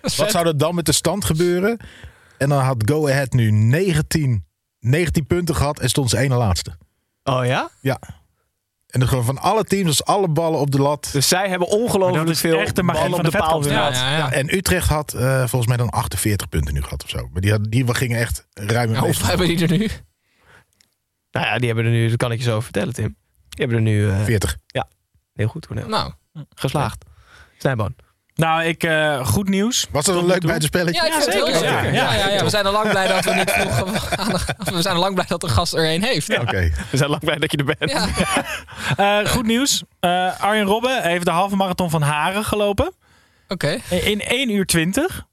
wat 0.17 0.31
zou 0.31 0.47
er 0.47 0.57
dan 0.57 0.75
met 0.75 0.85
de 0.85 0.91
stand 0.91 1.25
gebeuren? 1.25 1.77
En 2.37 2.49
dan 2.49 2.61
had 2.63 2.89
Go 2.89 3.07
Ahead 3.07 3.33
nu 3.33 3.51
19, 3.51 4.45
19 4.79 5.25
punten 5.25 5.55
gehad 5.55 5.79
en 5.79 5.89
stond 5.89 6.09
ze 6.09 6.17
ene 6.17 6.35
laatste. 6.35 6.77
Oh 7.23 7.45
ja? 7.45 7.69
Ja. 7.81 7.99
En 8.87 8.99
dan 8.99 9.09
gewoon 9.09 9.25
van 9.25 9.37
alle 9.37 9.63
teams, 9.63 9.87
als 9.87 10.03
alle 10.03 10.27
ballen 10.27 10.59
op 10.59 10.71
de 10.71 10.81
lat. 10.81 11.09
Dus 11.11 11.27
zij 11.27 11.49
hebben 11.49 11.67
ongelooflijk 11.67 12.37
veel 12.37 12.59
echt 12.59 12.75
de 12.75 12.83
ballen 12.83 13.01
van 13.01 13.13
op 13.13 13.23
de 13.23 13.31
de 13.31 13.37
paal 13.37 13.61
gehad. 13.61 13.95
Ja, 13.95 14.09
ja, 14.09 14.17
ja. 14.17 14.31
En 14.31 14.55
Utrecht 14.55 14.87
had 14.89 15.13
eh, 15.13 15.37
volgens 15.37 15.67
mij 15.67 15.77
dan 15.77 15.89
48 15.89 16.49
punten 16.49 16.73
nu 16.73 16.81
gehad 16.81 17.03
of 17.03 17.09
zo. 17.09 17.29
Maar 17.31 17.41
die, 17.41 17.51
had, 17.51 17.71
die 17.71 17.93
gingen 17.93 18.19
echt 18.19 18.47
ruim 18.53 18.89
Ja, 18.89 18.97
in 18.97 19.03
hoeveel 19.03 19.27
hebben 19.27 19.47
die 19.47 19.67
er 19.67 19.77
nu? 19.77 19.89
Nou 21.31 21.45
ja, 21.45 21.57
die 21.57 21.67
hebben 21.67 21.85
er 21.85 21.91
nu, 21.91 22.09
dat 22.09 22.17
kan 22.17 22.31
ik 22.31 22.37
je 22.37 22.43
zo 22.43 22.59
vertellen, 22.59 22.93
Tim. 22.93 23.15
Die 23.49 23.65
hebben 23.65 23.77
er 23.77 23.83
nu 23.83 24.09
eh, 24.09 24.23
40. 24.23 24.57
heel 25.33 25.47
goed, 25.47 25.67
Cornel. 25.67 25.87
Nou, 25.87 26.13
Geslaagd. 26.55 27.05
Snijboon. 27.57 27.95
Nou, 28.37 28.63
ik, 28.63 28.83
eh, 28.83 29.25
goed 29.25 29.49
nieuws. 29.49 29.87
Was 29.91 30.05
dat 30.05 30.15
een 30.15 30.25
leuk 30.25 30.43
ja, 30.95 31.05
ik 31.05 31.13
vind 31.13 31.25
het 31.25 31.33
heel 31.33 31.45
zeker. 31.45 31.93
Ja, 31.93 32.13
ja, 32.13 32.29
ja. 32.29 32.43
We 32.43 32.49
zijn 32.49 32.65
al 32.65 32.71
lang 32.71 32.89
blij 32.89 33.07
dat 33.07 33.25
we 33.25 33.33
niet 33.33 33.51
vroeg 33.51 34.09
de- 34.55 34.71
We 34.75 34.81
zijn 34.81 34.95
al 34.95 35.01
lang 35.01 35.13
blij 35.13 35.25
dat 35.27 35.41
de 35.41 35.47
gast 35.49 35.73
er 35.73 35.93
een 35.93 36.03
heeft. 36.03 36.39
Oké. 36.39 36.71
We 36.91 36.97
zijn 36.97 37.09
lang 37.09 37.21
blij 37.23 37.35
dat 37.37 37.51
je 37.51 37.57
er 37.57 37.75
bent. 37.77 37.91
Ja. 37.91 38.07
Eh, 39.21 39.31
goed 39.31 39.45
nieuws. 39.45 39.83
Eh, 39.99 40.39
Arjen 40.41 40.65
Robben 40.65 41.01
heeft 41.03 41.25
de 41.25 41.31
halve 41.31 41.55
marathon 41.55 41.89
van 41.89 42.01
Haren 42.01 42.43
gelopen. 42.45 42.93
Oké. 43.47 43.77
In 43.89 44.21
1 44.21 44.49
uur 44.49 44.65
20. 44.65 45.25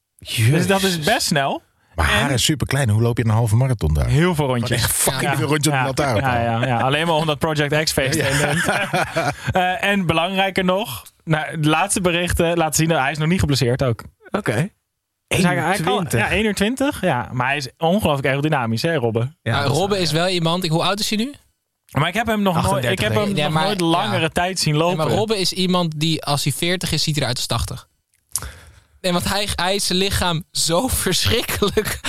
Dus 0.50 0.66
dat 0.66 0.82
is 0.82 0.98
best 0.98 1.26
snel. 1.26 1.62
Maar 1.94 2.06
haar 2.06 2.30
is 2.30 2.44
super 2.44 2.66
klein. 2.66 2.88
Hoe 2.88 3.02
loop 3.02 3.18
je 3.18 3.24
een 3.24 3.30
halve 3.30 3.56
marathon 3.56 3.94
daar? 3.94 4.06
Heel 4.06 4.34
veel 4.34 4.46
rondjes. 4.46 4.70
Echt 4.82 4.92
fucking 4.92 5.22
Ja. 5.30 5.36
veel 5.36 5.46
rondjes 5.46 5.66
op 5.66 5.72
de 5.72 5.78
Ja, 5.78 5.84
lantaarn. 5.84 6.16
ja, 6.16 6.40
ja, 6.60 6.66
ja, 6.66 6.80
alleen 6.80 7.06
maar 7.06 7.14
omdat 7.14 7.38
Project 7.38 7.82
X 7.84 7.92
feest. 7.92 8.22
Eh, 9.52 9.84
en 9.84 10.06
belangrijker 10.06 10.64
nog, 10.64 11.02
nou, 11.24 11.60
de 11.60 11.68
laatste 11.68 12.00
berichten 12.00 12.56
laten 12.56 12.74
zien 12.74 12.88
dat 12.88 12.98
hij 12.98 13.10
is 13.10 13.18
nog 13.18 13.28
niet 13.28 13.40
geblesseerd 13.40 13.82
ook. 13.82 14.02
Oké. 14.30 14.68
Dus 15.26 15.42
hij, 15.42 15.56
hij 15.56 15.76
kan, 15.76 15.92
21. 15.92 16.20
ja, 16.20 16.30
1 16.30 16.44
uur 16.44 16.54
20. 16.54 17.00
Ja, 17.00 17.28
maar 17.32 17.46
hij 17.46 17.56
is 17.56 17.68
ongelooflijk 17.78 18.26
aerodynamisch, 18.28 18.82
hè, 18.82 18.94
Robben? 18.94 19.38
Ja, 19.42 19.50
Nou, 19.52 19.62
dat 19.64 19.72
is 19.72 19.78
Robben 19.78 20.00
is 20.00 20.12
wel 20.12 20.28
iemand. 20.28 20.64
Ik, 20.64 20.70
hoe 20.70 20.82
oud 20.82 21.00
is 21.00 21.08
hij 21.10 21.18
nu? 21.18 21.32
Maar 21.98 22.08
ik 22.08 22.14
heb 22.14 22.26
hem 22.26 22.42
nog, 22.42 22.54
nooit, 22.54 22.66
38 22.66 22.90
ik 23.06 23.12
heb 23.12 23.24
hem. 23.24 23.36
Ja, 23.36 23.44
nog 23.44 23.52
maar- 23.52 23.64
nooit 23.64 23.80
langere 23.80 24.20
ja. 24.20 24.28
tijd 24.28 24.58
zien 24.58 24.72
Nee, 24.74 24.82
lopen. 24.82 24.96
maar 24.96 25.06
Robben 25.08 25.38
is 25.38 25.52
iemand 25.52 26.00
die 26.00 26.24
als 26.24 26.44
hij 26.44 26.52
40 26.52 26.92
is, 26.92 27.02
ziet 27.02 27.16
eruit 27.16 27.36
als 27.36 27.46
80. 27.46 27.88
Nee, 29.04 29.12
want 29.12 29.28
hij, 29.28 29.48
hij 29.54 29.74
is 29.74 29.86
zijn 29.86 29.98
lichaam 29.98 30.44
zo 30.52 30.88
verschrikkelijk 31.04 32.00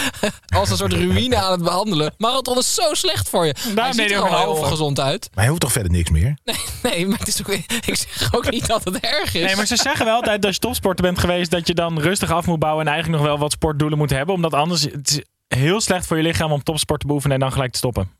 als 0.55 0.69
een 0.69 0.77
soort 0.77 0.93
ruïne 0.93 1.35
aan 1.35 1.51
het 1.51 1.63
behandelen. 1.63 2.13
Marathon 2.17 2.57
is 2.57 2.73
zo 2.75 2.93
slecht 2.93 3.29
voor 3.29 3.45
je. 3.45 3.55
hij 3.59 3.73
deed 3.73 3.95
ziet 3.95 4.09
hij 4.09 4.13
er 4.13 4.35
al 4.35 4.55
gezond 4.55 4.99
uit. 4.99 5.29
Maar 5.33 5.39
hij 5.39 5.47
hoeft 5.47 5.61
toch 5.61 5.71
verder 5.71 5.91
niks 5.91 6.09
meer? 6.09 6.37
Nee, 6.83 7.07
maar 7.07 7.19
het 7.19 7.27
is 7.27 7.39
ook, 7.39 7.47
ik 7.85 7.95
zeg 7.95 8.33
ook 8.33 8.51
niet 8.51 8.67
dat 8.67 8.83
het 8.83 8.99
erg 8.99 9.33
is. 9.33 9.45
Nee, 9.45 9.55
maar 9.55 9.65
ze 9.65 9.75
zeggen 9.75 10.05
wel 10.05 10.15
altijd 10.15 10.35
dat 10.35 10.45
als 10.45 10.55
je 10.55 10.61
topsporter 10.61 11.05
bent 11.05 11.19
geweest, 11.19 11.51
dat 11.51 11.67
je 11.67 11.73
dan 11.73 11.99
rustig 11.99 12.31
af 12.31 12.45
moet 12.45 12.59
bouwen 12.59 12.85
en 12.85 12.91
eigenlijk 12.91 13.21
nog 13.21 13.31
wel 13.31 13.39
wat 13.39 13.51
sportdoelen 13.51 13.97
moet 13.97 14.09
hebben. 14.09 14.35
Omdat 14.35 14.53
anders, 14.53 14.81
het 14.81 15.09
is 15.09 15.21
heel 15.47 15.81
slecht 15.81 16.05
voor 16.07 16.17
je 16.17 16.23
lichaam 16.23 16.51
om 16.51 16.63
topsport 16.63 16.99
te 16.99 17.07
beoefenen 17.07 17.35
en 17.35 17.41
dan 17.41 17.51
gelijk 17.51 17.71
te 17.71 17.77
stoppen. 17.77 18.11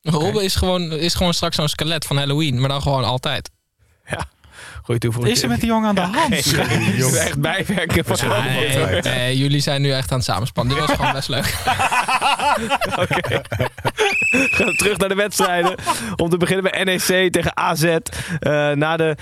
Robben 0.00 0.44
is 0.44 0.54
gewoon, 0.54 0.92
is 0.92 1.14
gewoon 1.14 1.34
straks 1.34 1.56
zo'n 1.56 1.68
skelet 1.68 2.06
van 2.06 2.16
Halloween, 2.16 2.60
maar 2.60 2.68
dan 2.68 2.82
gewoon 2.82 3.04
altijd. 3.04 3.50
Goeie 4.82 5.00
toevoeging. 5.00 5.36
Is 5.36 5.42
er 5.42 5.48
met 5.48 5.60
die 5.60 5.68
jongen 5.68 5.88
aan 5.88 5.94
de 5.94 6.00
hand? 6.00 6.28
Nee, 6.28 6.96
jongen, 6.96 7.20
echt 7.20 7.40
bijwerken 7.40 8.04
van 8.04 8.16
Ja, 8.28 8.42
nee, 8.44 9.00
nee, 9.02 9.36
jullie 9.38 9.60
zijn 9.60 9.82
nu 9.82 9.92
echt 9.92 10.10
aan 10.10 10.16
het 10.16 10.26
samenspannen. 10.26 10.76
Dit 10.76 10.86
was 10.86 10.96
gewoon 10.96 11.12
best 11.12 11.28
leuk. 11.28 11.54
Oké. 13.02 13.40
Gaan 14.30 14.66
we 14.66 14.74
terug 14.76 14.98
naar 14.98 15.08
de 15.08 15.14
wedstrijden. 15.14 15.74
Om 16.16 16.30
te 16.30 16.36
beginnen 16.36 16.70
bij 16.72 16.84
NEC 16.84 17.32
tegen 17.32 17.56
AZ. 17.56 17.82
Eh, 17.84 17.98
na 18.70 18.96
de, 18.96 19.16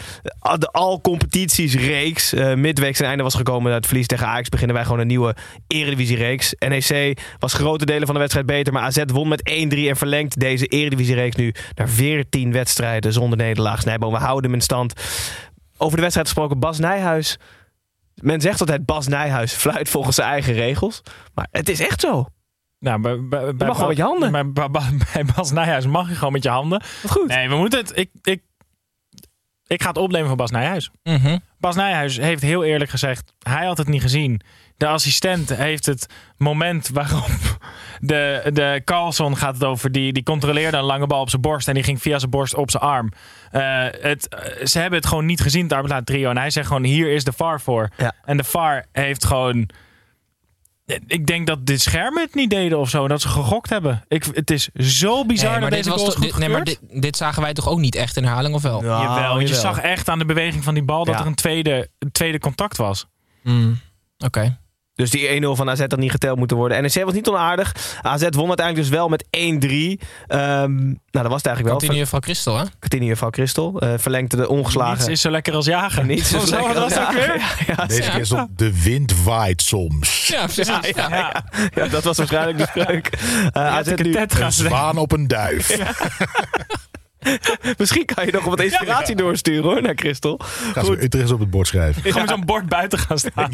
de 0.59 0.68
al-competitiesreeks. 0.73 2.33
eh 2.33 2.55
midweek 2.55 2.97
zijn 2.97 3.09
einde 3.09 3.23
was 3.25 3.35
gekomen. 3.35 3.70
Na 3.70 3.77
het 3.77 3.87
verlies 3.87 4.07
tegen 4.07 4.27
Ajax 4.27 4.49
beginnen 4.49 4.77
wij 4.77 4.85
gewoon 4.85 5.01
een 5.01 5.07
nieuwe 5.07 5.35
Eredivisie-reeks. 5.66 6.55
NEC 6.59 7.18
was 7.38 7.53
grote 7.53 7.85
delen 7.85 8.05
van 8.05 8.14
de 8.14 8.20
wedstrijd 8.20 8.47
beter. 8.47 8.73
Maar 8.73 8.83
AZ 8.83 9.03
won 9.07 9.29
met 9.29 9.51
1-3 9.51 9.53
en 9.88 9.97
verlengt 9.97 10.40
deze 10.40 10.66
Eredivisie-reeks 10.66 11.37
nu 11.37 11.55
naar 11.75 11.88
14 11.88 12.53
wedstrijden 12.53 13.12
zonder 13.12 13.38
nederlaag. 13.38 13.81
Snijboom, 13.81 14.12
we 14.12 14.18
houden 14.18 14.44
hem 14.51 14.55
in 14.55 14.61
stand. 14.64 14.92
Over 15.85 15.97
de 15.97 16.03
wedstrijd 16.03 16.29
gesproken, 16.29 16.59
Bas 16.59 16.79
Nijhuis. 16.79 17.38
Men 18.14 18.40
zegt 18.40 18.61
altijd 18.61 18.85
Bas 18.85 19.07
Nijhuis 19.07 19.53
fluit 19.53 19.88
volgens 19.88 20.16
zijn 20.16 20.29
eigen 20.29 20.55
regels. 20.55 21.03
Maar 21.35 21.47
het 21.51 21.68
is 21.68 21.81
echt 21.81 22.01
zo. 22.01 22.27
Nou, 22.79 23.01
bij, 23.01 23.29
bij, 23.29 23.55
bij 23.55 23.66
mag 23.66 23.77
gewoon 23.77 23.88
met 23.88 23.97
je 23.97 24.03
handen. 24.03 24.33
Bij, 24.33 24.70
bij, 24.70 24.70
bij 25.12 25.25
Bas 25.35 25.51
Nijhuis 25.51 25.87
mag 25.87 26.09
je 26.09 26.14
gewoon 26.14 26.33
met 26.33 26.42
je 26.42 26.49
handen. 26.49 26.83
Wat 27.03 27.11
goed. 27.11 27.29
Nee, 27.29 27.49
we 27.49 27.57
moeten 27.57 27.79
het... 27.79 27.92
Ik, 27.97 28.11
ik, 28.23 28.42
ik 29.66 29.83
ga 29.83 29.88
het 29.88 29.99
opnemen 29.99 30.29
van 30.29 30.37
Bas 30.37 30.51
Nijhuis. 30.51 30.90
Mhm. 31.03 31.38
Bas 31.59 31.75
Nijhuis 31.75 32.16
heeft 32.16 32.42
heel 32.42 32.64
eerlijk 32.64 32.90
gezegd... 32.90 33.33
Hij 33.38 33.66
had 33.66 33.79
het 33.79 33.88
niet 33.88 34.03
gezien. 34.03 34.40
De 34.77 34.87
assistent 34.87 35.57
heeft 35.57 35.87
het 35.87 36.07
moment 36.37 36.88
waarop 36.88 37.59
de, 38.06 38.50
de 38.52 38.82
Carlson 38.84 39.36
gaat 39.36 39.54
het 39.54 39.64
over. 39.64 39.92
Die, 39.92 40.12
die 40.12 40.22
controleerde 40.22 40.76
een 40.76 40.82
lange 40.84 41.06
bal 41.06 41.20
op 41.20 41.30
zijn 41.30 41.42
borst. 41.42 41.68
En 41.68 41.74
die 41.74 41.82
ging 41.82 42.02
via 42.02 42.18
zijn 42.18 42.30
borst 42.30 42.54
op 42.54 42.70
zijn 42.70 42.82
arm. 42.82 43.12
Eh, 43.50 43.62
het, 44.00 44.28
eh, 44.28 44.66
ze 44.66 44.78
hebben 44.78 44.98
het 44.98 45.08
gewoon 45.08 45.26
niet 45.26 45.40
gezien, 45.40 45.62
het 45.62 45.72
arbitlaat 45.72 46.06
trio. 46.06 46.30
En 46.30 46.36
hij 46.36 46.50
zegt 46.50 46.66
gewoon, 46.66 46.84
hier 46.84 47.12
is 47.12 47.24
de 47.24 47.32
VAR 47.32 47.60
voor. 47.60 47.90
Ja. 47.96 48.12
En 48.24 48.36
de 48.36 48.44
VAR 48.44 48.86
heeft 48.92 49.24
gewoon... 49.24 49.68
Ik 51.06 51.26
denk 51.26 51.46
dat 51.46 51.66
de 51.66 51.78
schermen 51.78 52.22
het 52.22 52.34
niet 52.34 52.50
deden 52.50 52.78
of 52.78 52.88
zo. 52.90 53.08
Dat 53.08 53.20
ze 53.20 53.28
gegokt 53.28 53.70
hebben. 53.70 54.04
Ik, 54.08 54.24
het 54.32 54.50
is 54.50 54.68
zo 54.74 55.24
bizar 55.26 55.50
Nee, 55.50 55.60
dat 55.60 55.68
dit, 55.70 55.78
deze 55.78 55.90
was 55.90 55.98
goal 55.98 56.08
is 56.08 56.14
toch- 56.14 56.24
dit, 56.24 56.38
nee, 56.38 56.48
maar 56.48 56.64
dit, 56.64 56.78
dit 56.90 57.16
zagen 57.16 57.42
wij 57.42 57.52
toch 57.52 57.68
ook 57.68 57.78
niet 57.78 57.94
echt 57.94 58.16
in 58.16 58.24
herhaling, 58.24 58.54
of 58.54 58.62
wel? 58.62 58.82
Ja, 58.84 59.02
Jawel, 59.02 59.34
want 59.34 59.48
je 59.48 59.54
zag 59.54 59.78
echt 59.80 60.08
aan 60.08 60.18
de 60.18 60.24
beweging 60.24 60.64
van 60.64 60.74
die 60.74 60.82
bal 60.82 61.04
dat 61.04 61.14
Ja. 61.14 61.20
er 61.20 61.26
een 61.26 61.34
tweede, 61.34 61.88
een 61.98 62.12
tweede 62.12 62.38
contact 62.38 62.76
was. 62.76 63.06
Mm, 63.42 63.78
Oké. 64.24 64.58
Dus 64.94 65.11
die 65.11 65.42
1-0 65.42 65.46
van 65.50 65.70
AZ 65.70 65.80
had 65.80 65.96
niet 65.96 66.11
geteld 66.11 66.38
moeten 66.38 66.57
worden. 66.57 66.83
NEC 66.83 67.04
was 67.04 67.14
niet 67.14 67.28
onaardig. 67.28 67.74
AZ 68.02 68.22
won 68.30 68.48
uiteindelijk 68.48 68.76
dus 68.76 68.88
wel 68.88 69.09
met 69.09 69.24
1-3. 69.30 70.00
Ehm, 70.26 70.74
nou, 70.85 70.96
dat 71.11 71.26
was 71.26 71.42
het 71.42 71.46
eigenlijk 71.46 71.66
wel. 71.66 71.76
Continue 71.78 72.07
van 72.07 72.22
Christel, 72.22 72.59
hè? 72.59 72.64
Continue 72.80 73.16
van 73.16 73.33
Christel. 73.33 73.80
eh 73.80 73.92
verlengde 73.96 74.37
de 74.37 74.48
ongeslagen. 74.48 74.96
Niets 74.96 75.09
is 75.09 75.20
zo 75.20 75.30
lekker 75.30 75.54
als 75.54 75.66
jagen. 75.66 76.07
Niets 76.14 76.33
is 76.33 76.48
zo, 76.48 76.50
lekker 76.50 76.74
wat 76.74 76.83
als 76.83 76.94
was 76.94 76.94
dat 76.94 77.09
ook 77.09 77.14
jagen. 77.14 77.33
weer? 77.33 77.66
Ja, 77.66 77.74
ja, 77.76 77.87
Deze 77.87 78.11
keer 78.11 78.20
is 78.20 78.33
op 78.33 78.48
de 78.57 78.83
wind 78.83 79.22
waait 79.22 79.62
soms. 79.62 80.26
Ja, 80.26 80.44
precies. 80.44 80.66
ja, 80.66 80.80
ja, 80.94 81.09
ja. 81.09 81.44
Ja, 81.74 81.87
dat 81.88 82.04
was 82.04 82.16
waarschijnlijk 82.16 82.59
de 82.59 82.66
spreuk. 82.66 83.07
Eh, 83.52 83.76
AZ 83.76 83.87
nu, 83.96 84.16
Een 84.16 84.52
ze 84.52 84.64
zwaan 84.64 84.98
op 84.98 85.12
een 85.12 85.26
duif. 85.26 85.78
misschien 87.78 88.04
kan 88.04 88.26
je 88.26 88.33
nog 88.33 88.44
wat 88.44 88.61
inspiratie 88.61 89.16
doorsturen 89.16 89.62
hoor, 89.62 89.83
naar 89.83 89.94
Christel. 89.96 90.40
Ga 90.72 90.85
zo 90.85 90.92
Utrecht 90.92 91.33
op 91.33 91.40
het 91.40 91.50
bord 91.50 91.66
schrijven. 91.66 92.02
Gewoon 92.02 92.20
met 92.20 92.28
zo'n 92.28 92.44
bord 92.44 92.68
buiten 92.68 92.98
gaan 92.98 93.18
staan. 93.18 93.50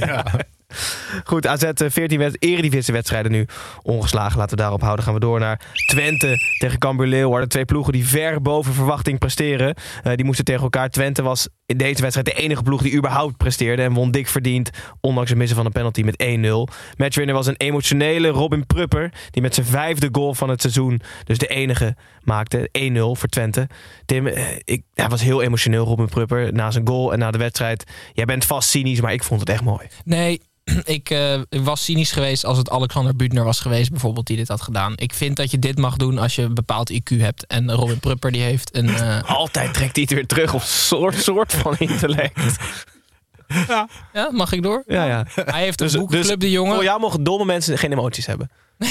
Goed, 1.25 1.47
AZ 1.47 1.63
eh, 1.63 1.91
14 1.91 2.19
wed 2.19 2.43
Eredivisie 2.43 2.95
wedstrijden 2.95 3.33
nu 3.33 3.47
ongeslagen. 3.83 4.39
Laten 4.39 4.57
we 4.57 4.63
daarop 4.63 4.81
houden. 4.81 5.05
Gaan 5.05 5.15
we 5.15 5.21
door 5.21 5.41
naar 5.41 5.61
Twente 5.87 6.37
tegen 6.59 6.79
Cambuur 6.79 7.07
Leeuwarden. 7.07 7.49
Twee 7.49 7.65
ploegen 7.65 7.93
die 7.93 8.07
ver 8.07 8.43
boven 8.43 8.75
verwachting 8.75 9.19
presteren. 9.19 9.75
Eh, 10.03 10.15
die 10.15 10.25
moesten 10.25 10.45
tegen 10.45 10.63
elkaar. 10.63 10.89
Twente 10.89 11.23
was 11.23 11.49
in 11.67 11.77
deze 11.77 12.03
wedstrijd 12.03 12.27
de 12.27 12.43
enige 12.43 12.63
ploeg 12.63 12.83
die 12.83 12.97
überhaupt 12.97 13.37
presteerde. 13.37 13.83
En 13.83 13.93
won 13.93 14.11
dik 14.11 14.29
verdiend, 14.29 14.71
ondanks 15.01 15.31
het 15.31 15.39
missen 15.39 15.57
van 15.57 15.67
een 15.67 15.73
penalty 15.73 16.03
met 16.03 16.23
1-0. 16.23 16.73
Matchwinner 16.97 17.35
was 17.35 17.47
een 17.47 17.57
emotionele 17.57 18.29
Robin 18.29 18.67
Prupper. 18.67 19.13
Die 19.31 19.43
met 19.43 19.55
zijn 19.55 19.67
vijfde 19.67 20.09
goal 20.13 20.35
van 20.35 20.49
het 20.49 20.61
seizoen 20.61 21.01
dus 21.25 21.39
de 21.39 21.47
enige 21.47 21.97
maakte. 22.23 22.69
1-0 22.73 23.17
voor 23.17 23.29
Twente. 23.29 23.69
Tim, 24.05 24.27
eh, 24.27 24.45
ik, 24.65 24.83
hij 24.95 25.09
was 25.09 25.23
heel 25.23 25.43
emotioneel 25.43 25.85
Robin 25.85 26.09
Prupper. 26.09 26.53
Na 26.53 26.71
zijn 26.71 26.87
goal 26.87 27.13
en 27.13 27.19
na 27.19 27.31
de 27.31 27.39
wedstrijd. 27.39 27.85
Jij 28.13 28.25
bent 28.25 28.45
vast 28.45 28.69
cynisch, 28.69 29.01
maar 29.01 29.13
ik 29.13 29.23
vond 29.23 29.41
het 29.41 29.49
echt 29.49 29.63
mooi. 29.63 29.87
Nee, 30.05 30.41
ik 30.85 31.11
eh, 31.11 31.41
was 31.49 31.85
cynisch 31.85 32.13
geweest 32.13 32.45
als 32.45 32.59
het 32.59 32.71
Alexander 32.71 33.17
Buutner 33.17 33.45
was 33.45 33.61
geweest, 33.61 33.91
bijvoorbeeld, 33.91 34.27
die 34.27 34.37
dit 34.37 34.49
had 34.49 34.61
gedaan. 34.61 34.93
Ik 34.97 35.15
vind 35.15 35.37
dat 35.37 35.51
je 35.51 35.59
dit 35.59 35.79
mag 35.79 35.97
doen 35.97 36.19
als 36.19 36.35
je 36.35 36.43
een 36.43 36.55
bepaald 36.55 36.93
IQ 36.93 37.17
hebt. 37.19 37.47
En 37.47 37.73
Robin 37.73 37.99
Prupper, 38.01 38.33
die 38.33 38.43
heeft 38.43 38.77
een... 38.77 38.89
eh, 38.89 39.23
Altijd 39.39 39.75
trekt 39.75 39.95
hij 39.97 40.05
het 40.05 40.13
weer 40.15 40.27
terug 40.27 40.55
op 40.55 40.63
soort, 40.63 41.23
soort 41.23 41.53
van 41.55 41.75
intellect. 41.79 42.57
ja, 44.13 44.29
mag 44.33 44.53
ik 44.53 44.63
door? 44.63 44.83
Ja, 44.87 45.05
ja. 45.05 45.27
Hij 45.35 45.63
heeft 45.63 45.79
Dus- 45.79 45.93
een 45.93 45.99
boekenclub, 46.01 46.41
de 46.41 46.51
jongen. 46.51 46.75
Voor 46.75 46.85
jou 46.85 47.01
mogen 47.01 47.25
domme 47.25 47.45
mensen 47.45 47.79
geen 47.79 47.93
emoties 47.93 48.27
hebben. 48.27 48.51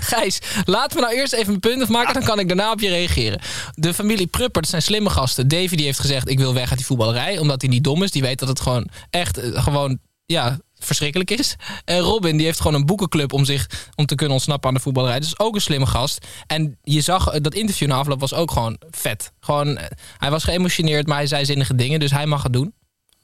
Gijs, 0.00 0.38
laten 0.64 0.96
we 0.96 1.02
nou 1.02 1.14
eerst 1.16 1.32
even 1.32 1.46
mijn 1.46 1.60
punt 1.60 1.82
afmaken. 1.82 2.14
Dan 2.14 2.22
kan 2.22 2.38
ik 2.38 2.46
daarna 2.48 2.72
op 2.72 2.80
je 2.80 2.88
reageren. 2.88 3.40
De 3.74 3.94
familie 3.94 4.26
Prupper, 4.26 4.60
dat 4.62 4.70
zijn 4.70 4.82
slimme 4.82 5.10
gasten. 5.10 5.48
Davy 5.48 5.76
die 5.76 5.84
heeft 5.84 6.00
gezegd, 6.00 6.28
ik 6.28 6.38
wil 6.38 6.54
weg 6.54 6.68
uit 6.68 6.76
die 6.78 6.86
voetballerij. 6.86 7.38
Omdat 7.38 7.60
hij 7.60 7.70
niet 7.70 7.84
dom 7.84 8.02
is. 8.02 8.10
Die 8.10 8.22
weet 8.22 8.38
dat 8.38 8.48
het 8.48 8.60
gewoon 8.60 8.86
echt 9.10 9.38
eh, 9.38 9.62
gewoon, 9.62 9.98
ja, 10.26 10.58
verschrikkelijk 10.84 11.30
is. 11.30 11.56
En 11.84 11.98
Robin, 11.98 12.36
die 12.36 12.46
heeft 12.46 12.60
gewoon 12.60 12.80
een 12.80 12.86
boekenclub 12.86 13.32
om 13.32 13.44
zich 13.44 13.88
om 13.94 14.06
te 14.06 14.14
kunnen 14.14 14.34
ontsnappen 14.34 14.68
aan 14.68 14.74
de 14.74 14.80
voetballerij. 14.80 15.20
Dus 15.20 15.38
ook 15.38 15.54
een 15.54 15.60
slimme 15.60 15.86
gast. 15.86 16.26
En 16.46 16.78
je 16.82 17.00
zag, 17.00 17.28
eh, 17.28 17.40
dat 17.40 17.54
interview 17.54 17.88
na 17.88 17.94
afloop 17.96 18.20
was 18.20 18.34
ook 18.34 18.50
gewoon 18.50 18.76
vet. 18.90 19.32
Gewoon, 19.40 19.76
eh, 19.76 19.86
hij 20.18 20.30
was 20.30 20.44
geëmotioneerd, 20.44 21.06
maar 21.06 21.16
hij 21.16 21.26
zei 21.26 21.44
zinnige 21.44 21.74
dingen. 21.74 22.00
Dus 22.00 22.10
hij 22.10 22.26
mag 22.26 22.42
het 22.42 22.52
doen. 22.52 22.74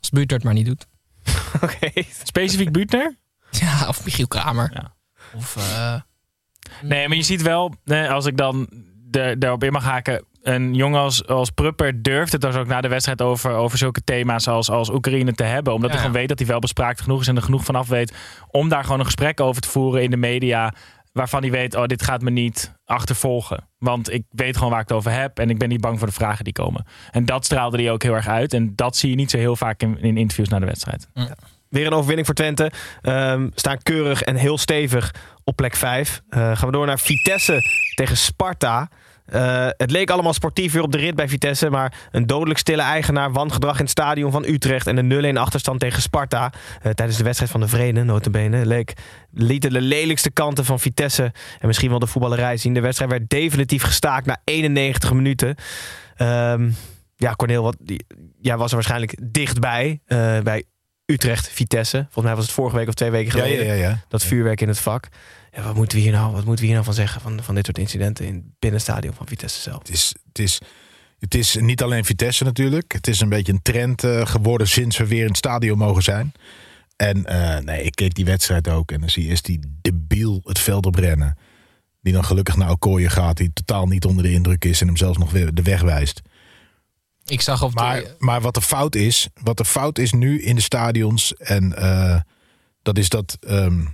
Als 0.00 0.10
Buurt 0.10 0.30
het 0.30 0.44
maar 0.44 0.54
niet 0.54 0.66
doet. 0.66 0.86
Oké. 1.62 1.90
Specifiek 2.22 2.72
Buutner? 2.72 3.16
Ja, 3.50 3.88
of 3.88 4.04
Michiel 4.04 4.26
Kramer. 4.28 4.70
Ja. 4.74 4.94
Of... 5.36 5.56
eh, 5.56 5.94
Nee, 6.82 7.08
maar 7.08 7.16
je 7.16 7.22
ziet 7.22 7.42
wel, 7.42 7.74
als 8.08 8.26
ik 8.26 8.36
dan 8.36 8.68
de, 9.10 9.34
daarop 9.38 9.64
in 9.64 9.72
mag 9.72 9.84
haken. 9.84 10.24
Een 10.48 10.74
jongen 10.74 11.00
als, 11.00 11.26
als 11.26 11.50
Prupper 11.50 12.02
durft 12.02 12.32
het 12.32 12.40
dus 12.40 12.54
ook 12.54 12.66
na 12.66 12.80
de 12.80 12.88
wedstrijd 12.88 13.22
over, 13.22 13.50
over 13.50 13.78
zulke 13.78 14.04
thema's 14.04 14.48
als, 14.48 14.70
als 14.70 14.90
Oekraïne 14.90 15.32
te 15.32 15.42
hebben. 15.42 15.72
Omdat 15.72 15.88
Ja, 15.90 15.94
hij 15.94 16.04
gewoon 16.04 16.20
weet 16.20 16.28
dat 16.28 16.38
hij 16.38 16.48
wel 16.48 16.58
bespraakt 16.58 17.00
genoeg 17.00 17.20
is 17.20 17.26
en 17.28 17.36
er 17.36 17.42
genoeg 17.42 17.64
van 17.64 17.74
af 17.74 17.88
weet. 17.88 18.14
Om 18.50 18.68
daar 18.68 18.84
gewoon 18.84 18.98
een 18.98 19.04
gesprek 19.04 19.40
over 19.40 19.62
te 19.62 19.68
voeren 19.68 20.02
in 20.02 20.10
de 20.10 20.16
media. 20.16 20.72
Waarvan 21.12 21.40
hij 21.40 21.50
weet, 21.50 21.74
oh, 21.74 21.84
dit 21.84 22.02
gaat 22.02 22.22
me 22.22 22.30
niet 22.30 22.72
achtervolgen. 22.84 23.68
Want 23.78 24.12
ik 24.12 24.24
weet 24.30 24.56
gewoon 24.56 24.70
waar 24.70 24.80
ik 24.80 24.88
het 24.88 24.96
over 24.96 25.12
heb. 25.12 25.38
En 25.38 25.50
ik 25.50 25.58
ben 25.58 25.68
niet 25.68 25.80
bang 25.80 25.98
voor 25.98 26.06
de 26.06 26.14
vragen 26.14 26.44
die 26.44 26.52
komen. 26.52 26.86
En 27.10 27.24
dat 27.24 27.44
straalde 27.44 27.82
hij 27.82 27.90
ook 27.90 28.02
heel 28.02 28.14
erg 28.14 28.28
uit. 28.28 28.52
En 28.52 28.72
dat 28.74 28.96
zie 28.96 29.10
je 29.10 29.16
niet 29.16 29.30
zo 29.30 29.38
heel 29.38 29.56
vaak 29.56 29.82
in, 29.82 29.98
in 29.98 30.16
interviews 30.16 30.48
na 30.48 30.58
de 30.58 30.66
wedstrijd. 30.66 31.08
Weer 31.68 31.86
een 31.86 31.92
overwinning 31.92 32.26
voor 32.26 32.34
Twente. 32.36 32.70
Ehm, 33.02 33.48
staan 33.54 33.78
keurig 33.82 34.22
en 34.22 34.36
heel 34.36 34.58
stevig 34.58 35.14
op 35.44 35.56
plek 35.56 35.76
5. 35.76 36.22
gaan 36.30 36.56
we 36.60 36.70
door 36.70 36.86
naar 36.86 36.98
Vitesse 36.98 37.60
tegen 37.94 38.16
Sparta. 38.16 38.88
Eh, 39.28 39.66
het 39.76 39.90
leek 39.90 40.10
allemaal 40.10 40.32
sportief 40.32 40.72
weer 40.72 40.82
op 40.82 40.92
de 40.92 40.98
rit 40.98 41.14
bij 41.14 41.28
Vitesse. 41.28 41.70
Maar 41.70 41.92
een 42.10 42.26
dodelijk 42.26 42.58
stille 42.58 42.82
eigenaar, 42.82 43.32
wangedrag 43.32 43.74
in 43.76 43.80
het 43.82 43.90
stadion 43.90 44.32
van 44.32 44.44
Utrecht. 44.44 44.86
En 44.86 44.96
een 44.96 45.34
0-1 45.34 45.38
achterstand 45.38 45.80
tegen 45.80 46.02
Sparta. 46.02 46.52
eh, 46.82 46.90
tijdens 46.92 47.18
de 47.18 47.24
wedstrijd 47.24 47.50
van 47.52 47.60
de 47.60 47.68
Vrede, 47.68 48.02
notabene. 48.02 48.66
Leek, 48.66 48.92
lieten 49.32 49.70
de 49.70 49.80
lelijkste 49.80 50.30
kanten 50.30 50.64
van 50.64 50.80
Vitesse. 50.80 51.32
En 51.60 51.66
misschien 51.66 51.90
wel 51.90 51.98
de 51.98 52.06
voetballerij 52.06 52.56
zien. 52.56 52.74
De 52.74 52.80
wedstrijd 52.80 53.10
werd 53.10 53.30
definitief 53.30 53.82
gestaakt 53.82 54.26
na 54.26 54.36
91 54.44 55.12
minuten. 55.12 55.54
Ehm, 56.16 56.70
ja, 57.16 57.32
Corneel, 57.32 57.62
wat, 57.62 57.76
jij 58.40 58.56
was 58.56 58.68
er 58.68 58.74
waarschijnlijk 58.74 59.16
dichtbij. 59.22 60.00
eh, 60.06 60.40
bij 60.40 60.64
Utrecht, 61.06 61.48
Vitesse. 61.48 61.96
Volgens 62.02 62.24
mij 62.24 62.34
was 62.34 62.44
het 62.44 62.54
vorige 62.54 62.76
week 62.76 62.88
of 62.88 62.94
twee 62.94 63.10
weken 63.10 63.36
Ja, 63.36 63.42
geleden. 63.44 63.66
ja, 63.66 63.72
ja. 63.72 63.88
ja. 63.88 63.98
Dat 64.08 64.24
vuurwerk 64.24 64.60
in 64.60 64.68
het 64.68 64.78
vak. 64.78 65.08
Ja, 65.58 65.64
wat 65.64 65.74
moeten 65.74 65.98
we 65.98 66.04
hier 66.04 66.12
nou, 66.12 66.32
wat 66.32 66.44
moeten 66.44 66.58
we 66.58 66.64
hier 66.64 66.72
nou 66.72 66.84
van 66.84 66.94
zeggen? 66.94 67.20
Van, 67.20 67.42
van 67.42 67.54
dit 67.54 67.64
soort 67.64 67.78
incidenten 67.78 68.26
in 68.26 68.34
het 68.34 68.58
binnenstadion 68.58 69.14
van 69.14 69.26
Vitesse 69.26 69.60
zelf. 69.60 69.78
Het 69.78 69.90
is, 69.90 70.14
het, 70.28 70.38
is, 70.38 70.60
het 71.18 71.34
is 71.34 71.56
niet 71.56 71.82
alleen 71.82 72.04
Vitesse 72.04 72.44
natuurlijk. 72.44 72.92
Het 72.92 73.06
is 73.06 73.20
een 73.20 73.28
beetje 73.28 73.52
een 73.52 73.62
trend 73.62 74.04
eh, 74.04 74.26
geworden 74.26 74.68
sinds 74.68 74.96
we 74.96 75.06
weer 75.06 75.20
in 75.20 75.26
het 75.26 75.36
stadion 75.36 75.78
mogen 75.78 76.02
zijn. 76.02 76.32
En 76.96 77.24
eh, 77.24 77.58
nee, 77.58 77.82
ik 77.82 77.94
keek 77.94 78.14
die 78.14 78.24
wedstrijd 78.24 78.68
ook. 78.68 78.92
En 78.92 79.00
dan 79.00 79.10
zie 79.10 79.22
je 79.22 79.28
eerst 79.28 79.44
die 79.44 79.60
debiel 79.82 80.40
het 80.44 80.58
veld 80.58 80.86
oprennen. 80.86 81.38
Die 82.00 82.12
dan 82.12 82.24
gelukkig 82.24 82.56
naar 82.56 82.70
Okoye 82.70 83.10
gaat. 83.10 83.36
Die 83.36 83.52
totaal 83.52 83.86
niet 83.86 84.04
onder 84.04 84.22
de 84.22 84.32
indruk 84.32 84.64
is. 84.64 84.80
En 84.80 84.86
hem 84.86 84.96
zelfs 84.96 85.18
nog 85.18 85.30
weer 85.30 85.54
de 85.54 85.62
weg 85.62 85.82
wijst. 85.82 86.20
ik 87.24 87.40
zag 87.40 87.62
op 87.62 87.74
Maar, 87.74 88.00
de, 88.00 88.14
maar 88.18 88.40
wat 88.40 88.54
de 88.54 88.62
fout 88.62 88.94
is, 88.94 89.28
wat 89.42 89.56
de 89.56 89.64
fout 89.64 89.98
is 89.98 90.12
nu 90.12 90.42
in 90.42 90.54
de 90.54 90.60
stadions, 90.60 91.34
en 91.36 91.76
eh, 91.76 92.20
dat 92.82 92.98
is 92.98 93.08
dat 93.08 93.36
ehm, 93.40 93.84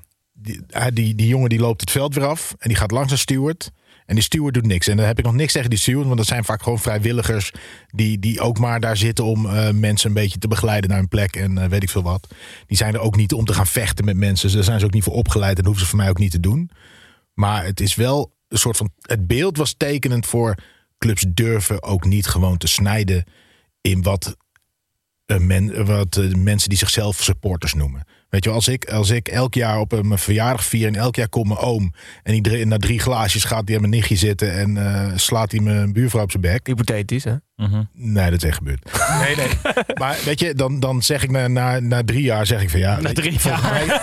die, 0.45 0.61
hij- 0.69 0.93
die, 0.93 1.15
die 1.15 1.27
jongen 1.29 1.49
die 1.49 1.59
loopt 1.61 1.81
het 1.81 1.91
veld 1.91 2.15
weer 2.15 2.27
af 2.27 2.55
en 2.59 2.69
die 2.69 2.77
gaat 2.77 2.91
langs 2.91 3.13
een 3.13 3.19
steward. 3.19 3.71
En 4.07 4.15
die 4.15 4.25
steward 4.25 4.55
doet 4.55 4.67
niks. 4.67 4.89
En 4.89 4.97
dan 4.97 5.07
heb 5.07 5.19
ik 5.19 5.25
nog 5.25 5.35
niks 5.35 5.53
tegen 5.53 5.71
die 5.71 5.79
steward. 5.79 6.07
Want 6.07 6.19
dat 6.19 6.27
zijn 6.27 6.45
vaak 6.45 6.63
gewoon 6.63 6.79
vrijwilligers. 6.79 7.53
Die, 7.87 8.19
die 8.19 8.41
ook 8.41 8.59
maar 8.59 8.81
daar 8.81 8.97
zitten 8.97 9.25
om 9.25 9.47
eh, 9.47 9.71
mensen 9.71 10.09
een 10.09 10.15
beetje 10.15 10.39
te 10.39 10.49
begeleiden 10.49 10.91
naar 10.91 10.99
een 10.99 11.09
plek. 11.09 11.37
En 11.37 11.59
eh, 11.59 11.69
weet 11.69 11.83
ik 11.83 11.91
veel 11.91 12.03
wat. 12.03 12.27
Die 12.67 12.77
zijn 12.77 12.95
er 12.95 13.01
ook 13.01 13.17
niet 13.17 13.33
om 13.33 13.45
te 13.45 13.55
gaan 13.55 13.67
vechten 13.67 14.05
met 14.05 14.17
mensen. 14.17 14.53
Daar 14.53 14.65
zijn 14.65 14.81
ze 14.81 14.87
ook 14.87 14.93
niet 14.93 15.03
voor 15.05 15.13
opgeleid. 15.13 15.59
En 15.59 15.65
hoeven 15.65 15.83
ze 15.83 15.89
voor 15.89 15.99
mij 15.99 16.09
ook 16.09 16.19
niet 16.19 16.31
te 16.31 16.41
doen. 16.41 16.71
Maar 17.35 17.65
het 17.65 17.81
is 17.81 17.95
wel 17.95 18.35
een 18.49 18.59
soort 18.59 18.77
van. 18.77 18.91
Het 19.01 19.27
beeld 19.27 19.57
was 19.57 19.75
tekenend 19.77 20.27
voor. 20.27 20.55
Clubs 20.99 21.25
durven 21.29 21.83
ook 21.83 22.05
niet 22.05 22.27
gewoon 22.27 22.57
te 22.57 22.67
snijden. 22.67 23.25
in 23.81 24.03
wat, 24.03 24.37
men, 25.27 25.87
wat 25.87 26.17
eh, 26.17 26.35
mensen 26.35 26.69
die 26.69 26.79
zichzelf 26.79 27.23
supporters 27.23 27.75
noemen. 27.75 28.07
Weet 28.29 28.45
je, 28.45 28.51
als 28.51 28.69
ik, 28.69 28.85
als 28.85 29.11
ik 29.11 29.29
elk 29.29 29.55
jaar 29.55 29.79
op 29.81 29.93
een 29.93 30.09
mijn 30.09 30.19
verjaardag 30.21 30.65
vier 30.65 30.87
en 30.87 30.95
elk 30.95 31.17
jaar 31.17 31.29
komt 31.29 31.47
mijn 31.47 31.59
oom. 31.61 31.93
en 32.23 32.33
die 32.33 32.41
drie- 32.43 32.65
na 32.67 32.77
drie 32.77 32.99
glaasjes 32.99 33.45
gaat 33.45 33.63
hij 33.67 33.75
aan 33.75 33.81
mijn 33.81 33.93
nichtje 33.95 34.17
zitten. 34.17 34.53
en 34.53 34.77
eh, 34.77 35.13
slaat 35.17 35.51
hij 35.51 35.61
mijn 35.61 35.93
buurvrouw 35.93 36.23
op 36.23 36.31
zijn 36.31 36.43
bek. 36.43 36.67
Hypothetisch, 36.67 37.25
hè? 37.25 37.35
Nee, 37.93 38.31
dat 38.31 38.43
is 38.43 38.49
echt 38.49 38.57
gebeurd. 38.57 38.91
Nee, 39.25 39.37
nee. 39.37 39.49
Maar 40.01 40.19
weet 40.25 40.41
je, 40.41 40.55
dan, 40.55 40.81
dan 40.81 41.03
zeg 41.03 41.23
ik 41.23 41.31
na, 41.31 41.49
na, 41.49 41.81
na 41.81 42.03
drie 42.05 42.23
jaar 42.23 42.47
zeg 42.47 42.63
ik 42.63 42.71
van 42.71 42.81
ja. 42.81 43.01
Na 43.01 43.13
drie 43.13 43.41
volgens 43.41 43.63
Mij, 43.71 44.01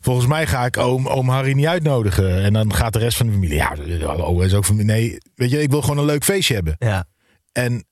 volgens 0.00 0.26
mij 0.26 0.46
ga 0.46 0.64
ik 0.64 0.76
oom, 0.76 1.06
oom 1.08 1.28
Harry 1.28 1.52
niet 1.52 1.66
uitnodigen. 1.66 2.42
En 2.42 2.52
dan 2.52 2.74
gaat 2.74 2.92
de 2.92 2.98
rest 2.98 3.16
van 3.16 3.26
de 3.26 3.32
familie. 3.32 3.56
Ja, 3.56 3.74
hallo, 4.06 4.40
is 4.40 4.54
ook 4.54 4.64
van 4.64 4.84
Nee, 4.84 5.18
weet 5.34 5.50
je, 5.50 5.62
ik 5.62 5.70
wil 5.70 5.80
gewoon 5.80 5.98
een 5.98 6.04
leuk 6.04 6.24
feestje 6.24 6.54
hebben. 6.54 6.74
Ja. 6.78 7.04
En 7.52 7.84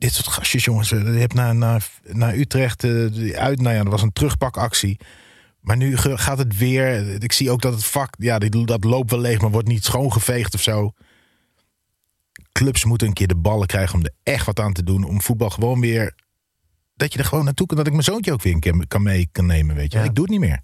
dit 0.00 0.12
soort 0.14 0.26
gastjes, 0.26 0.64
jongens. 0.64 0.92
eh, 0.92 1.02
Je 1.14 1.18
hebt 1.20 1.34
naar, 1.34 1.54
naar, 1.54 1.88
naar 2.02 2.34
Utrecht 2.34 2.80
die 2.80 3.38
uit. 3.38 3.60
Nou 3.60 3.74
ja, 3.74 3.80
er 3.80 3.90
was 3.90 4.02
een 4.02 4.12
terugpakactie. 4.12 5.00
Maar 5.60 5.76
nu 5.76 5.96
gaat 5.96 6.38
het 6.38 6.56
weer. 6.56 7.22
Ik 7.22 7.32
zie 7.32 7.50
ook 7.50 7.62
dat 7.62 7.72
het 7.72 7.84
vak. 7.84 8.14
Ja, 8.18 8.38
dat 8.38 8.84
loopt 8.84 9.10
wel 9.10 9.20
leeg, 9.20 9.40
maar 9.40 9.50
wordt 9.50 9.68
niet 9.68 9.84
schoongeveegd 9.84 10.54
of 10.54 10.62
zo. 10.62 10.92
Clubs 12.52 12.84
moeten 12.84 13.06
een 13.08 13.12
keer 13.12 13.26
de 13.26 13.36
ballen 13.36 13.66
krijgen 13.66 13.94
om 13.98 14.04
er 14.04 14.12
echt 14.22 14.46
wat 14.46 14.60
aan 14.60 14.72
te 14.72 14.82
doen. 14.84 15.04
Om 15.04 15.20
voetbal 15.22 15.50
gewoon 15.50 15.80
weer. 15.80 16.14
Dat 16.94 17.12
je 17.12 17.18
er 17.18 17.24
gewoon 17.24 17.44
naartoe 17.44 17.66
kan. 17.66 17.76
Dat 17.76 17.86
ik 17.86 17.92
mijn 17.92 18.04
zoontje 18.04 18.32
ook 18.32 18.42
weer 18.42 18.52
een 18.54 18.60
keer 18.60 18.86
kan 18.88 19.02
mee 19.02 19.28
kan 19.32 19.46
nemen. 19.46 19.76
Weet 19.76 19.92
je. 19.92 19.98
Ja. 19.98 20.04
Ik 20.04 20.14
doe 20.14 20.24
het 20.24 20.32
niet 20.32 20.40
meer. 20.40 20.60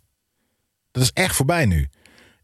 Dat 0.91 1.03
is 1.03 1.11
echt 1.13 1.37
voorbij 1.37 1.67
nu. 1.67 1.89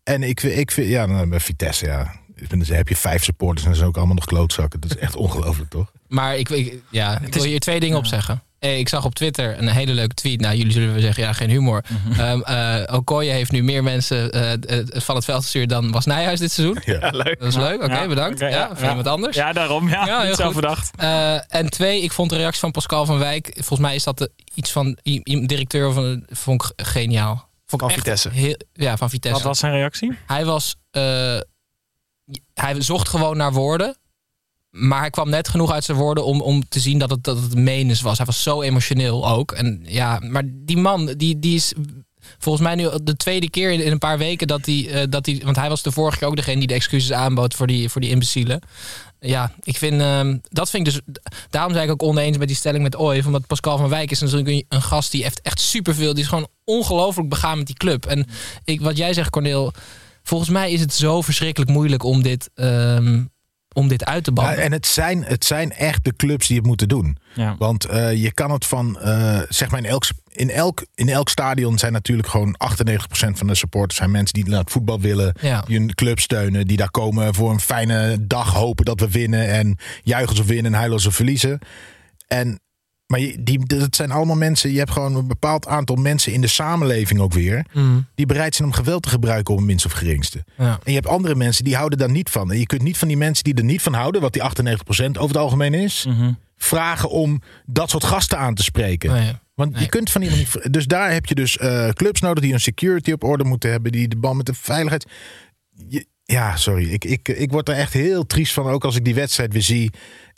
En 0.02 0.22
ik, 0.22 0.42
ik 0.42 0.70
vind. 0.70 0.88
Ja, 0.88 1.26
Vitesse, 1.40 1.86
ja. 1.86 2.14
Ik 2.42 2.48
vind, 2.48 2.66
dan 2.68 2.76
heb 2.76 2.88
je 2.88 2.96
vijf 2.96 3.24
supporters 3.24 3.62
en 3.62 3.68
dat 3.68 3.76
zijn 3.78 3.88
ook 3.88 3.96
allemaal 3.96 4.14
nog 4.14 4.24
klootzakken. 4.24 4.80
Dat 4.80 4.90
is 4.90 4.96
echt 4.96 5.16
ongelooflijk, 5.16 5.70
toch? 5.70 5.92
Maar 6.08 6.36
ik, 6.36 6.48
ik, 6.48 6.82
ja, 6.90 7.18
ik 7.24 7.34
wil 7.34 7.44
hier 7.44 7.60
twee 7.60 7.80
dingen 7.80 7.96
op 7.98 8.06
zeggen. 8.06 8.42
Eh, 8.58 8.78
Ik 8.78 8.88
zag 8.88 9.04
op 9.04 9.14
Twitter 9.14 9.58
een 9.58 9.68
hele 9.68 9.92
leuke 9.92 10.14
tweet. 10.14 10.40
Nou, 10.40 10.56
jullie 10.56 10.72
zullen 10.72 10.92
wel 10.92 11.00
zeggen, 11.00 11.22
ja, 11.22 11.32
geen 11.32 11.50
humor. 11.50 11.84
Mhm. 12.08 12.20
Ehm, 12.20 12.40
eh, 12.40 12.94
Okoye 12.96 13.30
heeft 13.30 13.50
nu 13.52 13.62
meer 13.62 13.82
mensen 13.82 14.32
eh, 14.32 14.78
van 14.86 15.14
het 15.16 15.24
veld 15.24 15.42
gestuurd 15.42 15.68
dan 15.68 15.90
was 15.92 16.04
Nijhuis 16.06 16.38
dit 16.38 16.52
seizoen. 16.52 16.78
Ja. 16.84 17.10
leuk. 17.10 17.38
Dat 17.38 17.48
is 17.48 17.54
leuk, 17.56 17.82
oké, 17.82 17.94
Ja, 17.94 18.06
bedankt. 18.08 18.34
oké, 18.42 18.48
ja, 18.50 18.70
van 18.74 18.88
iemand 18.88 19.06
anders. 19.06 19.36
Ja, 19.36 19.52
daarom. 19.52 19.88
Ja, 19.88 20.06
Ja, 20.06 20.20
heel 20.22 20.34
goed. 20.34 20.52
verdacht. 20.52 20.90
Eh, 20.96 21.54
en 21.54 21.70
twee, 21.70 22.02
ik 22.02 22.12
vond 22.12 22.30
de 22.30 22.36
reactie 22.36 22.60
van 22.60 22.70
Pascal 22.70 23.06
van 23.06 23.18
Wijk... 23.18 23.50
Volgens 23.54 23.78
mij 23.80 23.94
is 23.94 24.04
dat 24.04 24.18
de, 24.18 24.30
iets 24.54 24.72
van 24.72 24.98
i- 25.08 25.20
i- 25.24 25.46
directeur 25.46 25.92
van... 25.92 26.24
Vond 26.30 26.64
ik 26.76 26.86
geniaal. 26.86 27.34
Vond 27.66 27.82
ik 27.82 27.88
Van 27.88 27.88
echt 27.88 27.98
Vitesse. 27.98 28.28
Heel, 28.28 28.56
ja, 28.72 28.96
van 28.96 29.10
Vitesse. 29.10 29.36
Wat 29.36 29.46
was 29.46 29.58
zijn 29.58 29.72
reactie? 29.72 30.18
Hij 30.26 30.44
was... 30.44 30.76
eh, 30.90 31.36
hij 32.54 32.80
zocht 32.80 33.08
gewoon 33.08 33.36
naar 33.36 33.52
woorden. 33.52 33.96
Maar 34.70 35.00
hij 35.00 35.10
kwam 35.10 35.30
net 35.30 35.48
genoeg 35.48 35.72
uit 35.72 35.84
zijn 35.84 35.96
woorden 35.96 36.24
om, 36.24 36.40
om 36.40 36.68
te 36.68 36.80
zien 36.80 36.98
dat 36.98 37.10
het, 37.10 37.24
dat 37.24 37.36
het 37.36 37.54
menens 37.54 38.00
was. 38.00 38.16
Hij 38.16 38.26
was 38.26 38.42
zo 38.42 38.62
emotioneel 38.62 39.28
ook. 39.28 39.52
En 39.52 39.80
ja, 39.84 40.20
maar 40.22 40.42
die 40.46 40.76
man, 40.76 41.06
die, 41.06 41.38
die 41.38 41.54
is 41.54 41.72
volgens 42.38 42.64
mij 42.64 42.74
nu 42.74 42.88
de 43.02 43.16
tweede 43.16 43.50
keer 43.50 43.70
in, 43.70 43.92
een 43.92 43.98
paar 43.98 44.18
weken 44.18 44.46
dat 44.46 44.66
hij, 44.66 44.88
eh, 44.88 45.06
dat 45.08 45.26
hij... 45.26 45.40
Want 45.44 45.56
hij 45.56 45.68
was 45.68 45.82
de 45.82 45.90
vorige 45.90 46.18
keer 46.18 46.28
ook 46.28 46.36
degene 46.36 46.58
die 46.58 46.68
de 46.68 46.74
excuses 46.74 47.12
aanbood 47.12 47.54
voor 47.54 47.66
die, 47.66 47.88
voor 47.88 48.00
die 48.00 48.10
imbecielen. 48.10 48.60
Ja, 49.20 49.52
ik 49.62 49.76
vind, 49.76 50.00
ehm, 50.00 50.38
dat 50.42 50.70
vind 50.70 50.86
ik 50.86 50.92
dus... 50.92 51.16
Daarom 51.50 51.72
zei 51.72 51.84
ik 51.84 51.90
ook 51.90 52.02
oneens 52.02 52.38
met 52.38 52.48
die 52.48 52.56
stelling 52.56 52.82
met 52.82 52.96
Ooi. 52.96 53.22
Omdat 53.26 53.46
Pascal 53.46 53.78
van 53.78 53.88
Wijk 53.88 54.10
is 54.10 54.20
natuurlijk 54.20 54.48
een, 54.48 54.64
een 54.68 54.82
gast 54.82 55.10
die 55.10 55.24
echt 55.24 55.60
superveel... 55.60 56.14
Die 56.14 56.22
is 56.22 56.28
gewoon 56.28 56.48
ongelooflijk 56.64 57.28
begaan 57.28 57.58
met 57.58 57.66
die 57.66 57.76
club. 57.76 58.06
En 58.06 58.26
ik, 58.64 58.80
wat 58.80 58.96
jij 58.96 59.12
zegt, 59.12 59.30
Corneel... 59.30 59.72
Volgens 60.22 60.50
mij 60.50 60.70
is 60.72 60.80
het 60.80 60.94
zo 60.94 61.20
verschrikkelijk 61.20 61.70
moeilijk 61.70 62.02
om 62.02 62.22
dit, 62.22 62.50
ehm, 62.54 63.24
om 63.74 63.88
dit 63.88 64.04
uit 64.04 64.24
te 64.24 64.30
Ja, 64.34 64.42
bannen. 64.42 64.62
en 64.64 64.72
het 64.72 64.86
zijn, 64.86 65.24
het 65.24 65.44
zijn 65.44 65.72
echt 65.72 66.04
de 66.04 66.16
clubs 66.16 66.46
die 66.46 66.56
het 66.56 66.66
moeten 66.66 66.88
doen. 66.88 67.16
Ja. 67.34 67.56
Want 67.58 67.84
eh, 67.84 68.22
je 68.22 68.32
kan 68.32 68.50
het 68.50 68.66
van, 68.66 68.98
eh, 69.00 69.40
zeg 69.48 69.70
maar 69.70 69.80
in 69.80 69.86
elk, 69.86 70.04
in, 70.28 70.50
elk, 70.50 70.86
in 70.94 71.08
elk 71.08 71.28
stadion 71.28 71.78
zijn 71.78 71.92
natuurlijk 71.92 72.28
gewoon 72.28 72.54
98% 72.56 73.38
van 73.38 73.46
de 73.46 73.54
supporters 73.54 73.98
zijn 73.98 74.10
mensen 74.10 74.34
die 74.34 74.48
naar 74.48 74.60
het 74.60 74.70
voetbal 74.70 75.00
willen. 75.00 75.34
Ja. 75.40 75.60
Die 75.60 75.78
hun 75.78 75.94
club 75.94 76.18
steunen. 76.20 76.66
Die 76.66 76.76
daar 76.76 76.90
komen 76.90 77.34
voor 77.34 77.50
een 77.50 77.60
fijne 77.60 78.26
dag 78.26 78.52
hopen 78.52 78.84
dat 78.84 79.00
we 79.00 79.08
winnen. 79.10 79.48
En 79.48 79.78
juichen 80.02 80.36
ze 80.36 80.44
winnen 80.44 80.72
en 80.72 80.78
huilen 80.78 81.00
ze 81.00 81.10
verliezen. 81.10 81.58
En, 82.26 82.60
maar 83.12 83.20
je- 83.20 83.42
die, 83.42 83.66
dat 83.66 83.96
zijn 83.96 84.10
allemaal 84.10 84.36
mensen. 84.36 84.72
Je 84.72 84.78
hebt 84.78 84.90
gewoon 84.90 85.14
een 85.16 85.26
bepaald 85.26 85.66
aantal 85.66 85.96
mensen 85.96 86.32
in 86.32 86.40
de 86.40 86.46
samenleving 86.46 87.20
ook 87.20 87.32
weer. 87.32 87.66
Mm, 87.72 88.06
Die 88.14 88.26
bereid 88.26 88.54
zijn 88.54 88.68
om 88.68 88.74
geweld 88.74 89.02
te 89.02 89.08
gebruiken 89.08 89.52
op 89.52 89.58
het 89.60 89.68
minst 89.68 89.86
of 89.86 89.92
geringste. 89.92 90.44
ja. 90.58 90.70
En 90.72 90.80
je 90.84 90.92
hebt 90.92 91.06
andere 91.06 91.34
mensen 91.34 91.64
die 91.64 91.76
houden 91.76 91.98
daar 91.98 92.10
niet 92.10 92.30
van. 92.30 92.50
En 92.52 92.58
je 92.58 92.66
kunt 92.66 92.82
niet 92.82 92.98
van 92.98 93.08
die 93.08 93.16
mensen 93.16 93.44
die 93.44 93.54
er 93.54 93.64
niet 93.64 93.82
van 93.82 93.94
houden, 93.94 94.20
wat 94.20 94.32
die 94.32 94.42
98% 94.42 95.18
over 95.18 95.34
het 95.34 95.36
algemeen 95.36 95.74
is, 95.74 96.04
Mhm. 96.08 96.32
vragen 96.56 97.10
om 97.10 97.42
dat 97.66 97.90
soort 97.90 98.04
gasten 98.04 98.38
aan 98.38 98.54
te 98.54 98.62
spreken. 98.62 99.40
Want 99.54 99.72
Nee. 99.72 99.82
je 99.82 99.88
kunt 99.88 100.10
van 100.10 100.22
iemand 100.22 100.40
niet. 100.40 100.72
Dus 100.72 100.86
daar 100.86 101.12
heb 101.12 101.26
je 101.26 101.34
dus 101.34 101.56
eh, 101.58 101.88
clubs 101.88 102.20
nodig 102.20 102.42
die 102.44 102.52
een 102.52 102.60
security 102.60 103.12
op 103.12 103.24
orde 103.24 103.44
moeten 103.44 103.70
hebben, 103.70 103.92
die 103.92 104.08
de 104.08 104.16
band 104.16 104.36
met 104.36 104.46
de 104.46 104.54
veiligheid. 104.54 105.06
Je- 105.88 106.06
ja, 106.24 106.56
sorry. 106.56 106.88
Ik, 106.92 107.04
ik, 107.04 107.28
ik 107.28 107.50
word 107.50 107.68
er 107.68 107.74
echt 107.74 107.92
heel 107.92 108.26
triest 108.26 108.52
van, 108.52 108.66
ook 108.66 108.84
als 108.84 108.96
ik 108.96 109.04
die 109.04 109.14
wedstrijd 109.14 109.52
weer 109.52 109.62
zie. 109.62 109.90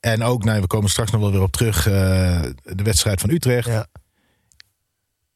En 0.05 0.23
ook, 0.23 0.45
nou, 0.45 0.61
we 0.61 0.67
komen 0.67 0.91
straks 0.91 1.11
nog 1.11 1.21
wel 1.21 1.31
weer 1.31 1.43
op 1.43 1.53
terug, 1.53 1.87
eh, 1.87 2.41
de 2.63 2.83
wedstrijd 2.83 3.21
van 3.21 3.31
Utrecht. 3.31 3.69
Ja. 3.69 3.87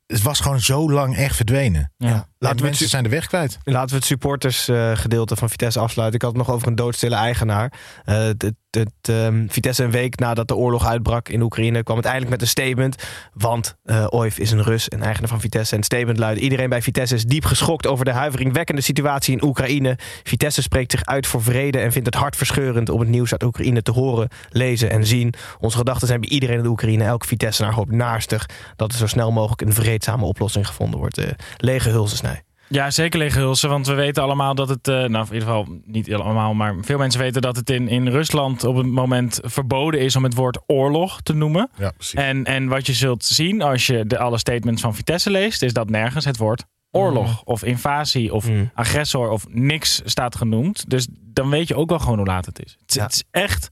Het 0.07 0.23
was 0.23 0.41
gewoon 0.41 0.61
zo 0.61 0.91
lang 0.91 1.17
echt 1.17 1.37
verdwenen. 1.37 1.93
Ja. 1.97 2.29
Laten 2.39 2.59
we 2.59 2.65
mensen 2.65 2.83
het, 2.83 2.91
zijn 2.91 3.03
de 3.03 3.09
weg 3.09 3.27
kwijt. 3.27 3.59
laten 3.65 3.89
we 3.89 3.97
het 3.97 4.05
supportersgedeelte 4.05 5.37
van 5.37 5.51
Vitesse 5.51 5.79
afsluiten. 5.79 6.17
Ik 6.17 6.23
had 6.23 6.37
het 6.37 6.47
nog 6.47 6.55
over 6.55 6.69
een 6.69 6.75
doodstille 6.75 7.15
eigenaar. 7.15 7.73
Eh, 8.05 8.17
het, 8.17 8.53
het, 8.71 8.91
ehm, 9.03 9.47
Vitesse 9.49 9.85
een 9.85 9.91
week 9.91 10.19
nadat 10.19 10.49
de 10.49 10.57
oorlog 10.57 10.87
uitbrak 10.87 11.29
in 11.29 11.43
Oekraïne... 11.43 11.83
kwam 11.83 11.97
het 11.97 12.05
eindelijk 12.05 12.33
met 12.33 12.43
een 12.43 12.49
statement. 12.49 13.03
Want 13.33 13.77
eh 13.85 14.07
Oif 14.09 14.39
is 14.39 14.51
een 14.51 14.63
Rus 14.63 14.89
en 14.89 15.03
eigenaar 15.03 15.29
van 15.29 15.41
Vitesse. 15.41 15.73
En 15.73 15.77
het 15.77 15.87
statement 15.87 16.19
luidt... 16.19 16.41
Iedereen 16.41 16.69
bij 16.69 16.83
Vitesse 16.83 17.15
is 17.15 17.25
diep 17.25 17.45
geschokt 17.45 17.87
over 17.87 18.05
de 18.05 18.11
huiveringwekkende 18.11 18.81
situatie 18.81 19.37
in 19.37 19.45
Oekraïne. 19.45 19.99
Vitesse 20.23 20.63
spreekt 20.63 20.91
zich 20.91 21.05
uit 21.05 21.27
voor 21.27 21.43
vrede 21.43 21.79
en 21.79 21.93
vindt 21.93 22.07
het 22.07 22.17
hartverscheurend... 22.17 22.89
om 22.89 23.01
het 23.01 23.09
nieuws 23.09 23.33
uit 23.33 23.43
Oekraïne 23.43 23.83
te 23.83 23.91
horen, 23.91 24.29
lezen 24.51 24.91
en 24.91 25.07
zien. 25.07 25.35
Onze 25.61 25.77
gedachten 25.77 26.07
zijn 26.07 26.21
bij 26.21 26.29
iedereen 26.29 26.57
in 26.57 26.63
de 26.63 26.69
Oekraïne. 26.69 27.05
Elke 27.05 27.27
Vitesse 27.27 27.65
hoopt 27.65 27.93
naastig 27.93 28.49
dat 28.77 28.93
er 28.93 28.99
zo 28.99 29.07
snel 29.07 29.33
mogelijk... 29.33 29.61
een 29.61 29.73
vreedzame 29.73 30.25
oplossing 30.25 30.67
gevonden 30.67 30.99
wordt. 30.99 31.19
Eh, 31.19 31.31
lege 31.57 31.89
hulzen. 31.89 32.29
Ja, 32.69 32.91
zeker 32.91 33.19
lege 33.19 33.39
hulsen. 33.39 33.69
Want 33.69 33.87
we 33.87 33.95
weten 33.95 34.23
allemaal 34.23 34.55
dat 34.55 34.69
het, 34.69 34.89
eh, 34.89 34.95
nou 34.95 35.27
in 35.27 35.33
ieder 35.33 35.49
geval 35.49 35.67
niet 35.85 36.15
allemaal, 36.15 36.55
maar 36.55 36.75
veel 36.81 36.99
mensen 36.99 37.21
weten 37.21 37.43
dat 37.43 37.57
het 37.57 37.71
in, 37.71 37.89
in 37.89 38.09
Rusland 38.09 38.65
op 38.65 38.77
het 38.77 38.87
moment 38.87 39.41
verboden 39.43 40.01
is 40.01 40.17
om 40.17 40.25
het 40.25 40.35
woord 40.35 40.59
oorlog 40.67 41.21
te 41.23 41.33
noemen. 41.35 41.71
Ja, 41.79 41.91
precies. 41.91 42.15
En, 42.15 42.45
en 42.45 42.69
wat 42.69 42.87
je 42.87 42.93
zult 42.93 43.25
zien 43.25 43.63
als 43.63 43.87
je 43.87 44.07
de, 44.07 44.19
alle 44.19 44.39
statements 44.39 44.83
van 44.83 44.95
Vitesse 44.95 45.31
leest, 45.31 45.63
is 45.63 45.73
dat 45.73 45.91
nergens 45.91 46.25
het 46.25 46.37
woord 46.37 46.65
oorlog 46.91 47.43
of 47.43 47.63
invasie 47.65 48.35
of 48.35 48.49
Mm. 48.49 48.71
agressor 48.75 49.29
of 49.31 49.45
niks 49.49 50.01
staat 50.05 50.37
genoemd. 50.37 50.91
Dus 50.91 51.07
dan 51.13 51.51
weet 51.51 51.69
je 51.69 51.75
ook 51.77 51.89
wel 51.91 51.99
gewoon 51.99 52.17
hoe 52.19 52.27
laat 52.27 52.47
het 52.47 52.65
is. 52.65 52.77
Het, 52.81 52.89
is- 52.91 52.95
Ja. 52.97 53.03
het 53.03 53.13
is 53.13 53.23
echt. 53.31 53.69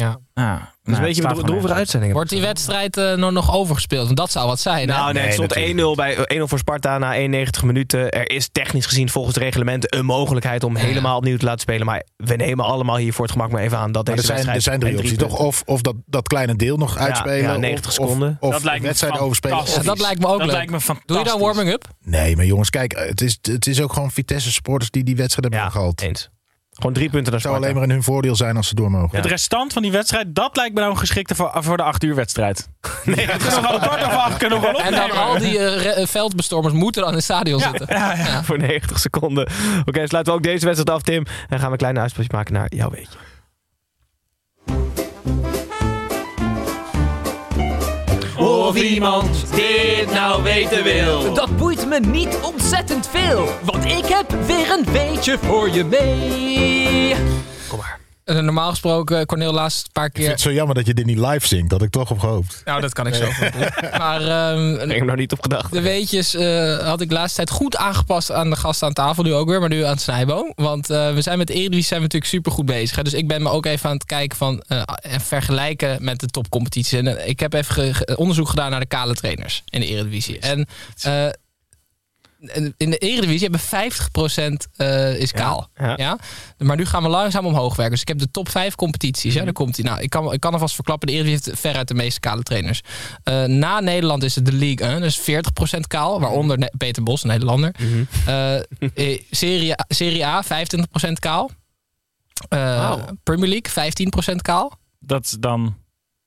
Ja. 0.00 0.18
Ja, 0.34 0.72
Dat 0.82 0.92
is 0.92 0.98
een 0.98 1.04
beetje 1.04 1.24
een 1.28 1.44
droevige 1.44 1.74
uitzending. 1.74 2.12
Wordt 2.12 2.30
die 2.30 2.40
wedstrijd 2.40 2.96
eh, 2.96 3.14
nog, 3.14 3.30
nog 3.32 3.54
overgespeeld? 3.54 4.04
Want 4.04 4.16
dat 4.16 4.30
zou 4.30 4.46
wat 4.46 4.60
zijn. 4.60 4.88
hè? 4.88 4.94
Nou, 4.96 5.12
nee, 5.12 5.22
het 5.22 5.38
Nee, 5.38 5.46
stond 5.48 5.54
1-0 5.54 5.74
natuurlijk 5.74 6.26
bij 6.28 6.38
1-0 6.38 6.42
voor 6.42 6.58
Sparta 6.58 6.98
na 6.98 7.14
91 7.14 7.62
minuten. 7.62 8.10
Er 8.10 8.30
is 8.30 8.48
technisch 8.52 8.86
gezien 8.86 9.08
volgens 9.08 9.34
het 9.34 9.44
reglement 9.44 9.94
een 9.94 10.04
mogelijkheid 10.04 10.64
om 10.64 10.76
Ja. 10.76 10.82
helemaal 10.82 11.16
opnieuw 11.16 11.36
te 11.36 11.44
laten 11.44 11.60
spelen. 11.60 11.86
Maar 11.86 12.02
we 12.16 12.36
nemen 12.36 12.64
allemaal 12.64 12.96
hier 12.96 13.12
voor 13.12 13.24
het 13.24 13.32
gemak 13.32 13.50
maar 13.50 13.62
even 13.62 13.78
aan 13.78 13.92
dat 13.92 14.06
Maar 14.06 14.16
deze 14.16 14.32
er 14.32 14.38
zijn, 14.42 14.54
er 14.54 14.62
zijn 14.62 14.80
drie 14.80 14.96
opties. 14.98 15.16
Toch? 15.18 15.38
Of, 15.38 15.62
of 15.66 15.80
dat, 15.80 15.94
dat 16.06 16.28
kleine 16.28 16.56
deel 16.56 16.76
nog 16.76 16.96
uitspelen. 16.96 17.36
ja, 17.42 17.56
90 17.56 17.86
of, 17.86 17.92
seconden. 17.92 18.36
Of, 18.40 18.48
of 18.48 18.52
Dat 18.54 18.62
lijkt 18.64 18.82
wedstrijd 18.84 19.18
overspelen. 19.18 19.64
dat 19.84 19.98
lijkt 20.00 20.20
me 20.20 20.26
ook 20.26 20.38
dat 20.38 20.46
leuk. 20.46 20.56
lijkt 20.56 20.70
me 20.70 20.80
fantastisch. 20.80 21.16
Doe 21.16 21.18
je 21.18 21.24
dan 21.30 21.40
warming-up? 21.40 21.84
Nee, 22.04 22.36
maar 22.36 22.44
jongens, 22.44 22.70
kijk, 22.70 22.92
het 22.96 23.20
is, 23.20 23.38
het 23.42 23.66
is 23.66 23.80
ook 23.80 23.92
gewoon 23.92 24.10
Vitesse 24.10 24.52
supporters 24.52 24.90
die 24.90 25.04
die 25.04 25.16
wedstrijd 25.16 25.44
hebben 25.44 25.60
Ja, 25.68 25.72
gehaald. 25.72 26.00
eens. 26.00 26.30
Gewoon 26.80 26.92
drie 26.94 27.10
punten 27.10 27.32
naar 27.32 27.40
Het 27.40 27.42
zou 27.42 27.54
Sparta. 27.54 27.58
alleen 27.66 27.74
maar 27.74 27.82
in 27.82 27.90
hun 27.90 28.02
voordeel 28.02 28.36
zijn 28.36 28.56
als 28.56 28.68
ze 28.68 28.74
door 28.74 28.90
mogen. 28.90 29.16
Het 29.16 29.26
restant 29.26 29.72
van 29.72 29.82
die 29.82 29.90
wedstrijd, 29.92 30.34
dat 30.34 30.56
lijkt 30.56 30.74
me 30.74 30.80
nou 30.80 30.92
een 30.92 30.98
geschikte 30.98 31.34
voor, 31.34 31.50
voor 31.54 31.76
de 31.76 31.82
acht 31.82 32.04
uur 32.04 32.14
wedstrijd. 32.14 32.68
Nee, 33.04 33.26
het 33.26 33.46
is 33.46 33.54
nog 33.54 33.68
wel 33.70 33.78
kwart 33.78 34.02
over 34.04 34.16
acht 34.16 34.36
kunnen 34.36 34.60
we 34.60 34.66
wel 34.66 34.80
En 34.82 34.90
dan 34.92 35.02
opnemen. 35.04 35.24
al 35.26 35.38
die 35.38 35.58
eh, 35.58 36.00
eh, 36.02 36.06
veldbestormers 36.08 36.74
moeten 36.74 37.00
dan 37.00 37.10
in 37.10 37.16
het 37.16 37.24
stadion 37.24 37.60
zitten. 37.60 37.86
Ja, 37.90 38.14
ja. 38.16 38.42
Voor 38.44 38.58
90 38.58 38.98
seconden. 38.98 39.48
Oké, 39.84 40.06
sluiten 40.06 40.32
we 40.32 40.38
ook 40.38 40.44
deze 40.44 40.64
wedstrijd 40.66 40.90
af, 40.90 41.02
Tim. 41.02 41.24
En 41.48 41.58
gaan 41.58 41.66
we 41.66 41.72
een 41.72 41.76
kleine 41.78 42.00
uitspraakje 42.00 42.36
maken 42.36 42.52
naar 42.52 42.66
jouw 42.74 42.90
weetje. 42.90 43.18
Of 48.70 48.76
iemand 48.76 49.54
dit 49.54 50.12
nou 50.12 50.42
weten 50.42 50.84
wil. 50.84 51.34
Dat 51.34 51.56
boeit 51.56 51.86
me 51.86 52.00
niet 52.00 52.38
ontzettend 52.42 53.08
veel, 53.08 53.48
want 53.64 53.84
ik 53.84 54.04
heb 54.06 54.34
weer 54.46 54.70
een 54.70 54.86
beetje 54.92 55.38
voor 55.38 55.70
je 55.70 55.84
mee. 55.84 57.12
Eh, 57.12 57.99
Normaal 58.34 58.70
gesproken, 58.70 59.26
Cornel 59.26 59.52
laatst 59.52 59.84
een 59.86 59.92
paar 59.92 60.04
Ik 60.04 60.10
vind 60.12 60.24
keer... 60.24 60.34
het 60.34 60.42
zo 60.44 60.52
jammer 60.52 60.74
dat 60.74 60.86
je 60.86 60.94
dit 60.94 61.06
niet 61.06 61.18
live 61.18 61.46
zingt. 61.46 61.70
Dat 61.70 61.82
ik 61.82 61.90
toch 61.90 62.10
op 62.10 62.18
gehoopt. 62.18 62.62
Nou, 62.64 62.80
dat 62.80 62.92
kan 62.92 63.06
ik 63.06 63.14
zo 63.14 63.26
goed 63.26 63.52
doen. 63.52 63.68
Maar 63.98 64.20
ehm, 64.22 64.90
Ik 64.90 64.96
heb 64.96 65.06
nog 65.06 65.16
niet 65.16 65.32
op 65.32 65.42
gedacht. 65.42 65.72
de 65.72 65.80
weetjes 65.80 66.34
eh, 66.34 66.78
had 66.78 67.00
ik 67.00 67.08
de 67.08 67.14
laatste 67.14 67.36
tijd 67.36 67.50
goed 67.50 67.76
aangepast 67.76 68.32
aan 68.32 68.50
de 68.50 68.56
gasten 68.56 68.86
aan 68.86 68.92
tafel. 68.92 69.22
Nu 69.22 69.34
ook 69.34 69.48
weer, 69.48 69.60
maar 69.60 69.68
nu 69.68 69.82
aan 69.84 69.90
het 69.92 70.00
snijboom. 70.00 70.52
Want 70.54 70.90
eh, 70.90 71.14
we 71.14 71.20
zijn 71.22 71.38
met 71.38 71.46
de 71.46 71.52
Eredivisie 71.52 71.84
zijn 71.86 72.00
we 72.00 72.04
natuurlijk 72.06 72.32
super 72.32 72.52
goed 72.52 72.66
bezig. 72.66 72.96
Hè? 72.96 73.02
Dus 73.02 73.14
ik 73.14 73.28
ben 73.28 73.42
me 73.42 73.48
ook 73.50 73.66
even 73.66 73.88
aan 73.88 73.94
het 73.96 74.04
kijken 74.06 74.36
van... 74.36 74.62
eh, 74.68 74.82
en 75.00 75.20
vergelijken 75.20 76.04
met 76.04 76.20
de 76.20 76.26
topcompetities. 76.26 76.98
En 76.98 77.16
eh, 77.18 77.28
ik 77.28 77.40
heb 77.40 77.52
even 77.52 77.74
ge- 77.74 77.94
ge- 77.94 78.16
onderzoek 78.16 78.48
gedaan 78.48 78.70
naar 78.70 78.80
de 78.80 78.86
kale 78.86 79.14
trainers 79.14 79.62
in 79.68 79.80
de 79.80 79.86
Eredivisie. 79.86 80.38
En 80.38 80.66
eh, 81.02 81.26
in 82.76 82.90
de 82.90 82.98
Eredivisie 82.98 83.48
hebben 83.48 83.60
50% 83.60 84.70
eh, 84.76 85.14
is 85.20 85.32
kaal. 85.32 85.68
ja. 85.74 85.94
Ja, 85.96 86.18
Maar 86.58 86.76
nu 86.76 86.86
gaan 86.86 87.02
we 87.02 87.08
langzaam 87.08 87.46
omhoog 87.46 87.76
werken. 87.76 87.90
Dus 87.92 88.00
ik 88.00 88.08
heb 88.08 88.18
de 88.18 88.30
top 88.30 88.48
5 88.48 88.74
competities. 88.74 89.34
Ja, 89.34 89.44
daar 89.44 89.52
komt 89.52 89.76
hij. 89.76 89.84
Nou, 89.84 90.00
ik 90.00 90.10
kan, 90.10 90.32
ik 90.32 90.40
kan 90.40 90.52
alvast 90.52 90.74
verklappen. 90.74 91.06
De 91.08 91.12
Eredivisie 91.14 91.44
heeft 91.50 91.60
veruit 91.60 91.88
de 91.88 91.94
meeste 91.94 92.20
kale 92.20 92.42
trainers. 92.42 92.80
Eh, 93.22 93.44
na 93.44 93.80
Nederland 93.80 94.22
is 94.22 94.34
het 94.34 94.46
de 94.46 94.52
League 94.52 94.88
1. 94.88 95.00
Dus 95.00 95.20
40% 95.20 95.86
kaal. 95.86 96.20
Waaronder 96.20 96.58
Ne- 96.58 96.72
Peter 96.76 97.02
Bos, 97.02 97.22
een 97.22 97.28
Nederlander. 97.28 97.74
Eh, 98.26 99.18
Serie, 99.30 99.72
A- 99.80 99.84
Serie 99.88 100.26
A 100.26 100.42
25% 100.44 101.18
kaal. 101.18 101.50
Wauw. 102.48 103.04
Premier 103.22 103.48
League 103.48 103.92
15% 104.32 104.36
kaal. 104.42 104.78
Dat 104.98 105.24
is 105.24 105.36
dan... 105.40 105.76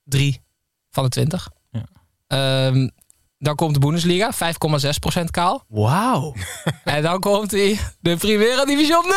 3 0.04 0.42
van 0.90 1.04
de 1.04 1.10
20. 1.10 1.50
Ja. 1.72 1.86
Ehm, 2.28 2.88
dan 3.44 3.56
komt 3.56 3.74
de 3.74 3.80
Bundesliga, 3.80 4.32
5,6% 4.34 5.24
kaal. 5.32 5.64
Wauw. 5.68 6.34
En 6.84 7.02
dan 7.02 7.20
komt 7.20 7.52
hij 7.52 7.80
de 8.00 8.18
Primera 8.18 8.66
Division 8.66 9.04
0% 9.04 9.08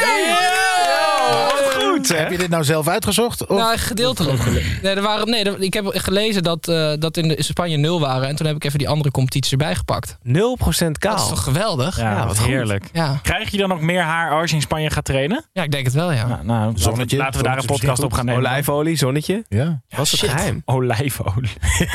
kaal. 0.00 1.48
Goed, 1.80 2.08
hè? 2.08 2.16
Heb 2.16 2.30
je 2.30 2.38
dit 2.38 2.48
nou 2.48 2.64
zelf 2.64 2.88
uitgezocht? 2.88 3.46
Of? 3.46 3.58
Nou, 3.58 3.78
gedeeltelijk. 3.78 4.44
Nee, 4.82 4.94
er 4.94 5.02
waren, 5.02 5.28
nee, 5.30 5.44
er- 5.44 5.60
ik 5.62 5.74
heb 5.74 5.86
gelezen 5.92 6.42
dat, 6.42 6.68
eh, 6.68 6.92
dat 6.98 7.16
in 7.16 7.28
de 7.28 7.42
Spanje 7.42 7.76
nul 7.76 8.00
waren. 8.00 8.28
En 8.28 8.36
toen 8.36 8.46
heb 8.46 8.56
ik 8.56 8.64
even 8.64 8.78
die 8.78 8.88
andere 8.88 9.10
competities 9.10 9.52
erbij 9.52 9.74
gepakt. 9.74 10.16
0% 10.22 10.98
kaal. 10.98 11.14
Dat 11.16 11.22
is 11.24 11.28
toch 11.28 11.42
geweldig? 11.42 11.96
Ja, 11.96 12.10
Ja, 12.10 12.26
wat 12.26 12.38
heerlijk. 12.38 12.84
Ja. 12.92 13.18
Krijg 13.22 13.50
je 13.50 13.56
dan 13.58 13.72
ook 13.72 13.80
meer 13.80 14.02
haar 14.02 14.40
als 14.40 14.50
je 14.50 14.56
in 14.56 14.62
Spanje 14.62 14.90
gaat 14.90 15.04
trainen? 15.04 15.44
ja, 15.52 15.62
ik 15.62 15.70
denk 15.70 15.84
het 15.84 15.94
wel, 15.94 16.12
ja. 16.12 16.26
Nou, 16.26 16.44
nou 16.44 16.58
laten 16.60 16.74
we- 16.74 16.80
Zonnetje. 16.80 17.16
laten 17.16 17.40
we 17.40 17.46
daar 17.46 17.58
een 17.58 17.64
podcast 17.64 18.02
op 18.02 18.12
gaan 18.12 18.24
nemen. 18.24 18.40
Olijfolie, 18.40 18.96
zonnetje. 18.96 19.44
Ja. 19.48 19.80
Wat 19.88 20.04
is 20.06 20.20
het 20.20 20.30
geheim? 20.30 20.62
Olijfolie. 20.64 21.50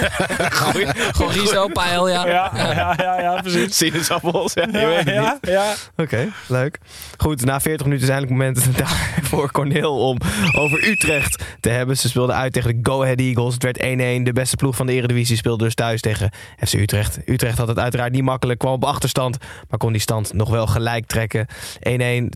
Gewoon 1.11 1.33
riso, 1.51 1.67
pael, 1.67 2.09
ja. 2.09 2.27
Ja, 2.27 2.51
ja, 2.55 2.93
ja, 2.97 3.21
ja, 3.21 3.41
precies. 3.41 3.77
Sinaasappels, 3.77 4.53
ja, 4.53 4.67
je 4.71 4.77
Ja, 4.77 4.87
weet 4.87 4.97
het 4.97 5.05
niet. 5.05 5.15
ja, 5.15 5.39
ja. 5.41 5.73
Oké, 5.97 6.27
leuk. 6.47 6.77
Goed, 7.17 7.45
na 7.45 7.59
40 7.61 7.85
minuten 7.85 8.07
is 8.07 8.13
eindelijk 8.13 8.41
het 8.41 8.55
moment 8.55 8.77
daar 8.87 9.19
voor 9.21 9.51
Corneel 9.51 9.97
om 10.07 10.17
over 10.57 10.87
Utrecht 10.87 11.43
te 11.59 11.69
hebben. 11.69 11.97
Ze 11.97 12.09
speelden 12.09 12.35
uit 12.35 12.53
tegen 12.53 12.81
de 12.81 12.91
Go 12.91 13.01
Ahead 13.03 13.19
Eagles. 13.19 13.53
Het 13.53 13.63
werd 13.63 13.77
1-1. 13.77 13.81
De 14.23 14.33
beste 14.33 14.55
ploeg 14.55 14.75
van 14.75 14.85
de 14.85 14.93
Eredivisie 14.93 15.37
speelde 15.37 15.63
dus 15.63 15.75
thuis 15.75 16.01
tegen 16.01 16.31
FC 16.65 16.73
Utrecht. 16.73 17.19
Utrecht 17.25 17.57
had 17.57 17.67
het 17.67 17.79
uiteraard 17.79 18.11
niet 18.11 18.23
makkelijk, 18.23 18.59
kwam 18.59 18.73
op 18.73 18.85
achterstand, 18.85 19.37
maar 19.69 19.79
kon 19.79 19.91
die 19.91 20.01
stand 20.01 20.33
nog 20.33 20.49
wel 20.49 20.67
gelijk 20.67 21.05
trekken. 21.05 21.47
1-1, 21.47 21.49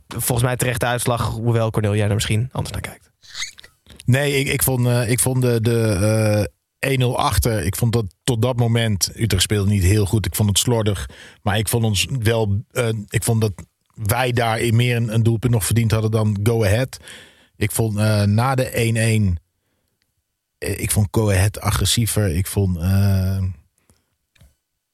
volgens 0.08 0.44
mij 0.44 0.56
terechte 0.56 0.86
uitslag, 0.86 1.28
hoewel 1.28 1.72
Corneel 1.72 1.96
jij 1.96 2.08
er 2.08 2.14
misschien 2.14 2.50
anders 2.52 2.72
naar 2.74 2.82
kijkt. 2.82 3.10
Nee, 4.06 4.40
ik, 4.40 4.48
ik 4.48 4.64
vond, 4.64 4.88
eh, 4.88 5.10
ik 5.10 5.20
vond 5.20 5.42
de, 5.42 5.62
de 5.62 5.80
eh, 5.82 6.44
1-0 7.00 7.06
achter. 7.16 7.64
Ik 7.66 7.76
vond 7.76 7.94
dat 7.94 8.06
tot 8.24 8.42
dat 8.42 8.58
moment. 8.58 9.12
Utrecht 9.16 9.44
speelde 9.44 9.70
niet 9.70 9.84
heel 9.84 10.06
goed. 10.06 10.26
Ik 10.26 10.36
vond 10.36 10.50
het 10.50 10.58
slordig. 10.58 11.10
Maar 11.42 11.58
ik 11.58 11.70
vond 11.70 11.84
ons 11.84 12.08
wel. 12.20 12.64
eh, 12.72 12.88
ik 13.10 13.24
vond 13.24 13.42
dat 13.42 13.54
wij 13.94 14.32
daar 14.32 14.60
in 14.60 14.76
meer 14.76 14.96
een, 14.96 15.14
een 15.14 15.24
doelpunt 15.24 15.54
nog 15.54 15.66
verdiend 15.66 15.92
hadden 15.92 16.12
dan 16.12 16.40
Go 16.44 16.64
Ahead. 16.64 16.98
Ik 17.56 17.72
vond 17.72 17.98
eh, 17.98 18.24
na 18.24 18.56
de 18.56 19.36
1-1. 19.38 19.42
eh, 20.58 20.80
ik 20.82 20.92
vond 20.92 21.08
Go 21.12 21.30
Ahead 21.32 21.60
agressiever. 21.60 22.36
Ik 22.36 22.48
vond. 22.48 22.78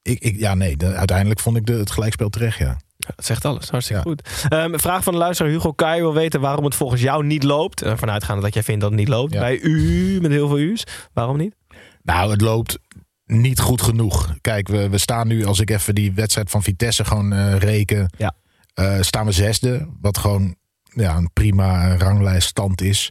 ik, 0.02 0.18
ik, 0.20 0.38
ja, 0.38 0.54
nee. 0.54 0.76
de- 0.76 0.94
uiteindelijk 0.94 1.40
vond 1.40 1.56
ik 1.56 1.66
de, 1.66 1.72
het 1.72 1.90
gelijkspel 1.90 2.28
terecht. 2.28 2.58
Ja. 2.58 2.76
Dat 2.96 3.24
zegt 3.24 3.44
alles, 3.44 3.68
hartstikke 3.68 4.02
Ja. 4.08 4.10
goed. 4.10 4.46
Een 4.52 4.78
vraag 4.80 5.02
van 5.02 5.12
de 5.12 5.18
luisteraar 5.18 5.52
Hugo 5.52 5.72
Kai 5.72 6.00
wil 6.00 6.14
weten 6.14 6.40
waarom 6.40 6.64
het 6.64 6.74
volgens 6.74 7.00
jou 7.00 7.24
niet 7.24 7.42
loopt. 7.42 7.82
Vanuitgaande 7.94 8.42
dat 8.42 8.54
jij 8.54 8.62
vindt 8.62 8.80
dat 8.80 8.90
het 8.90 8.98
niet 8.98 9.08
loopt. 9.08 9.32
Ja. 9.32 9.40
Bij 9.40 9.58
u, 9.60 10.18
met 10.20 10.30
heel 10.30 10.48
veel 10.48 10.58
u's. 10.58 10.84
Waarom 11.12 11.36
niet? 11.36 11.54
Nou, 12.02 12.30
het 12.30 12.40
loopt 12.40 12.78
niet 13.26 13.60
goed 13.60 13.82
genoeg. 13.82 14.34
Kijk, 14.40 14.68
we, 14.68 14.88
we 14.88 14.98
staan 14.98 15.28
nu, 15.28 15.44
als 15.44 15.60
ik 15.60 15.70
even 15.70 15.94
die 15.94 16.12
wedstrijd 16.12 16.50
van 16.50 16.62
Vitesse 16.62 17.04
gewoon 17.04 17.32
eh, 17.32 17.56
reken, 17.58 18.10
Ja. 18.18 18.34
eh, 18.74 19.00
staan 19.00 19.26
we 19.26 19.32
zesde. 19.32 19.88
Wat 20.00 20.18
gewoon 20.18 20.56
ja, 20.94 21.16
een 21.16 21.30
prima 21.32 21.96
ranglijststand 21.96 22.80
is. 22.80 23.10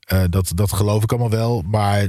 Eh, 0.00 0.22
dat, 0.30 0.52
dat 0.54 0.72
geloof 0.72 1.02
ik 1.02 1.10
allemaal 1.10 1.30
wel. 1.30 1.62
Maar 1.62 2.08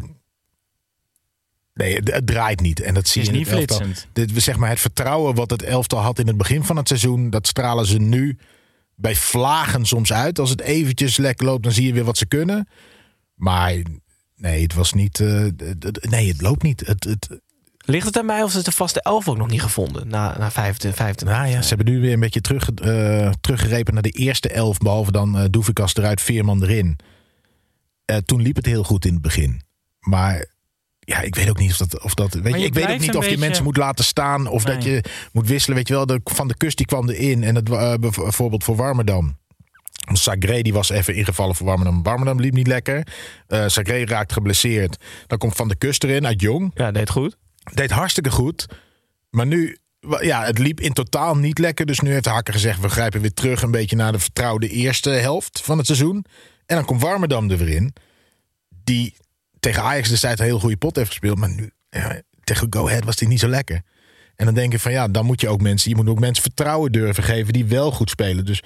nee, 1.74 1.96
het, 1.96 2.12
het 2.14 2.28
draait 2.28 2.60
niet. 2.62 2.80
En 2.82 2.94
dat 2.94 3.08
zie 3.08 3.22
je 3.22 3.28
in 3.28 3.34
niet 3.38 3.50
het 3.50 3.70
elftal. 3.72 3.88
Dit, 4.14 4.32
zeg 4.36 4.58
maar, 4.58 4.70
het 4.70 4.80
vertrouwen 4.80 5.36
wat 5.36 5.50
het 5.50 5.64
elftal 5.64 6.00
had 6.00 6.20
in 6.20 6.28
het 6.28 6.38
begin 6.38 6.64
van 6.64 6.78
het 6.78 6.88
seizoen, 6.88 7.30
dat 7.30 7.48
stralen 7.48 7.86
ze 7.86 7.98
nu 7.98 8.38
bij 8.96 9.16
vlagen 9.16 9.86
soms 9.86 10.14
uit. 10.14 10.40
Als 10.40 10.50
het 10.50 10.62
eventjes 10.62 11.18
lekker 11.18 11.46
loopt, 11.46 11.64
dan 11.64 11.72
zie 11.72 11.86
je 11.88 11.94
weer 11.94 12.04
wat 12.04 12.18
ze 12.18 12.26
kunnen. 12.26 12.68
Maar 13.36 13.74
nee, 14.40 14.62
het 14.62 14.74
was 14.74 14.94
niet. 14.94 15.20
eh, 15.20 15.46
nee, 16.10 16.28
het 16.28 16.42
loopt 16.42 16.64
niet. 16.64 16.88
Het, 16.88 17.04
het, 17.04 17.30
Ligt 17.86 18.06
het 18.06 18.18
aan 18.18 18.26
mij 18.26 18.44
of 18.44 18.56
is 18.56 18.64
de 18.64 18.72
vaste 18.72 19.02
elf 19.02 19.28
ook 19.28 19.38
nog 19.38 19.50
niet 19.50 19.62
gevonden? 19.62 20.08
Na, 20.08 20.38
na 20.38 20.52
25, 20.52 20.96
25 20.96 21.38
nou 21.38 21.50
ja, 21.50 21.62
ze 21.62 21.76
hebben 21.76 21.94
nu 21.94 22.00
weer 22.02 22.14
een 22.14 22.20
beetje 22.20 22.42
terug, 22.42 22.70
eh, 22.70 23.32
teruggerepen 23.42 23.94
naar 23.94 24.04
de 24.04 24.10
eerste 24.10 24.50
elf. 24.50 24.78
Behalve 24.78 25.12
dan 25.12 25.38
eh 25.38 25.46
Doevikas 25.50 25.96
eruit, 25.96 26.22
Veerman 26.22 26.64
erin. 26.64 27.00
Eh, 28.06 28.18
toen 28.18 28.42
liep 28.42 28.56
het 28.56 28.66
heel 28.66 28.84
goed 28.84 29.06
in 29.06 29.14
het 29.14 29.22
begin. 29.22 29.62
Maar 30.00 30.46
ja, 31.00 31.22
ik 31.22 31.36
weet 31.36 31.50
ook 31.50 31.60
niet 31.60 31.72
of 31.72 31.78
dat. 31.78 32.04
Of 32.04 32.14
dat 32.14 32.34
weet 32.34 32.56
je, 32.56 32.66
ik 32.66 32.74
weet 32.74 32.90
ook 32.90 33.00
niet 33.00 33.16
of 33.16 33.30
je 33.30 33.38
mensen 33.38 33.64
moet 33.64 33.78
laten 33.78 34.06
staan. 34.06 34.48
Of 34.48 34.64
dat 34.64 34.84
je 34.84 35.04
moet 35.32 35.48
wisselen. 35.48 35.78
Weet 35.78 35.88
je 35.88 35.94
wel, 35.94 36.06
de, 36.06 36.22
Van 36.24 36.48
de 36.48 36.58
Kust 36.58 36.78
die 36.78 36.86
kwam 36.86 37.10
erin. 37.10 37.44
En 37.44 37.56
het 37.56 37.70
eh, 37.70 37.94
bijvoorbeeld 38.00 38.64
voor 38.64 38.76
Warmerdam. 38.76 39.38
Sagre 40.16 40.64
die 40.64 40.74
was 40.74 40.90
even 40.90 41.16
ingevallen 41.16 41.56
voor 41.56 41.66
Warmerdam. 41.66 42.04
Warmerdam 42.04 42.40
liep 42.40 42.54
niet 42.54 42.68
lekker. 42.68 43.08
Eh 43.48 43.68
Sagre 43.68 44.06
raakt 44.06 44.34
geblesseerd. 44.34 45.04
Dan 45.28 45.38
komt 45.38 45.56
Van 45.56 45.68
de 45.68 45.76
Kust 45.76 46.04
erin 46.04 46.26
uit 46.26 46.42
Jong. 46.42 46.72
Ja, 46.76 46.92
deed 46.92 47.10
goed. 47.10 47.38
Deed 47.74 47.92
hartstikke 47.92 48.32
goed. 48.32 48.66
Maar 49.30 49.46
nu, 49.46 49.78
ja, 50.20 50.46
het 50.46 50.58
liep 50.58 50.80
in 50.80 50.94
totaal 50.94 51.38
niet 51.38 51.58
lekker. 51.58 51.86
Dus 51.86 52.00
nu 52.00 52.12
heeft 52.12 52.26
Hakker 52.26 52.54
gezegd, 52.54 52.80
we 52.80 52.90
grijpen 52.90 53.22
weer 53.22 53.34
terug 53.34 53.62
een 53.62 53.72
beetje 53.72 53.96
naar 53.96 54.12
de 54.12 54.20
vertrouwde 54.20 54.68
eerste 54.68 55.10
helft 55.10 55.62
van 55.62 55.78
het 55.78 55.86
seizoen. 55.86 56.26
En 56.66 56.76
dan 56.76 56.86
komt 56.86 57.02
Warmerdam 57.02 57.50
er 57.50 57.58
weer 57.58 57.76
in. 57.76 57.94
Die 58.84 59.16
tegen 59.60 59.84
Ajax 59.84 60.10
destijds 60.10 60.40
een 60.40 60.46
heel 60.46 60.60
goede 60.60 60.78
pot 60.78 60.96
heeft 60.96 61.10
gespeeld. 61.10 61.38
Maar 61.38 61.50
nu, 61.50 61.72
ja, 61.90 62.22
tegen 62.44 62.68
Go 62.70 62.88
Ahead 62.88 63.04
was 63.04 63.16
die 63.16 63.28
niet 63.28 63.40
zo 63.40 63.48
lekker. 63.48 63.82
En 64.36 64.46
dan 64.46 64.54
denk 64.54 64.74
ik 64.74 64.80
van 64.80 64.92
ja, 64.92 65.08
dan 65.08 65.26
moet 65.26 65.42
je 65.42 65.50
ook 65.50 65.62
mensen, 65.62 65.90
je 65.90 65.96
moet 65.96 66.08
ook 66.08 66.20
mensen 66.20 66.44
vertrouwen 66.44 66.92
durven 66.92 67.24
geven 67.24 67.54
die 67.54 67.66
wel 67.66 67.92
goed 67.92 68.10
spelen. 68.10 68.46
Dus 68.46 68.64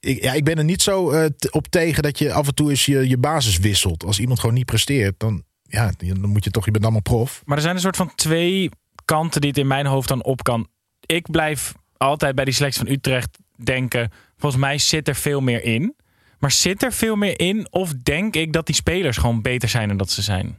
ik, 0.00 0.22
ja, 0.22 0.32
ik 0.32 0.44
ben 0.44 0.58
er 0.58 0.64
niet 0.64 0.82
zo 0.82 1.10
eh, 1.10 1.30
op 1.50 1.66
tegen 1.66 2.02
dat 2.02 2.18
je 2.18 2.32
af 2.32 2.46
en 2.46 2.54
toe 2.54 2.70
eens 2.70 2.84
je, 2.84 3.08
je 3.08 3.18
basis 3.18 3.58
wisselt. 3.58 4.04
Als 4.04 4.20
iemand 4.20 4.40
gewoon 4.40 4.54
niet 4.54 4.64
presteert, 4.64 5.14
dan, 5.18 5.44
ja, 5.62 5.92
dan 5.98 6.28
moet 6.28 6.44
je 6.44 6.50
toch, 6.50 6.64
je 6.64 6.70
bent 6.70 6.84
allemaal 6.84 7.02
prof. 7.02 7.42
Maar 7.44 7.56
er 7.56 7.62
zijn 7.62 7.74
een 7.74 7.80
soort 7.80 7.96
van 7.96 8.14
twee 8.14 8.70
kanten 9.04 9.40
die 9.40 9.50
het 9.50 9.58
in 9.58 9.66
mijn 9.66 9.86
hoofd 9.86 10.08
dan 10.08 10.24
op 10.24 10.42
kan. 10.42 10.68
Ik 11.06 11.30
blijf 11.30 11.72
altijd 11.96 12.34
bij 12.34 12.44
die 12.44 12.54
selectie 12.54 12.84
van 12.84 12.92
Utrecht 12.92 13.38
denken. 13.56 14.10
Volgens 14.36 14.60
mij 14.60 14.78
zit 14.78 15.08
er 15.08 15.14
veel 15.14 15.40
meer 15.40 15.64
in. 15.64 15.94
Maar 16.38 16.50
zit 16.50 16.82
er 16.82 16.92
veel 16.92 17.16
meer 17.16 17.40
in? 17.40 17.66
Of 17.70 17.92
denk 18.02 18.36
ik 18.36 18.52
dat 18.52 18.66
die 18.66 18.74
spelers 18.74 19.16
gewoon 19.16 19.42
beter 19.42 19.68
zijn 19.68 19.88
dan 19.88 19.96
dat 19.96 20.10
ze 20.10 20.22
zijn? 20.22 20.56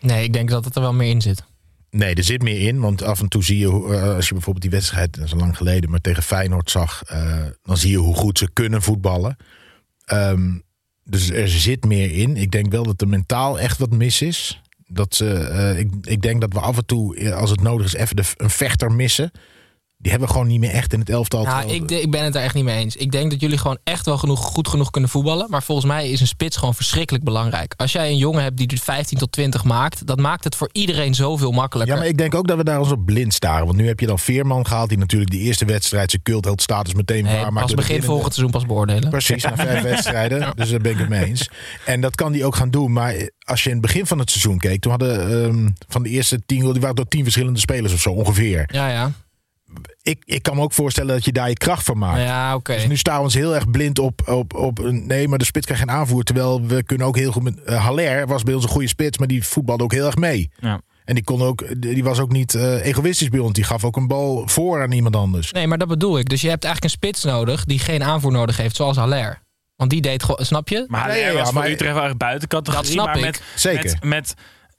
Nee, 0.00 0.24
ik 0.24 0.32
denk 0.32 0.50
dat 0.50 0.64
het 0.64 0.74
er 0.74 0.80
wel 0.80 0.92
meer 0.92 1.10
in 1.10 1.20
zit. 1.20 1.44
Nee, 1.94 2.14
er 2.14 2.24
zit 2.24 2.42
meer 2.42 2.60
in. 2.60 2.80
Want 2.80 3.02
af 3.02 3.20
en 3.20 3.28
toe 3.28 3.44
zie 3.44 3.58
je, 3.58 3.66
eh, 3.66 4.14
als 4.14 4.26
je 4.26 4.32
bijvoorbeeld 4.32 4.64
die 4.64 4.70
wedstrijd, 4.70 5.14
dat 5.14 5.24
is 5.24 5.32
lang 5.32 5.56
geleden, 5.56 5.90
maar 5.90 6.00
tegen 6.00 6.22
Feyenoord 6.22 6.70
zag, 6.70 7.02
eh, 7.02 7.44
dan 7.62 7.76
zie 7.76 7.90
je 7.90 7.96
hoe 7.96 8.14
goed 8.14 8.38
ze 8.38 8.50
kunnen 8.52 8.82
voetballen. 8.82 9.36
Ehm, 10.04 10.58
dus 11.04 11.30
er 11.30 11.48
zit 11.48 11.84
meer 11.84 12.12
in. 12.12 12.36
Ik 12.36 12.50
denk 12.50 12.70
wel 12.70 12.82
dat 12.82 13.00
er 13.00 13.08
mentaal 13.08 13.58
echt 13.58 13.78
wat 13.78 13.90
mis 13.90 14.22
is. 14.22 14.62
Dat 14.86 15.14
ze, 15.14 15.34
eh, 15.34 15.78
ik, 15.78 15.90
ik 16.00 16.22
denk 16.22 16.40
dat 16.40 16.52
we 16.52 16.60
af 16.60 16.76
en 16.76 16.86
toe, 16.86 17.34
als 17.34 17.50
het 17.50 17.60
nodig 17.60 17.86
is, 17.86 17.94
even 17.94 18.16
de, 18.16 18.24
een 18.36 18.50
vechter 18.50 18.92
missen. 18.92 19.30
Die 20.04 20.12
hebben 20.12 20.28
we 20.28 20.34
gewoon 20.34 20.50
niet 20.50 20.60
meer 20.60 20.70
echt 20.70 20.92
in 20.92 20.98
het 20.98 21.10
elftal. 21.10 21.44
Nou, 21.44 21.70
ik, 21.70 21.90
ik 21.90 22.10
ben 22.10 22.24
het 22.24 22.32
daar 22.32 22.42
echt 22.42 22.54
niet 22.54 22.64
mee 22.64 22.78
eens. 22.78 22.96
Ik 22.96 23.12
denk 23.12 23.30
dat 23.30 23.40
jullie 23.40 23.58
gewoon 23.58 23.78
echt 23.84 24.06
wel 24.06 24.18
genoeg, 24.18 24.40
goed 24.40 24.68
genoeg 24.68 24.90
kunnen 24.90 25.10
voetballen. 25.10 25.46
Maar 25.50 25.62
volgens 25.62 25.86
mij 25.86 26.10
is 26.10 26.20
een 26.20 26.26
spits 26.26 26.56
gewoon 26.56 26.74
verschrikkelijk 26.74 27.24
belangrijk. 27.24 27.74
Als 27.76 27.92
jij 27.92 28.08
een 28.08 28.16
jongen 28.16 28.42
hebt 28.42 28.56
die 28.56 28.68
er 28.68 28.78
15 28.78 29.18
tot 29.18 29.32
20 29.32 29.64
maakt, 29.64 30.06
dat 30.06 30.18
maakt 30.18 30.44
het 30.44 30.56
voor 30.56 30.68
iedereen 30.72 31.14
zoveel 31.14 31.50
makkelijker. 31.50 31.94
Ja, 31.94 32.00
maar 32.00 32.10
ik 32.10 32.18
denk 32.18 32.34
ook 32.34 32.48
dat 32.48 32.56
we 32.56 32.64
daar 32.64 32.78
ons 32.78 32.90
op 32.90 33.04
blind 33.04 33.34
staren. 33.34 33.66
Want 33.66 33.78
nu 33.78 33.86
heb 33.86 34.00
je 34.00 34.06
dan 34.06 34.18
Veerman 34.18 34.66
gehaald, 34.66 34.88
die 34.88 34.98
natuurlijk 34.98 35.30
die 35.30 35.40
eerste 35.40 35.64
wedstrijd 35.64 36.10
zijn 36.10 36.22
cultheldstatus 36.22 36.94
meteen 36.94 37.24
Nee, 37.24 37.52
pas 37.52 37.74
begin 37.74 38.02
volgend 38.02 38.34
seizoen 38.34 38.50
pas 38.50 38.66
beoordelen. 38.66 39.10
Precies, 39.10 39.42
na 39.42 39.56
vijf 39.56 39.82
wedstrijden. 39.92 40.52
Dus 40.56 40.70
daar 40.70 40.80
ben 40.80 40.92
ik 40.92 40.98
het 40.98 41.08
mee 41.08 41.24
eens. 41.24 41.50
En 41.86 42.00
dat 42.00 42.14
kan 42.14 42.32
hij 42.32 42.44
ook 42.44 42.56
gaan 42.56 42.70
doen. 42.70 42.92
Maar 42.92 43.30
als 43.44 43.62
je 43.62 43.68
in 43.68 43.76
het 43.76 43.86
begin 43.86 44.06
van 44.06 44.18
het 44.18 44.30
seizoen 44.30 44.58
keek, 44.58 44.80
toen 44.80 44.90
hadden 44.90 45.44
ehm, 45.44 45.68
van 45.88 46.02
de 46.02 46.08
eerste 46.08 46.42
tien, 46.46 46.72
die 46.72 46.80
waren 46.80 46.96
door 46.96 47.08
tien 47.08 47.22
verschillende 47.22 47.60
spelers 47.60 47.92
of 47.92 48.00
zo 48.00 48.10
ongeveer. 48.10 48.68
Ja, 48.72 48.88
ja. 48.88 49.12
Ik, 50.02 50.22
ik 50.24 50.42
kan 50.42 50.56
me 50.56 50.62
ook 50.62 50.72
voorstellen 50.72 51.14
dat 51.14 51.24
je 51.24 51.32
daar 51.32 51.48
je 51.48 51.54
kracht 51.54 51.84
van 51.84 51.98
maakt. 51.98 52.20
Ja, 52.22 52.54
oké. 52.54 52.74
Dus 52.74 52.86
nu 52.86 52.96
staan 52.96 53.16
we 53.16 53.22
ons 53.22 53.34
heel 53.34 53.54
erg 53.54 53.70
blind 53.70 53.98
op, 53.98 54.28
op, 54.28 54.54
op 54.54 54.78
een. 54.78 55.06
Nee, 55.06 55.28
maar 55.28 55.38
de 55.38 55.44
spits 55.44 55.66
krijgt 55.66 55.84
geen 55.84 55.94
aanvoer. 55.94 56.22
Terwijl 56.22 56.66
we 56.66 56.82
kunnen 56.82 57.06
ook 57.06 57.16
heel 57.16 57.32
goed. 57.32 57.42
Met, 57.42 57.62
eh, 57.62 57.84
Haller 57.84 58.26
was 58.26 58.42
bij 58.42 58.54
ons 58.54 58.62
een 58.64 58.70
goede 58.70 58.88
spits, 58.88 59.18
maar 59.18 59.28
die 59.28 59.44
voetbalde 59.44 59.84
ook 59.84 59.92
heel 59.92 60.06
erg 60.06 60.16
mee. 60.16 60.50
Ja. 60.58 60.80
En 61.04 61.14
die, 61.14 61.24
kon 61.24 61.42
ook, 61.42 61.64
die 61.82 62.04
was 62.04 62.18
ook 62.18 62.32
niet 62.32 62.54
eh, 62.54 62.86
egoïstisch 62.86 63.28
bij 63.28 63.40
ons. 63.40 63.52
Die 63.52 63.64
gaf 63.64 63.84
ook 63.84 63.96
een 63.96 64.06
bal 64.06 64.42
voor 64.48 64.82
aan 64.82 64.92
iemand 64.92 65.16
anders. 65.16 65.52
Nee, 65.52 65.66
maar 65.66 65.78
dat 65.78 65.88
bedoel 65.88 66.18
ik. 66.18 66.28
Dus 66.28 66.40
je 66.40 66.48
hebt 66.48 66.64
eigenlijk 66.64 66.94
een 66.94 66.98
spits 67.00 67.24
nodig 67.24 67.64
die 67.64 67.78
geen 67.78 68.02
aanvoer 68.02 68.32
nodig 68.32 68.56
heeft, 68.56 68.76
zoals 68.76 68.96
Haller. 68.96 69.42
Want 69.76 69.90
die 69.90 70.00
deed 70.00 70.22
gewoon, 70.22 70.44
snap 70.44 70.68
je? 70.68 70.84
Maar 70.88 71.00
Ja, 71.00 71.06
Haller 71.06 71.20
ja, 71.24 71.30
ja, 71.30 71.38
was 71.38 71.44
voor 71.50 71.54
maar- 71.60 71.70
Utrecht 71.70 71.94
wel 71.94 72.04
echt 72.04 72.16
buiten 72.16 72.48
categorie. 72.48 72.82
Dat 72.84 72.92
snap 72.92 73.06
maar 73.06 73.16
ik. 73.16 73.22
Met, 73.24 73.42
Zeker. 73.54 73.84
Met, 73.84 74.02
met, 74.04 74.34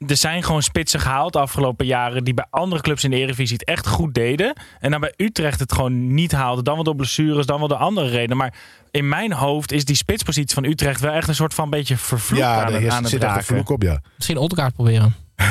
er 0.08 0.18
zijn 0.18 0.44
gewoon 0.44 0.64
spitsen 0.64 1.00
gehaald 1.00 1.34
de 1.34 1.40
afgelopen 1.40 1.86
jaren... 1.86 2.24
die 2.24 2.34
bij 2.34 2.46
andere 2.50 2.82
clubs 2.82 3.04
in 3.04 3.10
de 3.10 3.16
Eredivisie 3.18 3.58
het 3.58 3.68
echt 3.68 3.88
goed 3.88 4.14
deden. 4.14 4.54
En 4.80 4.92
dan 4.92 5.00
bij 5.00 5.14
Utrecht 5.18 5.60
het 5.60 5.74
gewoon 5.74 6.14
niet 6.14 6.32
haalden. 6.32 6.64
Dan 6.64 6.76
wel 6.76 6.84
door 6.84 6.96
blessures, 6.96 7.46
dan 7.46 7.60
wel 7.60 7.68
door 7.68 7.78
andere 7.78 8.10
redenen. 8.10 8.38
Maar 8.38 8.54
in 8.92 9.10
mijn 9.10 9.34
hoofd 9.34 9.72
is 9.72 9.86
die 9.86 9.96
spitspositie 9.96 10.54
van 10.56 10.64
Utrecht... 10.64 11.00
wel 11.00 11.12
echt 11.14 11.28
een 11.28 11.36
soort 11.36 11.54
van 11.54 11.70
beetje 11.70 11.98
vervloekt 11.98 12.42
ja, 12.44 12.66
aan, 12.66 12.74
het, 12.74 12.84
is- 12.84 12.92
aan 12.92 13.02
het 13.02 13.10
zit 13.12 13.22
echt 13.24 13.30
een 13.32 13.38
raken. 13.38 13.56
vloek 13.56 13.70
op, 13.70 13.82
ja. 13.82 14.02
Misschien 14.16 14.38
Ottegaard 14.38 14.74
proberen. 14.74 15.16
Ja, 15.38 15.44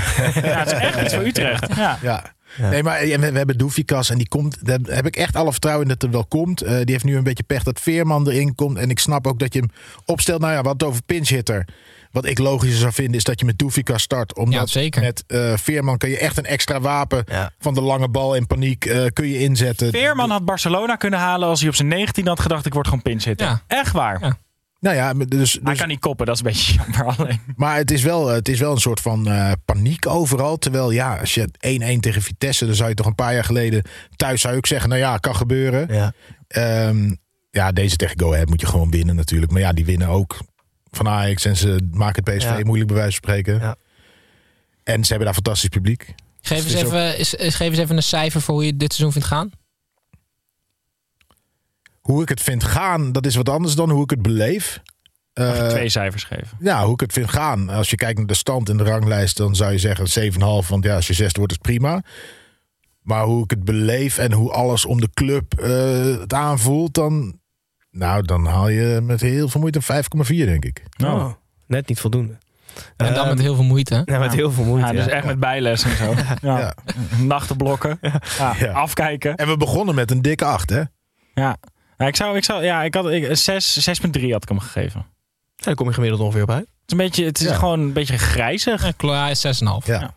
het 0.59 0.67
is 0.73 0.79
echt 0.79 1.01
iets 1.01 1.15
voor 1.15 1.25
Utrecht. 1.25 1.77
Ja. 1.77 1.99
Ja. 2.03 2.34
Nee, 2.57 2.83
maar 2.83 3.01
we, 3.01 3.19
we 3.19 3.37
hebben 3.39 3.59
Doefikas 3.59 4.11
en 4.11 4.19
die 4.19 4.29
komt. 4.29 4.57
Daar 4.67 4.79
heb 4.83 5.07
ik 5.07 5.17
echt 5.17 5.37
alle 5.37 5.51
vertrouwen 5.53 5.83
in 5.87 5.89
dat 5.89 6.03
er 6.03 6.11
wel 6.11 6.27
komt. 6.27 6.63
Eh, 6.63 6.71
die 6.77 6.91
heeft 6.93 7.05
nu 7.05 7.17
een 7.17 7.25
beetje 7.25 7.43
pech 7.43 7.63
dat 7.63 7.81
Veerman 7.81 8.29
erin 8.29 8.55
komt. 8.55 8.79
En 8.79 8.91
ik 8.91 8.99
snap 8.99 9.27
ook 9.27 9.39
dat 9.39 9.53
je 9.55 9.59
hem 9.61 9.71
opstelt. 10.05 10.41
Nou 10.41 10.53
ja, 10.53 10.63
wat 10.63 10.83
over 10.83 11.03
pinch 11.03 11.29
hitter. 11.29 11.65
Wat 12.11 12.27
ik 12.27 12.39
logischer 12.39 12.79
zou 12.81 12.93
vinden 12.93 13.15
is 13.15 13.25
dat 13.25 13.41
je 13.41 13.47
met 13.47 13.59
Doefikas 13.59 14.03
start. 14.03 14.37
Omdat 14.37 14.55
Ja, 14.61 14.67
zeker. 14.67 15.03
met 15.03 15.25
eh, 15.27 15.53
Veerman 15.57 15.99
kan 15.99 16.11
je 16.11 16.19
echt 16.19 16.37
een 16.39 16.45
extra 16.45 16.81
wapen 16.81 17.25
Ja. 17.27 17.51
van 17.59 17.75
de 17.75 17.81
lange 17.81 18.09
bal 18.09 18.35
in 18.35 18.47
paniek 18.47 18.85
eh, 18.85 19.05
kun 19.13 19.27
je 19.29 19.39
inzetten. 19.39 19.91
Veerman 19.91 20.31
had 20.31 20.45
Barcelona 20.45 20.97
kunnen 20.97 21.19
halen 21.19 21.49
als 21.49 21.61
hij 21.61 21.69
op 21.69 21.75
zijn 21.75 21.89
19 21.89 22.27
had 22.27 22.41
gedacht... 22.41 22.67
ik 22.67 22.75
word 22.75 22.87
gewoon 22.87 23.03
pinch 23.03 23.25
hitter. 23.25 23.47
Ja. 23.47 23.63
Echt 23.67 23.93
waar. 23.93 24.37
Nou 24.85 24.97
ja, 24.97 25.13
dus, 25.15 25.53
Hij 25.53 25.63
dus, 25.63 25.79
kan 25.79 25.89
niet 25.89 26.01
koppen, 26.01 26.27
dat 26.27 26.35
is 26.35 26.41
een 26.41 26.47
beetje 26.47 26.75
jammer 26.93 27.17
alleen. 27.19 27.41
maar 27.57 27.77
het 27.77 27.91
is, 27.91 28.03
wel, 28.03 28.29
het 28.29 28.49
is 28.49 28.59
wel 28.59 28.73
een 28.73 28.81
soort 28.81 29.01
van 29.01 29.29
eh, 29.29 29.53
paniek 29.65 30.07
overal. 30.07 30.57
Terwijl 30.59 30.91
ja, 30.91 31.17
als 31.19 31.35
je 31.35 31.49
1-1 31.97 32.01
tegen 32.01 32.23
Vitesse, 32.23 32.67
dan 32.67 32.75
zou 32.75 32.89
je 32.89 32.95
toch 32.95 33.07
een 33.07 33.15
paar 33.15 33.35
jaar 33.35 33.45
geleden 33.45 33.83
thuis 34.17 34.41
zou 34.41 34.57
ook 34.57 34.67
zeggen, 34.67 34.89
nou 34.89 35.01
ja, 35.01 35.17
kan 35.17 35.37
gebeuren. 35.37 35.95
Ja. 35.95 36.13
Ehm, 36.49 37.15
ja, 37.51 37.73
deze 37.73 37.97
tegen 37.97 38.21
Go 38.21 38.33
Ahead 38.33 38.49
moet 38.49 38.61
je 38.61 38.67
gewoon 38.67 38.91
winnen 38.91 39.17
natuurlijk. 39.17 39.53
Maar 39.53 39.61
ja, 39.61 39.73
die 39.73 39.85
winnen 39.85 40.09
ook 40.09 40.37
van 40.91 41.09
Ajax 41.09 41.45
en 41.45 41.57
ze 41.57 41.89
maken 41.91 42.25
het 42.25 42.37
PSV 42.37 42.49
Ja. 42.49 42.65
moeilijk 42.65 42.91
bij 42.91 43.01
wijze 43.01 43.19
van 43.23 43.31
spreken. 43.31 43.61
Ja. 43.61 43.77
En 44.83 45.01
ze 45.03 45.09
hebben 45.09 45.25
daar 45.27 45.35
fantastisch 45.35 45.69
publiek. 45.69 46.15
Geef 46.41 46.59
Het 46.65 46.73
eens, 46.73 46.85
ook- 46.85 46.93
even, 46.93 47.19
is- 47.19 47.35
is- 47.35 47.55
geef 47.55 47.69
eens 47.69 47.79
even 47.79 47.97
een 47.97 48.03
cijfer 48.03 48.41
voor 48.41 48.55
hoe 48.55 48.65
je 48.67 48.77
dit 48.77 48.93
seizoen 48.93 49.13
vindt 49.13 49.29
gaan. 49.29 49.51
Hoe 52.05 52.23
ik 52.23 52.29
het 52.29 52.41
vind 52.41 52.65
gaan, 52.65 53.13
dat 53.13 53.27
is 53.27 53.35
wat 53.35 53.49
anders 53.49 53.75
dan 53.75 53.91
hoe 53.91 54.03
ik 54.03 54.11
het 54.11 54.23
beleef. 54.23 54.81
Eh, 55.33 55.67
twee 55.69 55.89
cijfers 55.89 56.25
geven. 56.25 56.59
Ja, 56.61 56.85
hoe 56.85 56.93
ik 56.93 57.01
het 57.01 57.13
vind 57.13 57.31
gaan. 57.31 57.69
Als 57.69 57.91
je 57.91 57.97
kijkt 57.97 58.19
naar 58.19 58.27
de 58.27 58.35
stand 58.35 58.69
in 58.69 58.77
de 58.77 58.85
ranglijst, 58.85 59.37
dan 59.37 59.57
zou 59.57 59.73
je 59.73 59.79
zeggen 59.79 60.33
7,5. 60.63 60.69
Want 60.69 60.85
ja, 60.85 60.95
als 60.95 61.07
je 61.07 61.13
zesde 61.13 61.39
wordt, 61.39 61.53
is 61.53 61.59
prima. 61.59 62.03
Maar 63.03 63.25
hoe 63.25 63.45
ik 63.45 63.51
het 63.51 63.65
beleef 63.65 64.19
en 64.19 64.33
hoe 64.33 64.53
alles 64.53 64.85
om 64.85 65.01
de 65.01 65.09
club 65.15 65.55
eh, 65.61 66.21
het 66.21 66.33
aanvoelt, 66.33 66.95
dan, 66.95 67.41
nou, 67.91 68.23
dan 68.23 68.47
haal 68.47 68.69
je 68.69 69.01
met 69.03 69.21
heel 69.21 69.49
veel 69.49 69.61
moeite 69.61 69.81
een 69.87 70.05
5,4, 70.27 70.29
denk 70.47 70.65
ik. 70.65 70.83
Oh, 71.05 71.33
net 71.67 71.89
niet 71.89 72.01
voldoende. 72.01 72.39
En 72.97 73.15
dan 73.15 73.17
Ehm, 73.17 73.29
met 73.29 73.41
heel 73.41 73.55
veel 73.55 73.65
moeite. 73.65 74.03
Ja, 74.05 74.19
met 74.19 74.33
heel 74.33 74.53
veel 74.53 74.65
moeite. 74.65 74.87
Ja, 74.87 74.93
dus 74.93 75.05
ja. 75.05 75.11
echt 75.11 75.27
met 75.27 75.41
bijles 75.41 75.83
en 75.85 75.97
zo. 75.97 76.15
Ja. 76.49 76.59
Ja. 76.59 76.75
Nachtenblokken. 77.19 77.99
Ja. 78.01 78.55
Ja. 78.59 78.73
Afkijken. 78.73 79.35
En 79.35 79.49
we 79.49 79.57
begonnen 79.57 79.95
met 79.95 80.11
een 80.11 80.23
dikke 80.23 80.45
8, 80.45 80.71
hè? 80.71 80.83
Ja. 81.35 81.57
Ja, 82.05 82.11
ik 82.11 82.17
zou, 82.17 82.37
ik 82.37 82.45
zou, 82.45 82.65
ja, 82.65 82.83
ik 82.83 82.95
had 82.95 83.11
ik, 83.11 83.29
een 83.29 83.37
6, 83.37 83.89
6,3 83.89 84.31
had 84.31 84.43
ik 84.43 84.49
hem 84.49 84.59
gegeven. 84.59 85.07
Het 85.57 85.65
Daar 85.65 85.75
kom 85.75 85.87
je 85.89 85.93
gemiddeld 85.95 86.21
ongeveer 86.23 86.43
op 86.43 86.51
uit. 86.51 86.63
is 86.67 86.93
een 86.93 86.97
beetje, 86.97 87.25
het 87.25 87.41
is 87.41 87.47
Ja. 87.49 87.55
gewoon 87.55 87.81
een 87.81 87.93
beetje 87.93 88.19
grijzig. 88.19 88.83
Ja, 88.85 88.93
Clara 88.97 89.29
is 89.29 89.47
6,5. 89.47 89.87
Ja. 89.93 90.13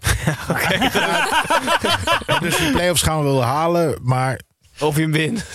Dus 2.39 2.57
die 2.57 2.71
play-offs 2.71 3.01
gaan 3.01 3.17
we 3.17 3.23
wel 3.23 3.43
halen, 3.43 3.99
maar 4.01 4.39
Of 4.79 4.95
je 4.95 5.01
hem 5.01 5.11
wint. 5.11 5.45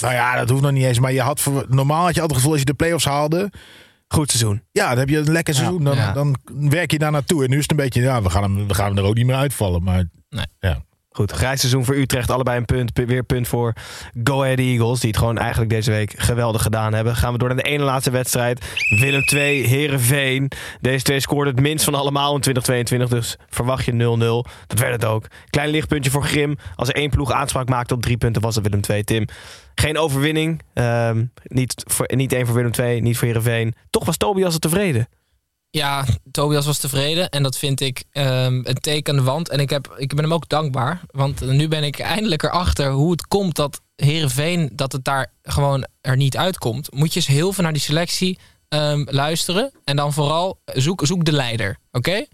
nou 0.00 0.14
ja, 0.14 0.36
dat 0.36 0.48
hoeft 0.50 0.62
nog 0.62 0.70
niet 0.72 0.84
eens. 0.84 0.98
Maar 0.98 1.12
je 1.12 1.20
had 1.20 1.40
voor, 1.40 1.66
normaal 1.68 2.04
had 2.04 2.14
je 2.14 2.20
altijd 2.20 2.28
het 2.30 2.36
gevoel 2.36 2.50
als 2.50 2.60
je 2.60 2.64
de 2.66 2.74
play-offs 2.74 3.04
haalde, 3.04 3.50
Goed 4.08 4.30
seizoen. 4.30 4.62
ja, 4.72 4.88
dan 4.88 4.98
heb 4.98 5.08
je 5.08 5.18
een 5.18 5.32
lekker 5.32 5.54
seizoen. 5.54 5.84
Dan, 5.84 5.96
Ja. 5.96 6.12
dan 6.12 6.36
werk 6.46 6.90
je 6.90 6.98
daar 6.98 7.10
naartoe. 7.10 7.44
En 7.44 7.50
nu 7.50 7.56
is 7.56 7.62
het 7.62 7.70
een 7.70 7.76
beetje, 7.76 8.02
ja, 8.02 8.22
we 8.22 8.30
gaan 8.30 8.42
hem, 8.42 8.68
we 8.68 8.74
gaan 8.74 8.86
hem 8.88 8.98
er 8.98 9.04
ook 9.04 9.14
niet 9.14 9.26
meer 9.26 9.36
uitvallen. 9.36 9.82
Maar 9.82 10.04
Nee. 10.28 10.46
ja. 10.58 10.82
Goed, 11.16 11.32
grijs 11.32 11.60
seizoen 11.60 11.84
voor 11.84 11.94
Utrecht. 11.94 12.30
Allebei 12.30 12.58
een 12.58 12.64
punt. 12.64 12.90
Weer 13.06 13.22
punt 13.22 13.48
voor 13.48 13.72
Go 14.24 14.42
Ahead 14.42 14.58
Eagles. 14.58 15.00
Die 15.00 15.10
het 15.10 15.18
gewoon 15.18 15.38
eigenlijk 15.38 15.70
deze 15.70 15.90
week 15.90 16.14
geweldig 16.16 16.62
gedaan 16.62 16.94
hebben. 16.94 17.16
Gaan 17.16 17.32
we 17.32 17.38
door 17.38 17.48
naar 17.48 17.56
de 17.56 17.70
ene 17.70 17.84
laatste 17.84 18.10
wedstrijd. 18.10 18.64
Willem 19.00 19.24
2, 19.24 19.66
Herenveen. 19.66 20.50
Deze 20.80 21.04
twee 21.04 21.20
scoorden 21.20 21.54
het 21.54 21.62
minst 21.62 21.84
van 21.84 21.94
allemaal 21.94 22.34
in 22.34 22.40
2022. 22.40 23.18
Dus 23.18 23.36
verwacht 23.48 23.84
je 23.84 23.92
0-0. 23.92 24.50
Dat 24.66 24.78
werd 24.78 24.92
het 24.92 25.04
ook. 25.04 25.26
Klein 25.50 25.70
lichtpuntje 25.70 26.10
voor 26.10 26.24
Grim. 26.24 26.56
Als 26.74 26.88
er 26.88 26.94
één 26.94 27.10
ploeg 27.10 27.32
aanspraak 27.32 27.68
maakte 27.68 27.94
op 27.94 28.02
drie 28.02 28.16
punten 28.16 28.42
was 28.42 28.54
het 28.54 28.64
Willem 28.64 28.80
2. 28.80 29.04
Tim. 29.04 29.24
Geen 29.74 29.98
overwinning. 29.98 30.62
Ehm, 30.72 31.24
niet, 31.42 31.84
voor, 31.86 32.10
niet 32.14 32.32
één 32.32 32.46
voor 32.46 32.54
Willem 32.54 32.72
2, 32.72 33.00
niet 33.00 33.18
voor 33.18 33.28
Herenveen. 33.28 33.74
Toch 33.90 34.04
was 34.04 34.16
Tobias 34.16 34.52
het 34.52 34.62
tevreden. 34.62 35.08
Ja, 35.74 36.04
Tobias 36.30 36.66
was 36.66 36.78
tevreden. 36.78 37.30
En 37.30 37.42
dat 37.42 37.56
vind 37.56 37.80
ik 37.80 38.04
ehm, 38.10 38.60
een 38.64 38.80
teken 38.80 39.12
aan 39.12 39.24
de 39.24 39.30
wand. 39.30 39.48
En 39.48 39.58
ik, 39.58 39.70
heb, 39.70 39.94
ik 39.96 40.14
ben 40.14 40.24
hem 40.24 40.32
ook 40.32 40.48
dankbaar. 40.48 41.00
Want 41.10 41.40
nu 41.40 41.68
ben 41.68 41.84
ik 41.84 41.98
eindelijk 41.98 42.42
erachter 42.42 42.90
hoe 42.90 43.10
het 43.10 43.26
komt 43.26 43.56
dat 43.56 43.80
Herenveen 43.96 44.70
dat 44.72 44.92
het 44.92 45.04
daar 45.04 45.32
gewoon 45.42 45.86
er 46.00 46.16
niet 46.16 46.36
uitkomt. 46.36 46.94
Moet 46.94 47.12
je 47.12 47.16
eens 47.16 47.28
heel 47.28 47.52
veel 47.52 47.62
naar 47.64 47.72
die 47.72 47.82
selectie 47.82 48.38
ehm, 48.68 49.04
luisteren. 49.06 49.72
En 49.84 49.96
dan 49.96 50.12
vooral 50.12 50.58
zoek, 50.64 51.06
zoek 51.06 51.24
de 51.24 51.32
leider. 51.32 51.78
Oké? 51.92 52.24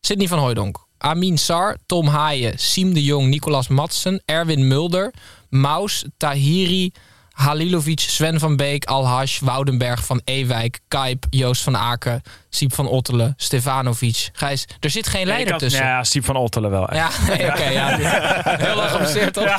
Sidney 0.00 0.28
van 0.28 0.38
Hooijdonk. 0.38 0.86
Amin 0.98 1.38
Sar, 1.38 1.76
Tom 1.86 2.06
Haaien, 2.06 2.58
Siem 2.58 2.94
de 2.94 3.04
Jong, 3.04 3.28
Nicolas 3.28 3.68
Madsen, 3.68 4.22
Erwin 4.24 4.68
Mulder, 4.68 5.14
Maus, 5.48 6.04
Tahiri, 6.16 6.92
Halilovic, 7.34 8.00
Sven 8.00 8.38
van 8.40 8.56
Beek, 8.56 8.84
Alhash, 8.84 9.38
Woudenberg 9.38 10.04
van 10.04 10.20
Ewijk, 10.24 10.80
Kuip, 10.88 11.26
Joost 11.30 11.62
van 11.62 11.76
Aken, 11.76 12.22
Siep 12.50 12.74
van 12.74 12.86
Ottelen, 12.88 13.34
Stefanovic. 13.36 14.28
Gijs, 14.32 14.64
er 14.80 14.90
zit 14.90 15.06
geen 15.08 15.26
leider 15.26 15.50
had- 15.50 15.60
tussen. 15.60 15.84
Ja, 15.84 16.04
Siep 16.04 16.24
van 16.24 16.36
Ottelen 16.36 16.70
wel. 16.70 16.88
echt. 16.88 17.16
Ja, 17.16 17.26
nee, 17.36 17.46
oké, 17.46 17.64
ja. 17.68 17.96
Heel 18.66 18.76
lang 18.76 18.90
geblesseerd, 18.90 19.32
toch? 19.34 19.56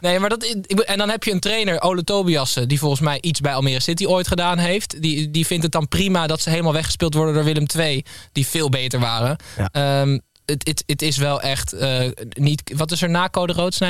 Nee, 0.00 0.18
maar 0.18 0.28
dat, 0.28 0.44
ik- 0.44 0.78
en 0.80 0.98
dan 0.98 1.08
heb 1.10 1.24
je 1.24 1.32
een 1.32 1.40
trainer, 1.40 1.80
Ole 1.82 2.04
Tobiassen, 2.04 2.68
die 2.68 2.78
volgens 2.78 3.00
mij 3.00 3.18
iets 3.20 3.40
bij 3.40 3.54
Almere 3.54 3.80
City 3.80 4.04
ooit 4.06 4.28
gedaan 4.28 4.58
heeft. 4.58 5.02
Die, 5.02 5.30
die 5.30 5.46
vindt 5.46 5.62
het 5.62 5.72
dan 5.72 5.88
prima 5.88 6.26
dat 6.26 6.40
ze 6.40 6.50
helemaal 6.50 6.72
weggespeeld 6.72 7.14
worden 7.14 7.34
door 7.34 7.44
Willem 7.44 7.66
II, 7.78 8.04
die 8.32 8.46
veel 8.46 8.68
beter 8.68 9.00
waren. 9.00 9.36
Ja. 9.56 9.68
Ehm, 9.72 10.18
het, 10.44 10.66
het, 10.66 10.82
het 10.86 11.02
is 11.02 11.16
wel 11.16 11.40
echt 11.40 11.72
eh, 11.72 12.08
niet. 12.28 12.72
Wat 12.76 12.90
is 12.92 13.02
er 13.02 13.10
na 13.10 13.28
code 13.28 13.52
rood? 13.52 13.80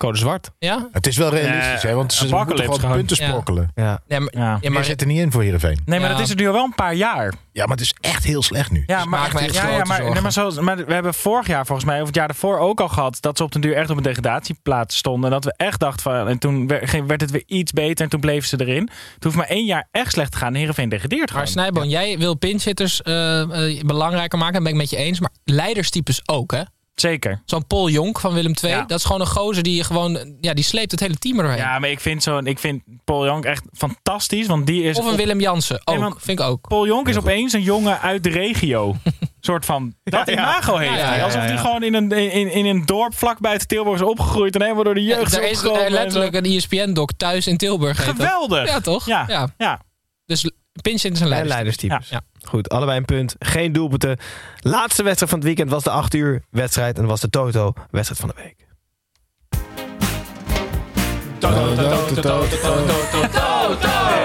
Code 0.00 0.18
zwart. 0.18 0.50
Ja? 0.58 0.88
Het 0.92 1.06
is 1.06 1.16
wel 1.16 1.30
realistisch, 1.30 1.82
Eh, 1.82 1.90
hè? 1.90 1.94
Want 1.94 2.12
ze 2.12 2.26
moeten 2.28 2.58
gewoon 2.58 2.80
gewoon. 2.80 2.96
punten 2.96 3.16
sprokkelen. 3.16 3.70
Ja. 3.74 4.00
Ja, 4.06 4.18
maar, 4.18 4.28
Ja. 4.34 4.40
ja, 4.40 4.58
Maar 4.62 4.72
maar 4.72 4.84
zit 4.84 5.00
er 5.00 5.06
niet 5.06 5.18
in 5.18 5.32
voor 5.32 5.42
Heerenveen. 5.42 5.78
Nee, 5.84 5.98
maar 6.00 6.08
Ja. 6.08 6.14
dat 6.14 6.24
is 6.24 6.28
het 6.28 6.38
nu 6.38 6.46
al 6.46 6.52
wel 6.52 6.64
een 6.64 6.74
paar 6.74 6.94
jaar. 6.94 7.32
Ja, 7.52 7.66
maar 7.66 7.76
het 7.76 7.84
is 7.84 7.94
echt 8.00 8.24
heel 8.24 8.42
slecht 8.42 8.70
nu. 8.70 8.82
Ja, 8.86 8.96
Dus 8.96 9.06
maar, 9.06 9.20
echt 9.34 9.54
ja, 9.54 9.84
maar, 9.84 10.02
nee, 10.12 10.20
maar, 10.20 10.32
zoals, 10.32 10.58
maar 10.60 10.76
we 10.86 10.92
hebben 10.92 11.14
vorig 11.14 11.46
jaar 11.46 11.66
volgens 11.66 11.86
mij, 11.86 12.00
of 12.00 12.06
het 12.06 12.14
jaar 12.16 12.26
daarvoor 12.26 12.58
ook 12.58 12.80
al 12.80 12.88
gehad, 12.88 13.16
dat 13.20 13.36
ze 13.36 13.42
op 13.44 13.52
den 13.52 13.60
duur 13.60 13.76
echt 13.76 13.90
op 13.90 13.96
een 13.96 14.02
degradatieplaats 14.02 14.96
stonden. 14.96 15.24
En 15.24 15.30
dat 15.40 15.44
we 15.44 15.54
echt 15.56 15.80
dachten 15.80 16.02
van, 16.02 16.28
en 16.28 16.38
toen 16.38 16.66
werd, 17.06 17.20
het 17.20 17.30
weer 17.30 17.42
iets 17.46 17.72
beter 17.72 18.04
en 18.04 18.10
toen 18.10 18.20
bleven 18.20 18.48
ze 18.48 18.60
erin. 18.60 18.90
Het 19.14 19.24
hoeft 19.24 19.36
maar 19.36 19.46
één 19.46 19.64
jaar 19.64 19.88
echt 19.90 20.12
slecht 20.12 20.32
te 20.32 20.38
gaan. 20.38 20.48
en 20.48 20.54
Heerenveen 20.54 20.88
degradeert 20.88 21.20
Maar 21.20 21.28
gewoon. 21.28 21.46
Snijboon, 21.46 21.88
jij 21.88 22.18
wil 22.18 22.34
pinchitters 22.34 23.02
eh, 23.02 23.40
eh, 23.40 23.80
belangrijker 23.84 24.38
maken, 24.38 24.54
dat 24.54 24.62
ben 24.62 24.72
ik 24.72 24.78
met 24.78 24.90
je 24.90 24.96
eens. 24.96 25.20
Maar 25.20 25.30
leiderstypes 25.44 26.22
ook, 26.28 26.52
hè? 26.52 26.62
Zeker. 26.94 27.42
Zo'n 27.44 27.66
Paul 27.66 27.88
Jonk 27.90 28.20
van 28.20 28.34
Willem 28.34 28.52
II, 28.62 28.72
Ja. 28.72 28.82
dat 28.84 28.98
is 28.98 29.04
gewoon 29.04 29.20
een 29.20 29.26
gozer 29.26 29.62
die 29.62 29.76
je 29.76 29.84
gewoon, 29.84 30.36
ja, 30.40 30.54
die 30.54 30.64
sleept 30.64 30.90
het 30.90 31.00
hele 31.00 31.14
team 31.16 31.36
er 31.36 31.42
doorheen. 31.42 31.60
Ja, 31.62 31.78
maar 31.78 31.90
ik 31.90 32.00
vind, 32.00 32.22
zo, 32.22 32.38
ik 32.38 32.58
vind 32.58 32.82
Paul 33.04 33.24
Jonk 33.26 33.44
echt 33.44 33.64
fantastisch, 33.72 34.46
want 34.46 34.66
die 34.66 34.82
is... 34.82 34.98
Of 34.98 35.04
een 35.04 35.10
op- 35.10 35.16
Willem 35.16 35.40
Jansen, 35.40 35.80
ook, 35.84 35.98
Nee, 35.98 36.10
vind 36.18 36.40
ik 36.40 36.46
ook. 36.46 36.68
Paul 36.68 36.86
Jonk 36.86 37.08
is 37.08 37.16
opeens 37.16 37.52
een 37.52 37.62
jongen 37.62 38.00
uit 38.00 38.22
de 38.22 38.30
regio. 38.30 38.96
soort 39.40 39.64
van. 39.64 39.94
Dat 40.02 40.26
Ja, 40.26 40.32
ja. 40.34 40.40
imago 40.40 40.76
heeft 40.76 40.90
Ja, 40.92 40.98
ja, 40.98 41.04
hij. 41.06 41.24
Alsof 41.24 41.40
ja. 41.42 41.46
hij 41.48 41.56
gewoon 41.58 41.82
in 41.82 41.94
een, 41.94 42.12
in, 42.12 42.52
in 42.52 42.66
een 42.66 42.86
dorp 42.86 43.14
vlakbij 43.14 43.52
het 43.52 43.68
Tilburg 43.68 44.00
is 44.00 44.06
opgegroeid. 44.06 44.54
En 44.54 44.62
helemaal 44.62 44.84
door 44.84 44.94
de 44.94 45.02
jeugd 45.04 45.36
er 45.36 45.42
is 45.42 45.50
is 45.50 45.56
opgekomen 45.58 45.84
eh, 45.86 45.90
letterlijk 45.92 46.34
een 46.34 46.44
ESPN-doc 46.44 47.10
thuis 47.16 47.46
in 47.46 47.56
Tilburg. 47.56 48.04
Geweldig. 48.04 48.66
Ja, 48.66 48.80
toch? 48.80 49.06
Ja. 49.06 49.24
ja. 49.28 49.48
Ja. 49.58 49.80
Dus 50.26 50.50
Pinsent 50.82 51.12
is 51.14 51.18
een 51.20 51.24
En 51.24 51.30
leider. 51.30 51.48
leiderstypes. 51.52 52.08
Ja. 52.08 52.20
Goed, 52.48 52.68
allebei 52.68 52.98
een 52.98 53.04
punt. 53.04 53.36
Geen 53.38 53.72
doelpunten. 53.72 54.16
Laatste 54.60 55.02
wedstrijd 55.02 55.30
van 55.30 55.38
het 55.38 55.48
weekend 55.48 55.70
was 55.70 55.82
de 55.82 55.90
8 55.90 56.14
uur 56.14 56.42
wedstrijd. 56.50 56.94
En 56.94 57.00
dat 57.00 57.10
was 57.10 57.20
de 57.20 57.30
Toto 57.30 57.72
wedstrijd 57.90 58.20
van 58.20 58.28
de 58.28 58.42
week. 58.42 58.68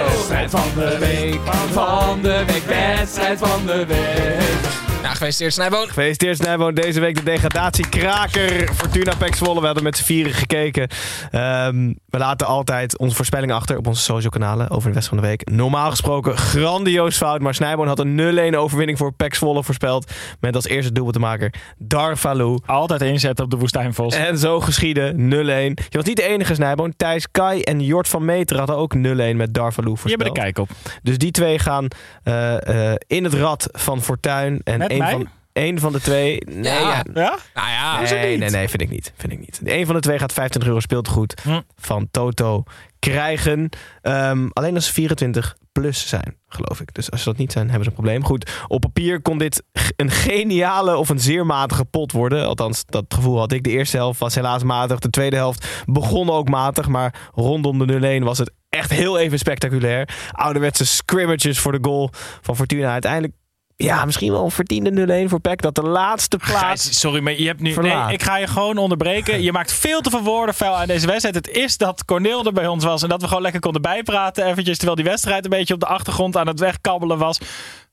Wedstrijd 0.07 0.49
van 0.49 0.69
de 0.75 0.97
week, 0.99 1.39
van 1.71 2.21
de 2.21 2.43
week, 2.47 2.63
wedstrijd 2.63 3.39
van 3.39 3.65
de 3.65 3.85
week. 3.85 4.84
Ja, 5.05 5.11
gefeliciteerd 5.11 5.53
Snijboon. 5.53 5.87
Gefeliciteerd 5.87 6.37
Snijboon. 6.37 6.73
Deze 6.73 6.99
week 6.99 7.15
de 7.15 7.23
degradatiekraker. 7.23 8.73
Fortuna 8.73 9.15
Pek 9.17 9.35
Zwolle. 9.35 9.59
We 9.59 9.65
hadden 9.65 9.83
met 9.83 9.97
z'n 9.97 10.03
vieren 10.03 10.33
gekeken. 10.33 10.87
Ehm, 11.31 11.93
we 12.09 12.17
laten 12.17 12.47
altijd 12.47 12.97
onze 12.97 13.15
voorspellingen 13.15 13.55
achter 13.55 13.77
op 13.77 13.87
onze 13.87 14.01
social 14.01 14.31
kanalen 14.31 14.69
over 14.69 14.87
de 14.87 14.93
wedstrijd 14.93 15.07
van 15.07 15.17
de 15.17 15.27
week. 15.27 15.49
Normaal 15.49 15.89
gesproken 15.89 16.37
grandioos 16.37 17.17
fout. 17.17 17.41
Maar 17.41 17.53
Snijboon 17.53 17.87
had 17.87 17.99
een 17.99 18.15
0-1 18.15 18.55
overwinning 18.57 18.97
voor 18.97 19.11
Pek 19.13 19.35
Zwolle 19.35 19.63
voorspeld. 19.63 20.11
Met 20.39 20.55
als 20.55 20.65
eerste 20.65 20.91
doelpuntemaker 20.91 21.53
Darvalu. 21.77 22.59
Altijd 22.65 23.01
inzetten 23.01 23.45
op 23.45 23.51
de 23.51 23.57
woestijnvos. 23.57 24.15
En 24.15 24.37
zo 24.37 24.59
geschieden 24.59 25.15
0-1. 25.15 25.73
Je 25.89 25.97
was 25.97 26.05
niet 26.05 26.15
de 26.17 26.23
enige 26.27 26.53
Snijboon. 26.53 26.93
Thijs 26.97 27.31
Kai 27.31 27.61
en 27.61 27.79
Jort 27.79 28.07
van 28.07 28.25
Meter 28.25 28.57
hadden 28.57 28.75
ook 28.77 28.95
0-1 28.95 28.99
met 29.35 29.53
Darvalu 29.53 29.89
Je 29.89 29.97
voorspeld. 29.97 30.23
hebt 30.23 30.37
er 30.37 30.43
kijk 30.43 30.57
op. 30.59 30.69
Dus 31.03 31.17
die 31.17 31.31
twee 31.31 31.59
gaan 31.59 31.87
eh, 32.23 32.91
eh, 32.91 32.95
in 33.07 33.23
het 33.23 33.33
rad 33.33 33.67
van 33.71 34.01
Fortuin. 34.01 34.61
En 34.63 34.77
Met 34.77 34.93
een 34.95 35.03
mij? 35.03 35.11
van, 35.11 35.27
een 35.53 35.79
van 35.79 35.91
de 35.91 36.01
twee... 36.01 36.41
Nee, 36.45 36.63
Ja. 36.63 36.79
ja. 36.79 37.03
Ja? 37.13 37.37
Nou 37.53 37.69
ja, 37.69 37.99
Nee, 38.01 38.37
nee, 38.37 38.49
nee, 38.49 38.69
vind 38.69 38.81
ik 38.81 38.89
niet. 38.89 39.13
Vind 39.17 39.31
ik 39.33 39.39
niet. 39.39 39.61
Een 39.63 39.85
van 39.85 39.95
de 39.95 40.01
twee 40.01 40.19
gaat 40.19 40.33
25 40.33 40.69
euro 40.69 40.81
speeltegoed 40.81 41.41
Hm. 41.43 41.61
van 41.75 42.07
Toto 42.11 42.63
krijgen. 42.99 43.69
Ehm, 44.01 44.47
alleen 44.53 44.75
als 44.75 44.85
ze 44.85 44.93
24 44.93 45.57
plus 45.71 46.07
zijn, 46.07 46.37
geloof 46.47 46.79
ik. 46.81 46.93
Dus 46.93 47.11
als 47.11 47.21
ze 47.23 47.29
dat 47.29 47.37
niet 47.37 47.51
zijn, 47.51 47.65
hebben 47.65 47.83
ze 47.83 47.89
een 47.89 47.95
probleem. 47.95 48.23
Goed, 48.23 48.51
op 48.67 48.81
papier 48.81 49.21
kon 49.21 49.37
dit 49.37 49.63
een 49.95 50.11
geniale 50.11 50.97
of 50.97 51.09
een 51.09 51.19
zeer 51.19 51.45
matige 51.45 51.85
pot 51.85 52.11
worden. 52.11 52.45
Althans, 52.47 52.83
dat 52.85 53.05
gevoel 53.09 53.37
had 53.39 53.51
ik. 53.51 53.63
De 53.63 53.69
eerste 53.69 53.97
helft 53.97 54.19
was 54.19 54.35
helaas 54.35 54.63
matig. 54.63 54.99
De 54.99 55.09
tweede 55.09 55.35
helft 55.35 55.83
begon 55.85 56.29
ook 56.29 56.49
matig. 56.49 56.87
Maar 56.87 57.29
rondom 57.33 57.87
de 57.87 58.19
0-1 58.19 58.23
was 58.23 58.37
het 58.37 58.51
echt 58.69 58.89
heel 58.91 59.17
even 59.19 59.39
spectaculair. 59.39 60.09
Ouderwetse 60.31 60.85
scrimmages 60.85 61.59
voor 61.59 61.71
de 61.71 61.79
goal 61.81 62.09
van 62.41 62.55
Fortuna. 62.55 62.91
Uiteindelijk, 62.91 63.33
ja, 63.77 64.05
misschien 64.05 64.31
wel 64.31 64.43
een 64.43 64.51
verdiende 64.51 65.23
0-1 65.25 65.29
voor 65.29 65.39
Peck. 65.39 65.61
Dat 65.61 65.75
de 65.75 65.81
laatste 65.83 66.37
plaats... 66.37 66.83
Gijs, 66.83 66.99
sorry, 66.99 67.21
maar 67.21 67.39
je 67.39 67.47
hebt 67.47 67.59
nu. 67.61 67.73
Verlaat. 67.73 68.05
Nee, 68.05 68.13
ik 68.13 68.23
ga 68.23 68.37
je 68.37 68.47
gewoon 68.47 68.77
onderbreken. 68.77 69.41
Je 69.41 69.51
maakt 69.51 69.71
veel 69.73 70.01
te 70.01 70.09
veel 70.09 70.23
woorden 70.23 70.55
vuil 70.55 70.75
aan 70.75 70.87
deze 70.87 71.07
wedstrijd. 71.07 71.35
Het 71.35 71.47
is 71.47 71.77
dat 71.77 72.05
Corneel 72.05 72.45
er 72.45 72.53
bij 72.53 72.67
ons 72.67 72.83
was 72.83 73.03
en 73.03 73.09
dat 73.09 73.21
we 73.21 73.27
gewoon 73.27 73.41
lekker 73.43 73.61
konden 73.61 73.81
bijpraten. 73.81 74.45
Eventjes 74.45 74.75
terwijl 74.77 74.95
die 74.95 75.05
wedstrijd 75.05 75.43
een 75.43 75.49
beetje 75.49 75.73
op 75.73 75.79
de 75.79 75.85
achtergrond 75.85 76.37
aan 76.37 76.47
het 76.47 76.59
wegkabbelen 76.59 77.17
was. 77.17 77.37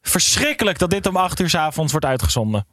Verschrikkelijk 0.03 0.79
dat 0.79 0.91
dit 0.91 1.07
om 1.07 1.17
8 1.17 1.41
uur 1.41 1.51
's 1.51 1.55
avonds 1.55 1.91
wordt 1.93 2.07
uitgezonden. 2.07 2.67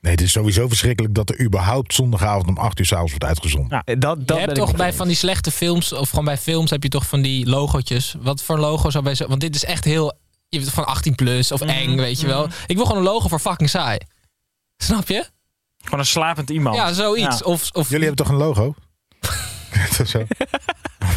Nee, 0.00 0.12
het 0.12 0.20
is 0.20 0.32
sowieso 0.32 0.68
verschrikkelijk 0.68 1.14
dat 1.14 1.30
er 1.30 1.40
überhaupt 1.40 1.94
zondagavond 1.94 2.48
om 2.48 2.56
8 2.58 2.78
uur 2.78 2.86
s'avonds 2.86 3.10
wordt 3.10 3.24
uitgezonden. 3.26 3.82
Eh, 3.84 3.94
Dat, 3.98 4.18
je 4.18 4.24
dat 4.24 4.36
hebt 4.38 4.46
ben 4.46 4.54
ik 4.56 4.60
toch 4.62 4.70
je 4.70 4.76
bij 4.76 4.86
eens. 4.86 4.96
van 4.96 5.06
die 5.06 5.16
slechte 5.16 5.50
films, 5.50 5.92
of 5.92 6.08
gewoon 6.10 6.24
bij 6.24 6.38
films, 6.38 6.70
heb 6.70 6.82
je 6.82 6.88
toch 6.88 7.06
van 7.06 7.22
die 7.22 7.46
logootjes. 7.48 8.14
Wat 8.20 8.42
voor 8.42 8.58
logo 8.58 8.90
zou 8.90 9.04
bij 9.04 9.14
zo... 9.14 9.26
Want 9.26 9.40
dit 9.40 9.54
is 9.54 9.64
echt 9.64 9.84
heel... 9.84 10.12
Je 10.60 10.70
van 10.70 10.86
18 10.86 11.14
plus 11.14 11.52
of 11.52 11.60
eng, 11.60 11.96
weet 11.96 12.20
je 12.20 12.26
wel. 12.26 12.48
Ik 12.66 12.76
wil 12.76 12.86
gewoon 12.86 13.00
een 13.00 13.08
logo 13.08 13.28
voor 13.28 13.38
fucking 13.38 13.70
saai. 13.70 13.98
Snap 14.76 15.08
je? 15.08 15.26
Gewoon 15.84 15.98
een 15.98 16.06
slapend 16.06 16.50
iemand. 16.50 16.76
Ja, 16.76 16.92
zoiets. 16.92 17.38
Ja. 17.38 17.44
Of, 17.44 17.70
of, 17.72 17.88
Jullie 17.88 18.06
hebben 18.06 18.24
toch 18.24 18.34
een 18.34 18.40
logo? 18.40 18.74
Toch 19.96 20.08
zo? 20.08 20.26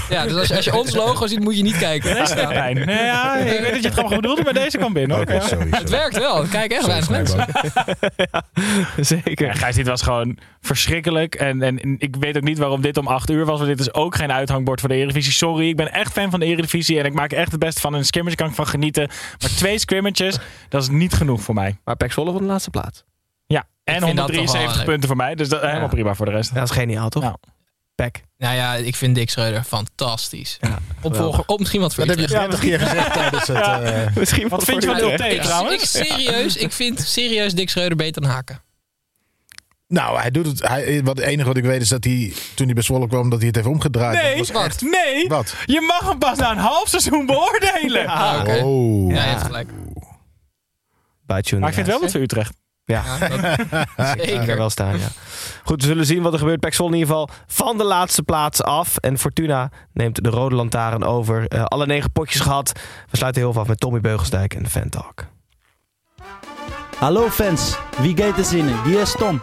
ja, 0.09 0.23
dus 0.23 0.35
als 0.35 0.47
je, 0.47 0.55
als 0.55 0.65
je 0.65 0.75
ons 0.75 0.95
logo 0.95 1.27
ziet, 1.27 1.39
moet 1.39 1.57
je 1.57 1.63
niet 1.63 1.77
kijken. 1.77 2.13
Deze 2.15 2.35
deed 2.35 2.47
pijn. 2.47 2.85
Nee, 2.85 3.03
ja, 3.03 3.35
ik 3.35 3.59
weet 3.59 3.71
dat 3.71 3.81
je 3.81 3.81
het 3.81 3.93
grappig 3.93 4.15
bedoelde, 4.15 4.43
maar 4.43 4.53
deze 4.53 4.77
kwam 4.77 4.93
binnen. 4.93 5.33
Ja. 5.33 5.39
sorry. 5.39 5.67
Het 5.71 5.89
werkt 5.89 6.17
wel. 6.17 6.45
Kijk 6.47 6.71
echt 6.71 6.85
weinig 6.85 7.09
mensen. 7.09 7.45
Snijboon. 7.53 8.95
Zeker. 9.05 9.45
Ja, 9.45 9.53
Gijs, 9.53 9.75
dit 9.75 9.87
was 9.87 10.01
gewoon 10.01 10.37
verschrikkelijk. 10.61 11.35
En, 11.35 11.61
en 11.61 11.95
ik 11.97 12.15
weet 12.15 12.37
ook 12.37 12.43
niet 12.43 12.57
waarom 12.57 12.81
dit 12.81 12.97
om 12.97 13.07
8 13.07 13.29
uur 13.29 13.45
was. 13.45 13.57
Want 13.57 13.69
dit 13.69 13.79
is 13.79 13.93
ook 13.93 14.15
geen 14.15 14.31
uithangbord 14.31 14.79
voor 14.79 14.89
de 14.89 14.95
Eredivisie. 14.95 15.31
Sorry, 15.33 15.67
ik 15.69 15.75
ben 15.75 15.93
echt 15.93 16.11
fan 16.11 16.29
van 16.29 16.39
de 16.39 16.45
Eredivisie. 16.45 16.99
En 16.99 17.05
ik 17.05 17.13
maak 17.13 17.31
echt 17.31 17.51
het 17.51 17.59
beste 17.59 17.81
van 17.81 17.93
een 17.93 18.05
scrimmage. 18.05 18.35
Kan 18.35 18.47
ik 18.47 18.55
van 18.55 18.67
genieten. 18.67 19.07
Maar 19.39 19.49
twee 19.49 19.79
scrimmages, 19.79 20.37
dat 20.69 20.81
is 20.81 20.89
niet 20.89 21.13
genoeg 21.13 21.41
voor 21.41 21.53
mij. 21.55 21.77
Maar 21.83 21.95
Pek 21.95 22.11
Zwolle 22.11 22.31
van 22.31 22.41
de 22.41 22.47
laatste 22.47 22.69
plaats. 22.69 23.03
Ja, 23.47 23.63
en 23.83 24.01
vind 24.01 24.17
dat 24.17 24.27
toch 24.27 24.35
wel 24.35 24.45
173 24.45 24.75
leuk. 24.75 24.85
punten 24.85 25.07
voor 25.07 25.17
mij. 25.17 25.35
Dus 25.35 25.49
dat 25.49 25.61
is 25.61 25.67
helemaal 25.67 25.89
prima 25.89 26.13
voor 26.13 26.25
de 26.25 26.31
rest. 26.31 26.49
Ja, 26.53 26.59
dat 26.59 26.69
is 26.69 26.75
geniaal, 26.75 27.09
toch? 27.09 27.23
Ja. 27.23 27.37
Pek. 27.95 28.23
Nou 28.37 28.55
ja, 28.55 28.73
ik 28.75 28.95
vind 28.95 29.15
Dick 29.15 29.29
Schreuder 29.29 29.63
fantastisch. 29.63 30.57
Ja, 30.61 30.79
Opvolger, 31.01 31.43
op 31.45 31.59
misschien 31.59 31.81
wat 31.81 31.93
voor 31.95 32.05
Dat 32.05 32.15
heb 32.19 32.29
je 32.29 32.35
Utrecht. 32.35 32.61
30 32.61 32.69
keer 32.69 32.79
gezegd 32.87 33.13
tijdens 33.13 33.47
het... 33.47 33.57
eh, 33.57 34.15
Misschien 34.21 34.47
Wat 34.49 34.63
vind 34.63 34.83
je 34.83 34.89
van 34.89 34.99
voor- 34.99 35.07
0 35.07 35.17
T 35.17 35.21
Ik, 35.21 35.41
trouwens? 35.41 35.95
ik, 35.95 36.05
serieus, 36.07 36.55
ik 36.57 36.71
vind 36.71 36.99
serieus 36.99 37.53
Dick 37.53 37.69
Schreuder 37.69 37.97
beter 37.97 38.21
dan 38.21 38.31
Haken. 38.31 38.61
Nou, 39.87 40.19
hij 40.19 40.31
doet 40.31 40.45
het. 40.45 40.67
Hij, 40.67 41.03
wat, 41.03 41.17
het 41.17 41.25
enige 41.25 41.47
wat 41.47 41.57
ik 41.57 41.63
weet 41.63 41.81
is 41.81 41.89
dat 41.89 42.03
hij, 42.03 42.33
toen 42.55 42.65
hij 42.65 42.73
bij 42.75 42.83
Zwolle 42.83 43.07
kwam, 43.07 43.29
dat 43.29 43.37
hij 43.39 43.47
het 43.47 43.55
heeft 43.55 43.67
omgedraaid. 43.67 44.21
Nee, 44.21 44.37
was 44.37 44.49
echt- 44.49 44.81
nee. 44.81 45.27
Wat? 45.27 45.55
Je 45.65 45.81
mag 45.81 46.09
hem 46.09 46.17
pas 46.19 46.37
na 46.37 46.51
een 46.51 46.57
half 46.57 46.87
seizoen 46.89 47.25
beoordelen. 47.25 48.07
Ah, 48.07 48.39
oké. 48.39 48.61
Oh. 48.63 49.11
Ja, 49.11 49.17
hij 49.19 49.29
heeft 49.29 49.43
gelijk. 49.43 49.69
Maar 51.27 51.37
ik 51.39 51.73
vind 51.73 51.87
wel 51.87 51.99
wat 51.99 52.11
voor 52.11 52.21
Utrecht. 52.21 52.53
Ja, 52.85 53.03
Ja, 53.19 53.27
dat- 53.27 53.39
ik 53.39 53.67
kan 53.95 54.05
er 54.05 54.17
zeker. 54.27 54.57
wel 54.57 54.69
staan, 54.69 54.99
ja. 54.99 55.07
Goed, 55.63 55.81
we 55.81 55.87
zullen 55.87 56.05
zien 56.05 56.21
wat 56.21 56.33
er 56.33 56.39
gebeurt. 56.39 56.73
Zwolle 56.75 56.91
in 56.93 56.97
ieder 56.99 57.13
geval 57.15 57.29
van 57.47 57.77
de 57.77 57.83
laatste 57.83 58.23
plaats 58.23 58.63
af. 58.63 58.97
En 58.97 59.17
Fortuna 59.17 59.69
neemt 59.93 60.23
de 60.23 60.29
rode 60.29 60.55
lantaarn 60.55 61.03
over. 61.03 61.47
Eh, 61.47 61.63
alle 61.63 61.85
negen 61.85 62.11
potjes 62.11 62.41
gehad. 62.41 62.71
We 63.09 63.17
sluiten 63.17 63.41
heel 63.41 63.51
veel 63.53 63.61
af 63.61 63.67
met 63.67 63.79
Tommy 63.79 63.99
Beugelsdijk 64.01 64.53
en 64.53 64.63
de 64.63 64.69
Fan 64.69 64.89
Talk. 64.89 65.25
Hallo 66.97 67.29
fans, 67.29 67.77
wie 68.01 68.17
gaat 68.17 68.37
er 68.37 68.43
zinnen? 68.45 68.83
Wie 68.83 68.97
is 68.99 69.15
Tom? 69.17 69.41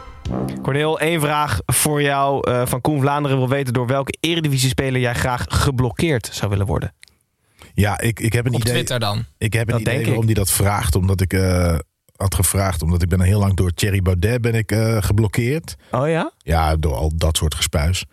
Corneel, 0.62 1.00
één 1.00 1.20
vraag 1.20 1.58
voor 1.66 2.02
jou. 2.02 2.50
eh, 2.50 2.62
van 2.66 2.80
Koen 2.80 3.00
Vlaanderen 3.00 3.36
wil 3.38 3.48
weten 3.48 3.72
door 3.72 3.86
welke 3.86 4.16
eredivisie-speler 4.20 5.00
jij 5.00 5.14
graag 5.14 5.44
geblokkeerd 5.48 6.28
zou 6.32 6.50
willen 6.50 6.66
worden. 6.66 6.94
Ja, 7.74 8.00
ik, 8.00 8.20
ik 8.20 8.32
heb 8.32 8.46
een 8.46 8.54
Op 8.54 8.60
idee. 8.60 8.72
Twitter 8.72 8.98
dan. 9.00 9.24
Ik 9.38 9.52
heb 9.52 9.66
een 9.66 9.72
Dat 9.72 9.80
idee 9.80 9.94
denk 9.94 10.06
waarom 10.06 10.24
hij 10.24 10.34
dat 10.34 10.50
vraagt. 10.50 10.94
Omdat 10.96 11.20
ik 11.20 11.32
eh, 11.32 11.78
had 12.22 12.34
gevraagd, 12.34 12.82
omdat 12.82 13.02
ik 13.02 13.08
ben 13.08 13.20
heel 13.20 13.38
lang 13.38 13.54
door 13.54 13.70
Thierry 13.70 14.02
Baudet 14.02 14.40
ben 14.40 14.54
ik 14.54 14.72
eh, 14.72 14.96
geblokkeerd. 15.00 15.76
Oh 15.90 16.08
ja? 16.08 16.32
Ja, 16.38 16.76
door 16.76 16.94
al 16.94 17.12
dat 17.16 17.36
soort 17.36 17.54
gespuis. 17.54 18.04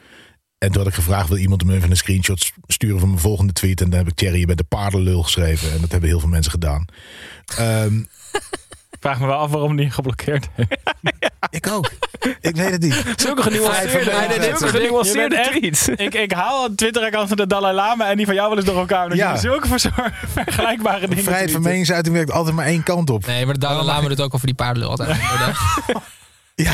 En 0.58 0.72
toen 0.72 0.78
had 0.78 0.88
ik 0.88 0.94
gevraagd, 0.94 1.28
wil 1.30 1.38
iemand 1.38 1.62
hem 1.62 1.72
even 1.72 1.90
een 1.90 1.98
screenshot 1.98 2.52
sturen 2.68 3.00
van 3.00 3.08
mijn 3.08 3.22
volgende 3.22 3.54
tweet? 3.54 3.82
En 3.82 3.90
dan 3.90 4.00
heb 4.00 4.08
ik 4.08 4.16
Thierry, 4.16 4.40
je 4.40 4.46
bent 4.46 4.58
de 4.58 4.64
paardenlul 4.64 5.24
geschreven. 5.24 5.72
En 5.72 5.82
dat 5.82 5.92
hebben 5.92 6.10
heel 6.10 6.20
veel 6.20 6.30
mensen 6.30 6.52
gedaan. 6.52 6.86
Ehm, 7.58 8.04
Ik 9.00 9.06
vraag 9.06 9.20
me 9.20 9.26
wel 9.28 9.38
af 9.38 9.52
waarom 9.52 9.76
die 9.76 9.90
geblokkeerd 9.92 10.48
heeft. 10.54 10.78
ik 11.50 11.68
ook. 11.68 11.92
Ik 12.42 12.56
weet 12.56 12.72
het 12.72 12.82
niet. 12.82 13.04
Zulke 13.18 13.42
genuanceerde, 13.42 14.12
van- 14.12 14.58
zulke 14.58 14.78
genuanceerde 14.78 15.50
tweets. 15.52 15.88
Ik, 15.88 16.14
ik 16.14 16.32
haal 16.32 16.66
een 16.66 16.76
Twitter-account 16.76 17.28
van 17.28 17.38
de 17.38 17.48
Dalai 17.48 17.76
Lama 17.76 18.10
en 18.10 18.18
die 18.18 18.26
van 18.26 18.36
jou 18.36 18.48
wel 18.48 18.58
eens 18.58 18.66
door 18.66 18.78
elkaar. 18.78 19.08
Dan 19.10 19.18
Ja. 19.18 19.36
zulke 19.38 19.68
vergelijkbare 20.36 21.08
dingen. 21.08 21.24
Vrijheid 21.24 21.52
van 21.52 21.62
meningsuiting 21.62 22.16
werkt 22.16 22.32
altijd 22.32 22.56
maar 22.56 22.66
één 22.66 22.84
kant 22.84 23.10
op. 23.10 23.26
Nee, 23.26 23.46
maar 23.46 23.54
de 23.54 23.60
Dalai 23.60 23.86
Lama 23.86 24.08
doet 24.08 24.22
ook 24.22 24.34
over 24.34 24.46
die 24.46 24.56
paardenlul 24.56 24.90
altijd. 24.90 25.18
Ja, 26.56 26.74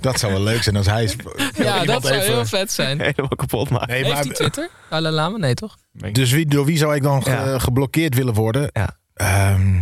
dat 0.00 0.18
zou 0.18 0.32
wel 0.32 0.42
leuk 0.42 0.62
zijn 0.62 0.76
als 0.76 0.86
hij... 0.86 1.10
Ja, 1.54 1.84
dat 1.84 2.02
zou 2.06 2.14
even- 2.14 2.32
heel 2.34 2.46
vet 2.46 2.72
zijn. 2.72 3.00
Helemaal 3.00 3.28
kapot 3.36 3.70
maken. 3.70 3.88
Nee, 3.88 3.96
Heeft 3.96 4.14
maar, 4.14 4.24
hij 4.24 4.32
Twitter? 4.34 4.68
Dalai 4.90 5.14
Lama? 5.14 5.36
Nee, 5.38 5.54
toch? 5.54 5.76
dus 6.12 6.30
wie, 6.30 6.46
door 6.46 6.64
wie 6.64 6.78
zou 6.78 6.94
ik 6.94 7.02
dan 7.02 7.22
ge- 7.22 7.30
Ja. 7.30 7.58
geblokkeerd 7.58 8.14
willen 8.14 8.34
worden? 8.34 8.70
Ja. 8.72 8.96
Ehm, 9.14 9.78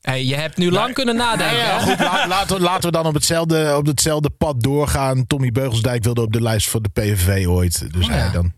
Hey, 0.00 0.24
je 0.24 0.34
hebt 0.34 0.56
nu 0.56 0.70
lang 0.70 0.94
kunnen 0.94 1.16
nadenken. 1.16 1.56
ja, 1.56 1.78
goed, 1.78 1.98
laten, 2.28 2.56
we, 2.56 2.62
laten 2.62 2.82
we 2.84 2.90
dan 2.90 3.06
op 3.06 3.14
hetzelfde, 3.14 3.76
op 3.76 3.86
hetzelfde 3.86 4.30
pad 4.30 4.62
doorgaan. 4.62 5.26
Tommy 5.26 5.50
Beugelsdijk 5.50 6.04
wilde 6.04 6.22
op 6.22 6.32
de 6.32 6.42
lijst 6.42 6.68
voor 6.68 6.82
de 6.82 6.88
PVV 6.88 7.46
ooit. 7.46 7.92
Dus 7.92 8.08
Oh, 8.08 8.14
ja. 8.14 8.18
hij 8.18 8.30
dan. 8.30 8.52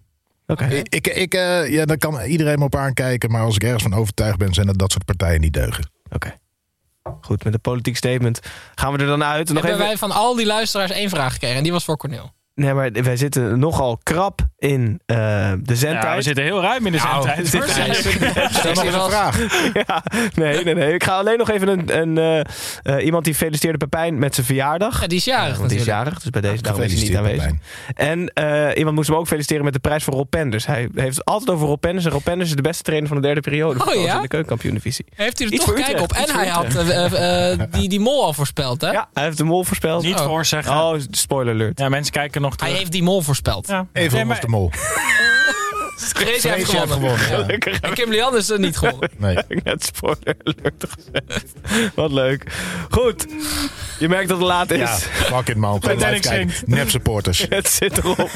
Oké. 0.46 0.64
Ik, 0.64 0.88
ik, 0.88 1.06
ik, 1.06 1.34
eh, 1.34 1.70
ja, 1.72 1.84
daar 1.84 1.98
kan 1.98 2.20
iedereen 2.20 2.58
me 2.58 2.64
op 2.64 2.76
aankijken. 2.76 3.30
Maar 3.30 3.42
als 3.42 3.54
ik 3.54 3.62
ergens 3.62 3.82
van 3.82 3.94
overtuigd 3.94 4.38
ben, 4.38 4.54
zijn 4.54 4.66
dat 4.66 4.78
dat 4.78 4.92
soort 4.92 5.04
partijen 5.04 5.40
niet 5.40 5.52
deugen. 5.52 5.90
Oké. 6.10 6.34
Goed, 7.20 7.44
met 7.44 7.54
een 7.54 7.60
politiek 7.60 7.96
statement 7.96 8.40
gaan 8.74 8.92
we 8.92 8.98
er 8.98 9.06
dan 9.06 9.24
uit. 9.24 9.48
Nog 9.48 9.54
Hebben 9.62 9.72
even... 9.72 9.86
wij 9.86 9.96
van 9.96 10.10
al 10.10 10.34
die 10.36 10.46
luisteraars 10.46 10.90
één 10.90 11.10
vraag 11.10 11.32
gekregen. 11.32 11.56
En 11.56 11.62
die 11.62 11.72
was 11.72 11.84
voor 11.84 11.96
Cornel. 11.96 12.32
Nee, 12.54 12.74
maar 12.74 12.92
wij 12.92 13.16
zitten 13.16 13.58
nogal 13.58 13.98
krap 14.02 14.40
in 14.62 15.00
eh, 15.06 15.16
de 15.62 15.76
zendtijd. 15.76 16.02
Ja, 16.02 16.14
we 16.16 16.22
zitten 16.22 16.44
heel 16.44 16.60
ruim 16.62 16.86
in 16.86 16.92
de 16.92 16.98
Nou, 16.98 17.22
zendtijd. 17.22 17.52
dit 17.52 17.64
is- 17.64 17.98
Stel 18.58 18.72
nog 18.74 18.84
eens 18.84 18.94
een 18.94 19.10
vraag. 19.10 19.38
Ja, 19.86 20.02
nee, 20.34 20.64
nee, 20.64 20.74
nee. 20.74 20.94
Ik 20.94 21.04
ga 21.04 21.18
alleen 21.18 21.38
nog 21.38 21.50
even 21.50 21.68
een, 21.68 21.98
een, 22.00 22.18
eh, 22.18 22.40
eh, 22.98 23.04
iemand 23.04 23.24
die 23.24 23.34
feliciteerde 23.34 23.78
Pepijn 23.78 24.18
met 24.18 24.34
zijn 24.34 24.46
verjaardag. 24.46 25.00
Ja, 25.00 25.06
die 25.06 25.18
is 25.18 25.24
jarig 25.24 25.56
Want 25.56 25.68
die 25.70 25.78
is 25.78 25.84
natuurlijk. 25.86 26.04
jarig, 26.06 26.22
dus 26.22 26.30
bij 26.30 26.40
deze 26.50 26.62
daarom 26.62 26.82
is 26.82 26.92
hij 26.92 27.02
niet 27.02 27.16
aanwezig. 27.16 27.52
En 27.94 28.28
eh, 28.28 28.76
iemand 28.78 28.96
moest 28.96 29.08
hem 29.08 29.16
ook 29.16 29.26
feliciteren 29.26 29.64
met 29.64 29.72
de 29.72 29.78
prijs 29.78 30.04
voor 30.04 30.14
Rob 30.14 30.28
Penders. 30.28 30.66
Hij 30.66 30.88
heeft 30.94 31.16
het 31.16 31.24
altijd 31.24 31.50
over 31.50 31.66
Rob 31.66 31.80
Penders. 31.80 32.04
En 32.04 32.10
Rob 32.12 32.22
Penders 32.22 32.48
is 32.50 32.56
de 32.56 32.62
beste 32.62 32.82
trainer 32.82 33.08
van 33.08 33.16
de 33.16 33.22
derde 33.26 33.40
periode. 33.40 33.84
Oh, 33.86 33.94
ja? 34.04 34.14
in 34.16 34.22
de 34.22 34.28
keukenkampioen-divisie. 34.28 35.04
Heeft 35.14 35.38
hij 35.38 35.46
er 35.46 35.52
Iets 35.52 35.64
toch 35.64 35.74
kijk 35.74 36.00
op. 36.00 36.12
En 36.12 36.30
hij 36.34 36.48
had 36.48 36.66
die, 37.72 37.88
die 37.88 38.00
mol 38.00 38.24
al 38.24 38.32
voorspeld, 38.32 38.80
hè? 38.80 38.90
Ja, 38.90 39.08
hij 39.12 39.24
heeft 39.24 39.36
de 39.38 39.44
mol 39.44 39.64
voorspeld. 39.64 40.02
Niet 40.02 40.14
Oh. 40.18 40.24
voorzeggen. 40.24 40.72
Oh, 40.72 40.94
spoiler 41.10 41.54
alert. 41.54 41.78
Ja, 41.78 41.88
mensen 41.88 42.12
kijken 42.12 42.40
nog 42.42 42.56
terug. 42.56 42.68
Hij 42.70 42.78
heeft 42.78 42.92
die 42.92 43.02
mol 43.02 43.20
voorspeld. 43.22 43.66
Ja. 43.68 43.86
Even 43.92 44.16
Nee, 44.16 44.26
was 44.26 44.38
Gracie 46.14 46.50
heeft 46.50 46.70
gewonnen. 46.70 47.18
gewonnen, 47.18 47.58
ja. 47.60 47.78
En 47.80 47.94
Kimberly 47.94 48.22
Anders 48.22 48.50
is 48.50 48.58
niet 48.58 48.76
gewonnen. 48.76 49.10
Nee. 49.18 49.36
Ik 49.36 49.44
heb 49.48 49.64
net 49.64 49.84
spoiler 49.84 50.36
alert 50.44 50.84
gezegd. 50.88 51.94
Wat 51.94 52.12
leuk. 52.12 52.44
Goed. 52.90 53.26
Je 53.98 54.08
merkt 54.08 54.28
dat 54.28 54.38
het 54.38 54.46
laat 54.46 54.70
is. 54.70 54.78
Ja, 54.78 54.96
fuck 54.96 55.48
it 55.48 55.56
man. 55.56 55.80
Kijken. 55.80 56.50
Nep 56.66 56.90
supporters. 56.90 57.46
Het 57.48 57.68
zit 57.68 57.98
erop. 57.98 58.30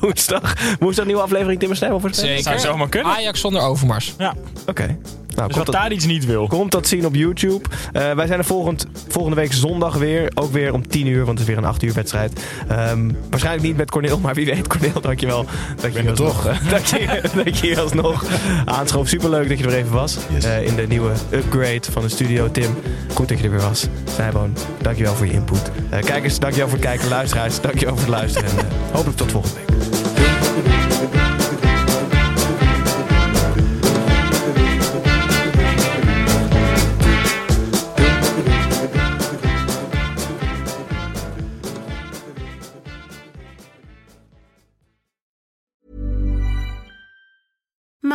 woensdag. 0.00 0.54
Woensdag 0.78 1.06
nieuwe 1.06 1.22
aflevering 1.22 1.60
Tim 1.60 1.70
en 1.70 1.76
Snijboom 1.76 2.00
voor 2.00 2.14
Zeker. 2.14 2.42
Zou 2.42 2.58
zomaar 2.58 2.88
kunnen. 2.88 3.12
Ajax 3.12 3.40
zonder 3.40 3.62
Overmars. 3.62 4.14
Ja. 4.18 4.34
Oké. 4.66 4.98
Nou, 5.38 5.50
Dus 5.50 5.56
komt 5.56 5.66
wat 5.66 5.74
dat, 5.74 5.84
daar 5.84 5.92
iets 5.92 6.06
niet 6.06 6.26
wil. 6.26 6.46
komt 6.46 6.72
dat 6.72 6.86
zien 6.86 7.06
op 7.06 7.14
YouTube. 7.14 7.68
Eh, 7.92 8.12
wij 8.12 8.26
zijn 8.26 8.38
er 8.38 8.44
volgend, 8.44 8.86
volgende 9.08 9.36
week 9.36 9.52
zondag 9.52 9.94
weer. 9.94 10.30
Ook 10.34 10.52
weer 10.52 10.72
om 10.72 10.88
10 10.88 11.06
uur, 11.06 11.24
want 11.24 11.38
het 11.38 11.48
is 11.48 11.54
weer 11.54 11.56
een 11.56 11.68
8 11.68 11.82
uur 11.82 11.92
wedstrijd. 11.92 12.40
Ehm, 12.68 13.10
waarschijnlijk 13.30 13.66
niet 13.66 13.76
met 13.76 13.90
Cornel, 13.90 14.18
maar 14.24 14.34
wie 14.34 14.46
weet, 14.46 14.66
Cornel, 14.66 15.00
dankjewel. 15.00 15.44
Dat 15.80 15.92
je 15.94 16.12
toch. 16.12 16.46
alsnog, 16.46 16.70
dat, 16.70 16.88
je, 16.88 17.20
dat 17.44 17.58
je 17.58 17.66
hier 17.66 17.80
alsnog 17.80 18.24
aanschoof. 18.64 19.08
Superleuk 19.08 19.48
dat 19.48 19.58
je 19.58 19.64
er 19.64 19.74
even 19.74 19.92
was. 19.92 20.16
Yes. 20.34 20.44
eh, 20.44 20.66
in 20.66 20.76
de 20.76 20.86
nieuwe 20.86 21.12
upgrade 21.30 21.92
van 21.92 22.02
de 22.02 22.08
studio. 22.08 22.50
Tim, 22.50 22.76
goed 23.14 23.28
dat 23.28 23.38
je 23.38 23.44
er 23.44 23.50
weer 23.50 23.60
was. 23.60 23.86
Snijboon, 24.14 24.56
dankjewel 24.82 25.14
voor 25.14 25.26
je 25.26 25.32
input. 25.32 25.70
Eh, 25.90 26.00
kijkers, 26.00 26.38
dankjewel 26.38 26.68
voor 26.68 26.78
het 26.78 26.86
kijken. 26.86 27.08
Luisteraars, 27.08 27.60
dankjewel 27.60 27.96
voor 27.96 28.04
het 28.06 28.14
luisteren. 28.14 28.50
En 28.50 28.66
hopelijk 28.92 29.16
tot 29.18 29.30
volgende 29.30 29.56
week. 29.66 29.97